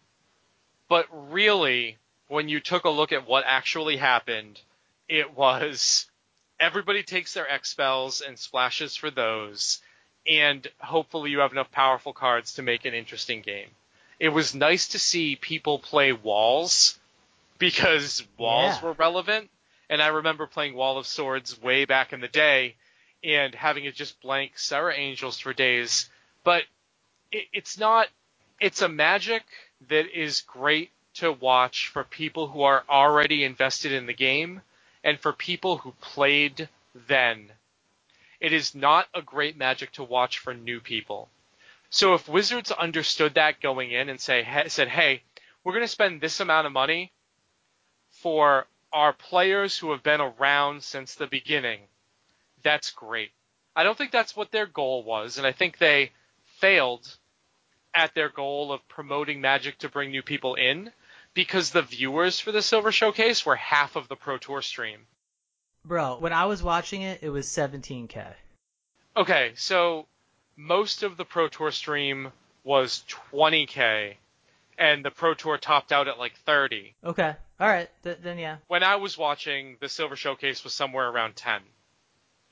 But 0.89 1.07
really, 1.33 1.97
when 2.29 2.49
you 2.49 2.61
took 2.61 2.85
a 2.85 2.91
look 2.91 3.13
at 3.13 3.27
what 3.27 3.45
actually 3.47 3.97
happened, 3.97 4.61
it 5.09 5.35
was 5.35 6.07
everybody 6.61 7.03
takes 7.03 7.35
their 7.35 7.51
X 7.51 7.71
spells 7.71 8.21
and 8.21 8.39
splashes 8.39 8.97
for 8.97 9.11
those, 9.11 9.81
and 10.27 10.67
hopefully 10.79 11.31
you 11.31 11.41
have 11.41 11.53
enough 11.53 11.71
powerful 11.71 12.13
cards 12.13 12.55
to 12.55 12.63
make 12.63 12.85
an 12.85 12.95
interesting 12.95 13.41
game. 13.41 13.69
It 14.21 14.29
was 14.29 14.55
nice 14.55 14.89
to 14.89 14.99
see 14.99 15.37
people 15.37 15.79
play 15.79 16.13
walls 16.13 16.99
because 17.59 18.23
walls 18.37 18.81
Yeah. 18.81 18.89
were 18.89 18.93
relevant, 18.93 19.51
and 19.89 20.03
I 20.03 20.09
remember 20.09 20.47
playing 20.47 20.75
Wall 20.75 20.99
of 20.99 21.07
Swords 21.07 21.61
way 21.61 21.85
back 21.85 22.13
in 22.13 22.21
the 22.21 22.29
day 22.29 22.77
and 23.25 23.55
having 23.55 23.85
it 23.85 23.95
just 23.95 24.21
blank 24.21 24.59
Serra 24.59 24.95
Angels 24.95 25.39
for 25.39 25.53
days. 25.53 26.11
But 26.45 26.65
it, 27.31 27.47
it's 27.53 27.79
not. 27.79 28.09
It's 28.61 28.83
a 28.83 28.89
magic 28.89 29.45
that 29.89 30.07
is 30.19 30.43
great 30.43 30.91
to 31.15 31.33
watch 31.33 31.89
for 31.89 32.05
people 32.05 32.49
who 32.49 32.63
are 32.63 32.85
already 32.89 33.45
invested 33.45 33.93
in 33.93 34.07
the 34.07 34.15
game 34.15 34.63
and 35.05 35.19
for 35.19 35.33
people 35.33 35.79
who 35.79 35.93
played 36.01 36.69
then. 37.09 37.51
It 38.41 38.53
is 38.53 38.75
not 38.75 39.09
a 39.15 39.23
great 39.23 39.57
magic 39.57 39.93
to 39.93 40.05
watch 40.05 40.39
for 40.39 40.55
new 40.55 40.81
people. 40.81 41.29
So 41.91 42.15
if 42.15 42.29
Wizards 42.29 42.71
understood 42.73 43.35
that 43.35 43.61
going 43.61 43.93
in 43.93 44.09
and 44.09 44.21
say 44.21 44.43
he, 44.45 44.69
said, 44.69 44.89
"Hey, 44.89 45.23
we're 45.63 45.75
going 45.75 45.85
to 45.85 45.89
spend 45.89 46.21
this 46.21 46.41
amount 46.41 46.67
of 46.67 46.73
money 46.73 47.13
for 48.11 48.67
our 48.93 49.13
players 49.13 49.79
who 49.79 49.91
have 49.93 50.03
been 50.03 50.21
around 50.21 50.83
since 50.83 51.15
the 51.15 51.27
beginning," 51.27 51.81
that's 52.63 52.91
great. 52.91 53.31
I 53.75 53.85
don't 53.85 53.97
think 53.97 54.13
that's 54.13 54.37
what 54.37 54.51
their 54.51 54.67
goal 54.67 55.03
was, 55.03 55.39
and 55.39 55.47
I 55.47 55.53
think 55.53 55.79
they 55.79 56.13
failed 56.59 57.17
at 57.95 58.15
their 58.15 58.29
goal 58.29 58.73
of 58.73 58.87
promoting 58.89 59.41
Magic 59.41 59.79
to 59.79 59.89
bring 59.89 60.11
new 60.11 60.23
people 60.23 60.55
in 60.55 60.93
because 61.35 61.71
the 61.71 61.83
viewers 61.83 62.41
for 62.41 62.53
the 62.53 62.63
Silver 62.63 62.93
Showcase 62.93 63.45
were 63.45 63.57
half 63.57 63.97
of 63.97 64.09
the 64.09 64.17
Pro 64.17 64.39
Tour 64.39 64.63
stream. 64.63 65.07
Bro, 65.85 66.19
when 66.21 66.33
I 66.33 66.47
was 66.47 66.63
watching 66.63 67.03
it, 67.03 67.21
it 67.23 67.31
was 67.31 67.47
17k. 67.47 68.35
Okay, 69.17 69.53
so 69.57 70.07
most 70.57 71.03
of 71.03 71.17
the 71.17 71.25
Pro 71.25 71.49
Tour 71.49 71.71
stream 71.71 72.33
was 72.65 73.05
20k, 73.33 74.15
and 74.79 75.05
the 75.05 75.11
Pro 75.11 75.35
Tour 75.35 75.59
topped 75.59 75.93
out 75.93 76.09
at 76.09 76.19
like 76.19 76.37
30. 76.47 76.95
Okay, 77.05 77.35
all 77.59 77.69
right, 77.69 77.91
th- 78.05 78.19
then 78.23 78.39
yeah. 78.39 78.59
When 78.69 78.83
I 78.83 78.97
was 78.97 79.19
watching, 79.19 79.77
the 79.81 79.89
Silver 79.89 80.17
Showcase 80.17 80.65
was 80.65 80.75
somewhere 80.75 81.09
around 81.09 81.37
10. 81.37 81.61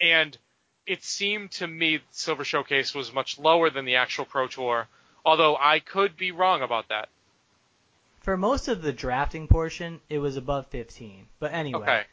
And 0.00 0.36
it 0.86 1.04
seemed 1.04 1.50
to 1.52 1.66
me 1.66 2.00
Silver 2.10 2.44
Showcase 2.44 2.94
was 2.94 3.12
much 3.12 3.38
lower 3.38 3.70
than 3.70 3.84
the 3.84 3.96
actual 3.96 4.24
Pro 4.24 4.48
Tour, 4.48 4.88
although 5.24 5.56
I 5.56 5.80
could 5.80 6.16
be 6.16 6.32
wrong 6.32 6.62
about 6.62 6.88
that. 6.88 7.08
For 8.20 8.36
most 8.36 8.68
of 8.68 8.82
the 8.82 8.92
drafting 8.92 9.46
portion, 9.46 10.00
it 10.08 10.18
was 10.18 10.36
above 10.36 10.66
15. 10.68 11.28
But 11.38 11.52
anyway, 11.52 11.82
Okay. 11.82 12.04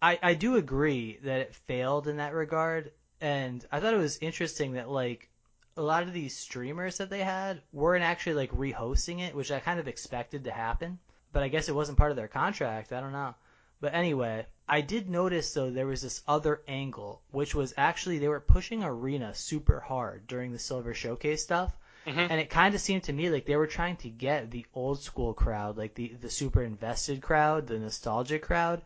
I, 0.00 0.18
I 0.22 0.34
do 0.34 0.56
agree 0.56 1.18
that 1.22 1.40
it 1.40 1.54
failed 1.54 2.08
in 2.08 2.16
that 2.16 2.34
regard, 2.34 2.92
and 3.20 3.64
I 3.70 3.78
thought 3.78 3.94
it 3.94 3.98
was 3.98 4.18
interesting 4.18 4.72
that 4.72 4.88
like 4.88 5.28
a 5.76 5.82
lot 5.82 6.02
of 6.02 6.12
these 6.12 6.36
streamers 6.36 6.98
that 6.98 7.08
they 7.10 7.20
had 7.20 7.62
weren't 7.72 8.04
actually 8.04 8.34
like 8.34 8.50
rehosting 8.50 9.20
it, 9.20 9.34
which 9.34 9.50
I 9.52 9.60
kind 9.60 9.78
of 9.78 9.88
expected 9.88 10.44
to 10.44 10.50
happen, 10.52 10.98
but 11.32 11.42
I 11.42 11.48
guess 11.48 11.68
it 11.68 11.74
wasn't 11.74 11.98
part 11.98 12.10
of 12.10 12.16
their 12.16 12.28
contract. 12.28 12.92
I 12.92 13.00
don't 13.00 13.12
know. 13.12 13.34
But 13.80 13.94
anyway, 13.94 14.46
I 14.68 14.80
did 14.80 15.10
notice 15.10 15.52
though 15.52 15.70
there 15.70 15.86
was 15.86 16.02
this 16.02 16.22
other 16.26 16.62
angle, 16.68 17.22
which 17.30 17.54
was 17.54 17.74
actually 17.76 18.18
they 18.18 18.28
were 18.28 18.40
pushing 18.40 18.84
Arena 18.84 19.34
super 19.34 19.80
hard 19.80 20.26
during 20.26 20.52
the 20.52 20.58
Silver 20.58 20.94
Showcase 20.94 21.42
stuff. 21.42 21.76
Mhm. 22.06 22.30
And 22.30 22.40
it 22.40 22.50
kind 22.50 22.74
of 22.74 22.80
seemed 22.80 23.04
to 23.04 23.12
me 23.12 23.30
like 23.30 23.46
they 23.46 23.56
were 23.56 23.66
trying 23.66 23.96
to 23.98 24.08
get 24.08 24.50
the 24.50 24.66
old 24.74 25.00
school 25.00 25.34
crowd, 25.34 25.76
like 25.76 25.94
the, 25.94 26.08
the 26.08 26.30
super 26.30 26.62
invested 26.62 27.22
crowd, 27.22 27.66
the 27.66 27.78
nostalgic 27.78 28.42
crowd, 28.42 28.82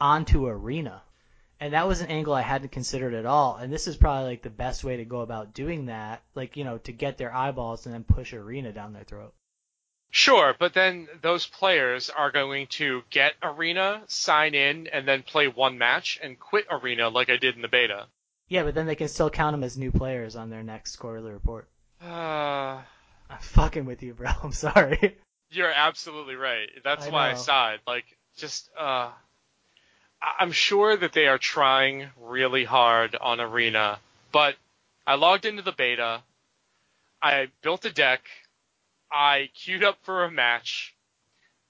onto 0.00 0.46
Arena. 0.46 1.02
And 1.60 1.74
that 1.74 1.86
was 1.86 2.00
an 2.00 2.08
angle 2.08 2.32
I 2.32 2.40
hadn't 2.40 2.72
considered 2.72 3.14
at 3.14 3.26
all. 3.26 3.56
And 3.56 3.72
this 3.72 3.86
is 3.86 3.96
probably 3.96 4.30
like 4.30 4.42
the 4.42 4.50
best 4.50 4.82
way 4.82 4.96
to 4.96 5.04
go 5.04 5.20
about 5.20 5.54
doing 5.54 5.86
that, 5.86 6.22
like, 6.34 6.56
you 6.56 6.64
know, 6.64 6.78
to 6.78 6.92
get 6.92 7.18
their 7.18 7.34
eyeballs 7.34 7.84
and 7.84 7.94
then 7.94 8.04
push 8.04 8.32
Arena 8.32 8.72
down 8.72 8.94
their 8.94 9.04
throat. 9.04 9.34
Sure, 10.10 10.54
but 10.58 10.74
then 10.74 11.08
those 11.22 11.46
players 11.46 12.10
are 12.10 12.32
going 12.32 12.66
to 12.66 13.02
get 13.10 13.34
Arena, 13.42 14.02
sign 14.08 14.54
in, 14.54 14.88
and 14.88 15.06
then 15.06 15.22
play 15.22 15.46
one 15.46 15.78
match 15.78 16.18
and 16.20 16.38
quit 16.38 16.66
Arena 16.70 17.08
like 17.08 17.30
I 17.30 17.36
did 17.36 17.54
in 17.54 17.62
the 17.62 17.68
beta. 17.68 18.06
Yeah, 18.48 18.64
but 18.64 18.74
then 18.74 18.86
they 18.86 18.96
can 18.96 19.06
still 19.06 19.30
count 19.30 19.54
them 19.54 19.62
as 19.62 19.78
new 19.78 19.92
players 19.92 20.34
on 20.34 20.50
their 20.50 20.64
next 20.64 20.96
quarterly 20.96 21.30
report. 21.30 21.68
Uh, 22.02 22.06
I'm 23.30 23.38
fucking 23.40 23.84
with 23.84 24.02
you, 24.02 24.14
bro. 24.14 24.30
I'm 24.42 24.52
sorry. 24.52 25.16
You're 25.52 25.72
absolutely 25.72 26.34
right. 26.34 26.68
That's 26.82 27.06
I 27.06 27.10
why 27.10 27.30
I 27.30 27.34
sighed. 27.34 27.78
Like, 27.86 28.04
just, 28.36 28.68
uh, 28.76 29.10
I'm 30.38 30.52
sure 30.52 30.96
that 30.96 31.12
they 31.12 31.28
are 31.28 31.38
trying 31.38 32.08
really 32.20 32.64
hard 32.64 33.14
on 33.14 33.40
Arena, 33.40 34.00
but 34.32 34.56
I 35.06 35.14
logged 35.14 35.44
into 35.44 35.62
the 35.62 35.72
beta, 35.72 36.22
I 37.22 37.48
built 37.62 37.84
a 37.84 37.92
deck, 37.92 38.22
I 39.12 39.50
queued 39.54 39.84
up 39.84 39.98
for 40.02 40.24
a 40.24 40.30
match, 40.30 40.94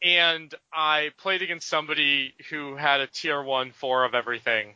and 0.02 0.54
I 0.72 1.12
played 1.18 1.42
against 1.42 1.68
somebody 1.68 2.34
who 2.50 2.76
had 2.76 3.00
a 3.00 3.06
tier 3.06 3.42
one 3.42 3.72
four 3.72 4.04
of 4.04 4.14
everything, 4.14 4.74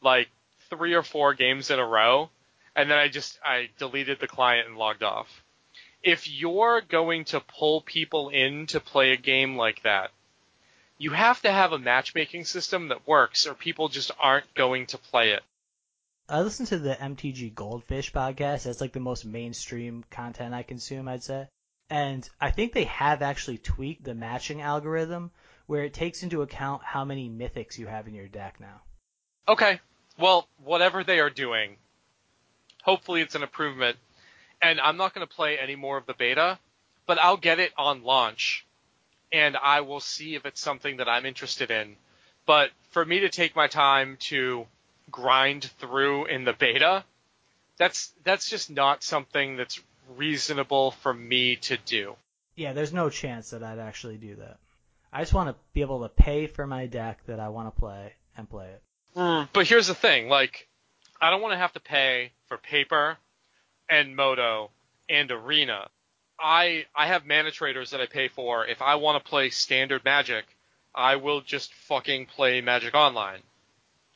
like 0.00 0.28
three 0.70 0.94
or 0.94 1.02
four 1.02 1.34
games 1.34 1.70
in 1.70 1.78
a 1.78 1.86
row, 1.86 2.30
and 2.76 2.90
then 2.90 2.98
I 2.98 3.08
just 3.08 3.38
I 3.44 3.70
deleted 3.78 4.20
the 4.20 4.28
client 4.28 4.68
and 4.68 4.76
logged 4.76 5.02
off. 5.02 5.42
If 6.02 6.28
you're 6.28 6.82
going 6.82 7.24
to 7.26 7.40
pull 7.40 7.80
people 7.80 8.28
in 8.28 8.66
to 8.68 8.80
play 8.80 9.12
a 9.12 9.16
game 9.16 9.56
like 9.56 9.82
that, 9.82 10.10
you 10.98 11.10
have 11.10 11.40
to 11.42 11.50
have 11.50 11.72
a 11.72 11.78
matchmaking 11.78 12.44
system 12.44 12.88
that 12.88 13.06
works, 13.06 13.46
or 13.46 13.54
people 13.54 13.88
just 13.88 14.10
aren't 14.18 14.52
going 14.54 14.86
to 14.86 14.98
play 14.98 15.30
it. 15.30 15.42
I 16.28 16.40
listen 16.40 16.66
to 16.66 16.78
the 16.78 16.94
MTG 16.94 17.54
Goldfish 17.54 18.12
podcast. 18.12 18.64
That's 18.64 18.80
like 18.80 18.92
the 18.92 19.00
most 19.00 19.24
mainstream 19.24 20.04
content 20.10 20.54
I 20.54 20.62
consume, 20.62 21.08
I'd 21.08 21.22
say. 21.22 21.48
And 21.94 22.28
I 22.40 22.50
think 22.50 22.72
they 22.72 22.86
have 22.86 23.22
actually 23.22 23.58
tweaked 23.58 24.02
the 24.02 24.16
matching 24.16 24.60
algorithm 24.60 25.30
where 25.66 25.84
it 25.84 25.94
takes 25.94 26.24
into 26.24 26.42
account 26.42 26.82
how 26.82 27.04
many 27.04 27.30
mythics 27.30 27.78
you 27.78 27.86
have 27.86 28.08
in 28.08 28.14
your 28.14 28.26
deck 28.26 28.58
now. 28.58 28.80
Okay, 29.46 29.78
well, 30.18 30.48
whatever 30.64 31.04
they 31.04 31.20
are 31.20 31.30
doing, 31.30 31.76
hopefully 32.82 33.20
it's 33.20 33.36
an 33.36 33.44
improvement. 33.44 33.96
And 34.60 34.80
I'm 34.80 34.96
not 34.96 35.14
going 35.14 35.24
to 35.24 35.32
play 35.32 35.56
any 35.56 35.76
more 35.76 35.96
of 35.96 36.04
the 36.06 36.14
beta, 36.14 36.58
but 37.06 37.20
I'll 37.20 37.36
get 37.36 37.60
it 37.60 37.72
on 37.78 38.02
launch, 38.02 38.66
and 39.30 39.56
I 39.56 39.82
will 39.82 40.00
see 40.00 40.34
if 40.34 40.44
it's 40.46 40.60
something 40.60 40.96
that 40.96 41.08
I'm 41.08 41.26
interested 41.26 41.70
in. 41.70 41.94
But 42.44 42.70
for 42.90 43.04
me 43.04 43.20
to 43.20 43.28
take 43.28 43.54
my 43.54 43.68
time 43.68 44.16
to 44.32 44.66
grind 45.12 45.70
through 45.78 46.24
in 46.24 46.42
the 46.42 46.54
beta, 46.54 47.04
that's 47.76 48.12
that's 48.24 48.50
just 48.50 48.68
not 48.68 49.04
something 49.04 49.56
that's 49.56 49.80
reasonable 50.16 50.92
for 50.92 51.12
me 51.12 51.56
to 51.56 51.76
do. 51.76 52.16
Yeah, 52.56 52.72
there's 52.72 52.92
no 52.92 53.10
chance 53.10 53.50
that 53.50 53.62
I'd 53.62 53.78
actually 53.78 54.16
do 54.16 54.36
that. 54.36 54.58
I 55.12 55.20
just 55.20 55.34
want 55.34 55.50
to 55.50 55.56
be 55.72 55.80
able 55.80 56.02
to 56.02 56.08
pay 56.08 56.46
for 56.46 56.66
my 56.66 56.86
deck 56.86 57.20
that 57.26 57.40
I 57.40 57.48
want 57.48 57.74
to 57.74 57.80
play 57.80 58.12
and 58.36 58.48
play 58.48 58.66
it. 58.66 58.82
Hmm. 59.14 59.44
But 59.52 59.66
here's 59.66 59.86
the 59.86 59.94
thing, 59.94 60.28
like, 60.28 60.68
I 61.20 61.30
don't 61.30 61.40
want 61.40 61.52
to 61.52 61.58
have 61.58 61.72
to 61.74 61.80
pay 61.80 62.32
for 62.48 62.58
paper 62.58 63.16
and 63.88 64.16
moto 64.16 64.70
and 65.08 65.30
arena. 65.30 65.88
I 66.38 66.86
I 66.94 67.06
have 67.06 67.24
ManaTraders 67.24 67.90
that 67.90 68.00
I 68.00 68.06
pay 68.06 68.28
for. 68.28 68.66
If 68.66 68.82
I 68.82 68.96
want 68.96 69.22
to 69.22 69.28
play 69.28 69.50
standard 69.50 70.04
Magic, 70.04 70.44
I 70.94 71.16
will 71.16 71.40
just 71.40 71.72
fucking 71.72 72.26
play 72.26 72.60
Magic 72.60 72.94
Online. 72.94 73.40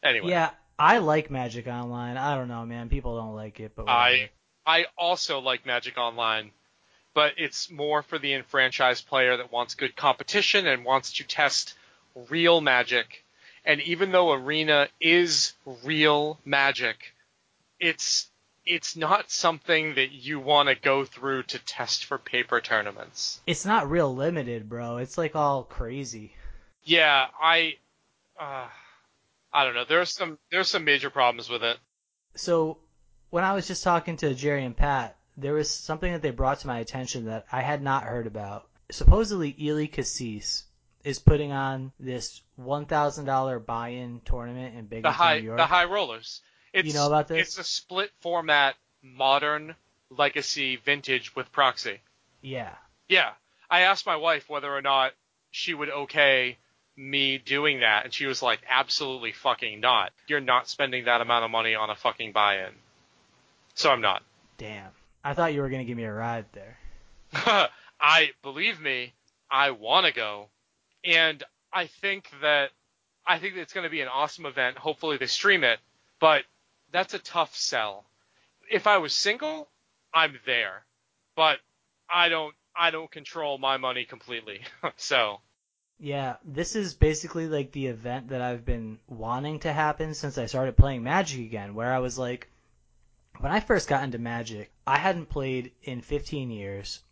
Anyway, 0.03 0.31
Yeah, 0.31 0.51
I 0.79 0.99
like 0.99 1.31
Magic 1.31 1.67
Online. 1.67 2.17
I 2.17 2.37
don't 2.37 2.49
know, 2.49 2.65
man. 2.67 2.89
People 2.89 3.17
don't 3.17 3.35
like 3.35 3.61
it, 3.61 3.73
but 3.75 3.87
whatever. 3.87 4.01
I 4.01 4.31
I 4.69 4.85
also 4.99 5.39
like 5.39 5.65
Magic 5.65 5.97
Online, 5.97 6.51
but 7.15 7.33
it's 7.39 7.71
more 7.71 8.03
for 8.03 8.19
the 8.19 8.35
enfranchised 8.35 9.07
player 9.07 9.39
that 9.39 9.51
wants 9.51 9.75
good 9.75 9.97
competition 9.97 10.67
and 10.67 10.85
wants 10.85 11.15
to 11.15 11.25
test 11.27 11.73
real 12.29 12.61
Magic. 12.61 13.25
And 13.65 13.81
even 13.81 14.13
though 14.13 14.31
Arena 14.33 14.89
is 15.01 15.55
real 15.85 16.39
Magic, 16.45 17.15
it's 17.81 18.29
it's 18.67 18.95
not 18.95 19.31
something 19.31 19.95
that 19.95 20.13
you 20.13 20.39
want 20.39 20.69
to 20.69 20.75
go 20.75 21.07
through 21.07 21.45
to 21.45 21.59
test 21.61 22.05
for 22.05 22.19
paper 22.19 22.61
tournaments. 22.61 23.41
It's 23.47 23.65
not 23.65 23.89
real 23.89 24.15
limited, 24.15 24.69
bro. 24.69 24.99
It's 24.99 25.17
like 25.17 25.35
all 25.35 25.63
crazy. 25.63 26.35
Yeah, 26.85 27.29
I 27.41 27.77
uh, 28.39 28.69
I 29.51 29.65
don't 29.65 29.75
know. 29.75 29.87
There's 29.89 30.11
some 30.11 30.39
there's 30.51 30.69
some 30.69 30.85
major 30.85 31.09
problems 31.09 31.49
with 31.49 31.65
it. 31.65 31.79
So 32.35 32.77
when 33.31 33.45
I 33.45 33.53
was 33.53 33.67
just 33.67 33.85
talking 33.85 34.17
to 34.19 34.35
Jerry 34.35 34.65
and 34.65 34.77
Pat, 34.77 35.17
there 35.37 35.55
was 35.55 35.71
something 35.71 36.13
that 36.13 36.23
they 36.23 36.31
brought 36.31 36.61
to 36.61 36.67
my 36.67 36.79
attention 36.79 37.27
that 37.27 37.47
I 37.53 37.61
had 37.63 37.83
not 37.83 38.05
heard 38.05 38.27
about. 38.27 38.67
Supposedly, 38.91 39.55
Eli 39.61 39.87
Kassis 39.87 40.65
is 41.05 41.19
putting 41.19 41.53
on 41.53 41.93
this 42.01 42.43
one 42.57 42.87
thousand 42.87 43.27
dollar 43.27 43.59
buy-in 43.59 44.21
tournament 44.25 44.77
in 44.77 45.03
The 45.03 45.11
high 45.11 45.39
New 45.39 45.47
York. 45.47 45.59
the 45.59 45.67
high 45.67 45.85
rollers. 45.85 46.41
It's, 46.73 46.89
You 46.89 46.95
know 46.95 47.07
about 47.07 47.29
this? 47.29 47.49
It's 47.49 47.59
a 47.59 47.65
split 47.65 48.11
format, 48.21 48.75
modern, 49.03 49.75
legacy, 50.11 50.77
vintage 50.77 51.35
with 51.35 51.51
proxy. 51.53 52.01
Yeah, 52.43 52.75
Yeah, 53.09 53.33
I 53.71 53.81
asked 53.83 54.07
my 54.07 54.17
wife 54.17 54.49
whether 54.49 54.75
or 54.75 54.83
not 54.83 55.13
she 55.51 55.75
would 55.75 55.91
okay 55.91 56.59
me 56.97 57.39
doing 57.39 57.81
that, 57.81 58.05
and 58.05 58.13
she 58.13 58.27
was 58.27 58.43
like, 58.43 58.61
"Absolutely 58.69 59.33
fucking 59.33 59.81
not. 59.81 60.13
You're 60.27 60.41
not 60.41 60.69
spending 60.69 61.05
that 61.05 61.21
amount 61.21 61.45
of 61.45 61.51
money 61.51 61.75
on 61.75 61.91
a 61.91 61.95
fucking 61.95 62.33
buy-in." 62.33 62.75
So 63.79 63.91
I'm 63.91 64.01
not. 64.01 64.25
damn. 64.57 64.91
I 65.23 65.35
thought 65.35 65.55
you 65.55 65.61
were 65.61 65.69
gonna 65.69 65.85
give 65.85 65.97
me 65.97 66.03
a 66.03 66.13
ride 66.13 66.47
there. 66.53 66.77
I 68.01 68.31
believe 68.43 68.81
me, 68.81 69.13
I 69.49 69.71
want 69.71 70.05
to 70.07 70.13
go, 70.13 70.49
and 71.05 71.45
I 71.73 71.87
think 71.87 72.29
that 72.43 72.71
I 73.25 73.39
think 73.39 73.55
that 73.55 73.61
it's 73.61 73.73
going 73.73 73.85
to 73.85 73.91
be 73.91 74.01
an 74.01 74.09
awesome 74.09 74.47
event. 74.47 74.79
Hopefully 74.79 75.17
they 75.17 75.27
stream 75.27 75.63
it, 75.63 75.79
but 76.19 76.43
that's 76.91 77.15
a 77.15 77.21
tough 77.21 77.55
sell. 77.55 78.05
If 78.69 78.89
I 78.89 78.99
was 78.99 79.13
single, 79.13 79.69
I'm 80.13 80.41
there, 80.45 80.85
but 81.37 81.61
I 82.11 82.31
don't 82.31 82.57
I 82.75 82.91
don't 82.91 83.11
control 83.11 83.59
my 83.59 83.77
money 83.77 84.05
completely. 84.05 84.63
so 84.97 85.41
Yeah, 86.01 86.37
this 86.45 86.75
is 86.75 86.95
basically 86.95 87.47
like 87.47 87.71
the 87.71 87.87
event 87.87 88.31
that 88.31 88.43
I've 88.43 88.65
been 88.65 88.99
wanting 89.07 89.61
to 89.61 89.73
happen 89.73 90.15
since 90.15 90.37
I 90.37 90.47
started 90.47 90.77
playing 90.77 91.05
Magic 91.05 91.39
again, 91.39 91.77
where 91.77 91.93
I 91.93 92.01
was 92.01 92.19
like, 92.19 92.49
when 93.41 93.53
I 93.53 93.61
first 93.61 93.89
got 93.89 94.03
into 94.03 94.19
Magic, 94.19 94.73
I 94.85 94.99
hadn't 94.99 95.27
played 95.27 95.71
in 95.85 96.01
15 96.01 96.51
years. 96.51 97.05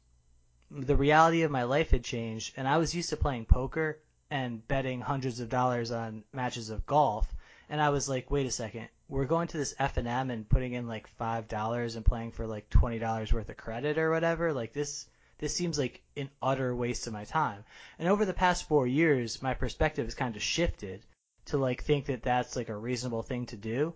The 0.73 0.97
reality 0.97 1.43
of 1.43 1.53
my 1.53 1.63
life 1.63 1.93
had 1.93 2.03
changed, 2.03 2.55
and 2.57 2.67
I 2.67 2.79
was 2.79 2.97
used 2.97 3.11
to 3.11 3.17
playing 3.17 3.47
poker 3.47 4.01
and 4.29 4.67
betting 4.67 5.01
hundreds 5.01 5.39
of 5.39 5.49
dollars 5.49 5.93
on 5.93 6.25
matches 6.33 6.71
of 6.71 6.85
golf. 6.85 7.33
And 7.69 7.81
I 7.81 7.91
was 7.91 8.09
like, 8.09 8.29
wait 8.29 8.47
a 8.47 8.51
second, 8.51 8.89
we're 9.09 9.25
going 9.25 9.47
to 9.49 9.57
this 9.57 9.75
FNM 9.79 10.33
and 10.33 10.49
putting 10.49 10.73
in 10.73 10.89
like 10.89 11.07
five 11.07 11.47
dollars 11.47 11.95
and 11.95 12.05
playing 12.05 12.33
for 12.33 12.45
like 12.45 12.69
twenty 12.71 12.99
dollars 12.99 13.33
worth 13.33 13.49
of 13.49 13.57
credit 13.57 13.97
or 13.97 14.11
whatever. 14.11 14.53
Like 14.53 14.73
this, 14.73 15.07
this 15.39 15.55
seems 15.55 15.79
like 15.79 16.03
an 16.17 16.29
utter 16.43 16.75
waste 16.75 17.07
of 17.07 17.13
my 17.13 17.25
time. 17.25 17.65
And 18.01 18.09
over 18.09 18.25
the 18.25 18.33
past 18.35 18.67
four 18.67 18.89
years, 18.89 19.43
my 19.43 19.55
perspective 19.55 20.07
has 20.07 20.17
kind 20.17 20.35
of 20.35 20.43
shifted 20.43 21.07
to 21.47 21.59
like 21.59 21.85
think 21.85 22.07
that 22.07 22.25
that's 22.25 22.57
like 22.57 22.69
a 22.69 22.77
reasonable 22.77 23.23
thing 23.23 23.47
to 23.47 23.57
do. 23.57 23.95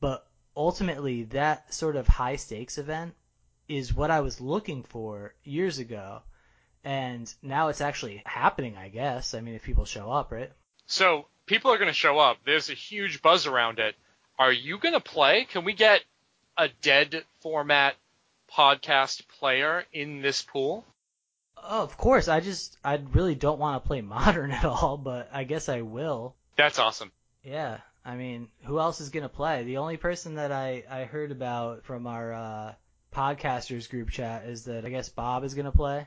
But 0.00 0.26
ultimately, 0.56 1.24
that 1.24 1.72
sort 1.72 1.96
of 1.96 2.06
high 2.06 2.36
stakes 2.36 2.78
event 2.78 3.14
is 3.68 3.94
what 3.94 4.10
I 4.10 4.20
was 4.20 4.40
looking 4.40 4.82
for 4.82 5.34
years 5.44 5.78
ago. 5.78 6.22
And 6.84 7.32
now 7.42 7.68
it's 7.68 7.80
actually 7.80 8.22
happening, 8.26 8.76
I 8.76 8.88
guess. 8.88 9.34
I 9.34 9.40
mean, 9.40 9.54
if 9.54 9.62
people 9.62 9.84
show 9.84 10.10
up, 10.10 10.32
right? 10.32 10.50
so 10.86 11.26
people 11.46 11.72
are 11.72 11.78
going 11.78 11.88
to 11.88 11.94
show 11.94 12.18
up. 12.18 12.38
There's 12.44 12.70
a 12.70 12.74
huge 12.74 13.22
buzz 13.22 13.46
around 13.46 13.78
it. 13.78 13.94
Are 14.38 14.52
you 14.52 14.78
going 14.78 14.94
to 14.94 15.00
play? 15.00 15.44
Can 15.44 15.64
we 15.64 15.72
get 15.72 16.02
a 16.56 16.68
dead 16.82 17.24
format 17.40 17.94
podcast 18.54 19.26
player 19.28 19.84
in 19.92 20.22
this 20.22 20.42
pool? 20.42 20.84
Oh, 21.56 21.82
of 21.82 21.96
course. 21.96 22.28
I 22.28 22.40
just, 22.40 22.76
I 22.84 23.00
really 23.12 23.34
don't 23.34 23.58
want 23.58 23.82
to 23.82 23.86
play 23.86 24.00
modern 24.16 24.50
at 24.50 24.64
all, 24.64 24.96
but 24.96 25.30
I 25.32 25.44
guess 25.44 25.68
I 25.68 25.82
will. 25.82 26.34
That's 26.56 26.78
awesome. 26.78 27.12
Yeah, 27.42 27.78
I 28.04 28.16
mean, 28.16 28.48
who 28.64 28.78
else 28.78 29.00
is 29.00 29.10
gonna 29.10 29.28
play? 29.28 29.64
The 29.64 29.78
only 29.78 29.96
person 29.96 30.34
that 30.36 30.52
I 30.52 30.84
I 30.90 31.04
heard 31.04 31.30
about 31.30 31.84
from 31.84 32.06
our 32.06 32.32
uh, 32.32 32.74
podcasters 33.14 33.88
group 33.88 34.10
chat 34.10 34.44
is 34.44 34.64
that 34.64 34.84
I 34.84 34.90
guess 34.90 35.08
Bob 35.08 35.44
is 35.44 35.54
gonna 35.54 35.72
play. 35.72 36.06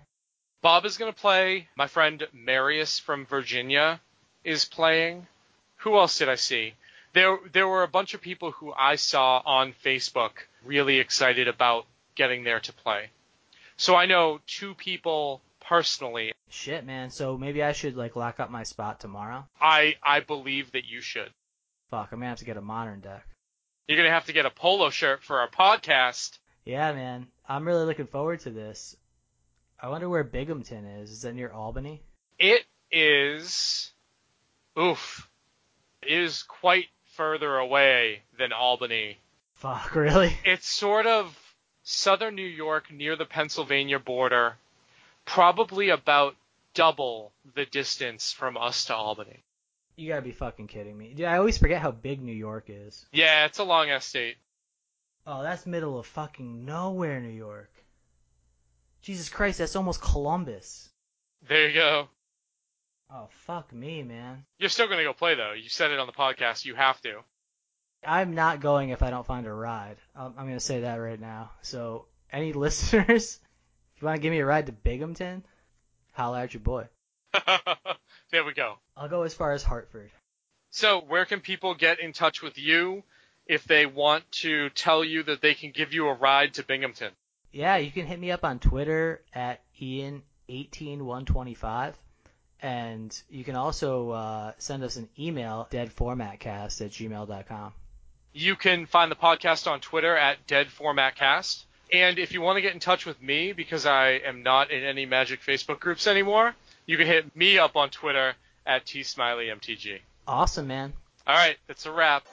Bob 0.66 0.84
is 0.88 0.98
going 0.98 1.14
to 1.14 1.22
play. 1.22 1.68
My 1.76 1.86
friend 1.86 2.28
Marius 2.34 2.98
from 2.98 3.28
Virginia 3.28 4.02
is 4.44 4.66
playing. 4.66 5.28
Who 5.78 5.96
else 5.96 6.18
did 6.18 6.28
I 6.28 6.34
see? 6.34 6.74
There, 7.14 7.38
there 7.54 7.68
were 7.68 7.84
a 7.84 7.88
bunch 7.88 8.16
of 8.16 8.22
people 8.22 8.50
who 8.50 8.74
I 8.76 8.96
saw 8.96 9.44
on 9.46 9.74
Facebook 9.74 10.32
really 10.64 10.98
excited 10.98 11.48
about 11.48 11.86
getting 12.16 12.44
there 12.44 12.60
to 12.62 12.74
play. 12.74 13.12
So 13.78 13.96
I 13.96 14.08
know 14.08 14.40
two 14.48 14.74
people 14.74 15.40
personally. 15.60 16.34
Shit, 16.50 16.84
man. 16.84 17.12
So 17.12 17.38
maybe 17.38 17.62
I 17.62 17.72
should 17.72 17.96
like 17.96 18.16
lock 18.16 18.40
up 18.40 18.50
my 18.50 18.64
spot 18.64 19.00
tomorrow. 19.00 19.46
I, 19.62 19.98
I 20.02 20.22
believe 20.22 20.72
that 20.72 20.86
you 20.86 21.00
should. 21.00 21.30
Fuck, 21.96 22.12
I'm 22.12 22.20
gonna 22.20 22.30
have 22.30 22.40
to 22.40 22.46
get 22.46 22.58
a 22.58 22.62
modern 22.62 23.00
deck. 23.00 23.26
You're 23.88 23.98
going 23.98 24.10
to 24.10 24.14
have 24.14 24.26
to 24.26 24.34
get 24.34 24.46
a 24.46 24.50
polo 24.50 24.90
shirt 24.90 25.24
for 25.24 25.40
our 25.40 25.50
podcast. 25.50 26.40
Yeah, 26.66 26.92
man. 26.92 27.28
I'm 27.48 27.66
really 27.66 27.86
looking 27.86 28.08
forward 28.08 28.42
to 28.42 28.50
this. 28.50 28.98
I 29.80 29.88
wonder 29.88 30.10
where 30.10 30.26
Binghamton 30.26 30.86
is. 30.86 31.12
Is 31.12 31.22
that 31.22 31.36
near 31.36 31.52
Albany? 31.52 32.02
It 32.38 32.66
is, 32.92 33.94
oof, 34.78 35.30
it 36.02 36.12
is 36.12 36.44
quite 36.44 36.88
further 37.14 37.56
away 37.56 38.24
than 38.38 38.52
Albany. 38.52 39.20
Fuck, 39.54 39.96
really? 39.96 40.36
It's 40.44 40.68
sort 40.68 41.06
of 41.06 41.34
southern 41.84 42.36
New 42.36 42.42
York 42.42 42.92
near 42.92 43.16
the 43.16 43.26
Pennsylvania 43.26 44.00
border, 44.00 44.58
probably 45.24 45.90
about 45.92 46.36
double 46.74 47.32
the 47.54 47.66
distance 47.66 48.34
from 48.34 48.58
us 48.58 48.84
to 48.86 48.96
Albany. 48.96 49.45
You 49.96 50.10
gotta 50.10 50.22
be 50.22 50.32
fucking 50.32 50.68
kidding 50.68 50.98
me. 50.98 51.14
Dude, 51.14 51.26
I 51.26 51.38
always 51.38 51.58
forget 51.58 51.82
how 51.82 51.92
big 51.92 52.22
New 52.22 52.34
York 52.34 52.66
is. 52.68 53.06
Yeah, 53.12 53.46
it's 53.46 53.60
a 53.60 53.64
long 53.64 53.90
ass 53.90 54.06
state. 54.06 54.36
Oh, 55.26 55.42
that's 55.42 55.66
middle 55.66 55.98
of 55.98 56.06
fucking 56.06 56.66
nowhere, 56.66 57.20
New 57.20 57.30
York. 57.30 57.72
Jesus 59.02 59.30
Christ, 59.30 59.60
that's 59.60 59.76
almost 59.76 60.02
Columbus. 60.02 60.90
There 61.48 61.68
you 61.68 61.74
go. 61.74 62.10
Oh, 63.12 63.28
fuck 63.30 63.72
me, 63.72 64.04
man. 64.04 64.46
You're 64.58 64.70
still 64.70 64.88
gonna 64.88 65.04
go 65.04 65.14
play 65.14 65.36
though. 65.36 65.54
You 65.54 65.70
said 65.70 65.92
it 65.92 66.00
on 66.00 66.08
the 66.08 66.14
podcast. 66.14 66.66
You 66.66 66.76
have 66.76 67.00
to. 67.02 67.22
I'm 68.06 68.36
not 68.36 68.60
going 68.60 68.90
if 68.90 69.02
I 69.02 69.10
don't 69.10 69.26
find 69.26 69.48
a 69.48 69.54
ride. 69.54 69.98
I'm, 70.16 70.34
I'm 70.38 70.48
gonna 70.48 70.60
say 70.60 70.82
that 70.82 70.96
right 70.96 71.20
now. 71.20 71.52
So, 71.62 72.06
any 72.32 72.54
listeners, 72.54 73.40
if 73.96 74.02
you 74.02 74.06
want 74.06 74.18
to 74.18 74.22
give 74.22 74.32
me 74.32 74.40
a 74.40 74.46
ride 74.46 74.66
to 74.66 74.72
Binghamton, 74.72 75.46
holla 76.14 76.42
at 76.42 76.54
your 76.54 76.62
boy. 76.62 76.88
there 78.32 78.44
we 78.44 78.54
go. 78.54 78.76
I'll 78.98 79.10
go 79.10 79.24
as 79.24 79.34
far 79.34 79.54
as 79.54 79.64
Hartford. 79.64 80.12
So, 80.72 81.02
where 81.02 81.26
can 81.26 81.40
people 81.40 81.74
get 81.74 82.00
in 82.00 82.14
touch 82.14 82.42
with 82.42 82.58
you 82.58 83.04
if 83.46 83.66
they 83.66 83.86
want 83.86 84.30
to 84.44 84.70
tell 84.72 85.04
you 85.04 85.24
that 85.24 85.42
they 85.42 85.54
can 85.54 85.72
give 85.72 85.94
you 85.94 86.08
a 86.08 86.14
ride 86.14 86.56
to 86.56 86.64
Binghamton? 86.64 87.12
Yeah, 87.52 87.78
you 87.78 87.92
can 87.92 88.06
hit 88.06 88.20
me 88.20 88.32
up 88.32 88.44
on 88.44 88.60
Twitter 88.60 89.22
at 89.34 89.62
Ian18125. 89.80 91.94
And 92.62 93.22
you 93.30 93.44
can 93.44 93.56
also 93.56 94.10
uh, 94.10 94.52
send 94.58 94.84
us 94.84 94.98
an 94.98 95.08
email, 95.18 95.68
deadformatcast 95.72 96.82
at 96.82 96.92
gmail.com. 96.92 97.74
You 98.34 98.56
can 98.56 98.86
find 98.86 99.12
the 99.12 99.16
podcast 99.16 99.72
on 99.72 99.80
Twitter 99.80 100.18
at 100.18 100.46
deadformatcast. 100.48 101.64
And 101.94 102.20
if 102.20 102.34
you 102.34 102.42
want 102.42 102.58
to 102.58 102.62
get 102.62 102.74
in 102.74 102.80
touch 102.80 103.06
with 103.06 103.22
me, 103.22 103.54
because 103.54 103.86
I 103.86 104.20
am 104.26 104.44
not 104.44 104.72
in 104.72 104.84
any 104.84 105.06
Magic 105.06 105.42
Facebook 105.42 105.80
groups 105.80 106.08
anymore, 106.08 106.56
you 106.86 106.98
can 106.98 107.08
hit 107.08 107.36
me 107.36 107.58
up 107.58 107.76
on 107.76 107.90
Twitter 107.90 108.34
at 108.66 108.86
tsmileymtg. 108.86 110.00
Awesome, 110.28 110.68
man. 110.68 110.94
All 111.28 111.36
right, 111.36 111.58
that's 111.68 111.86
a 111.86 111.92
wrap. 111.92 112.24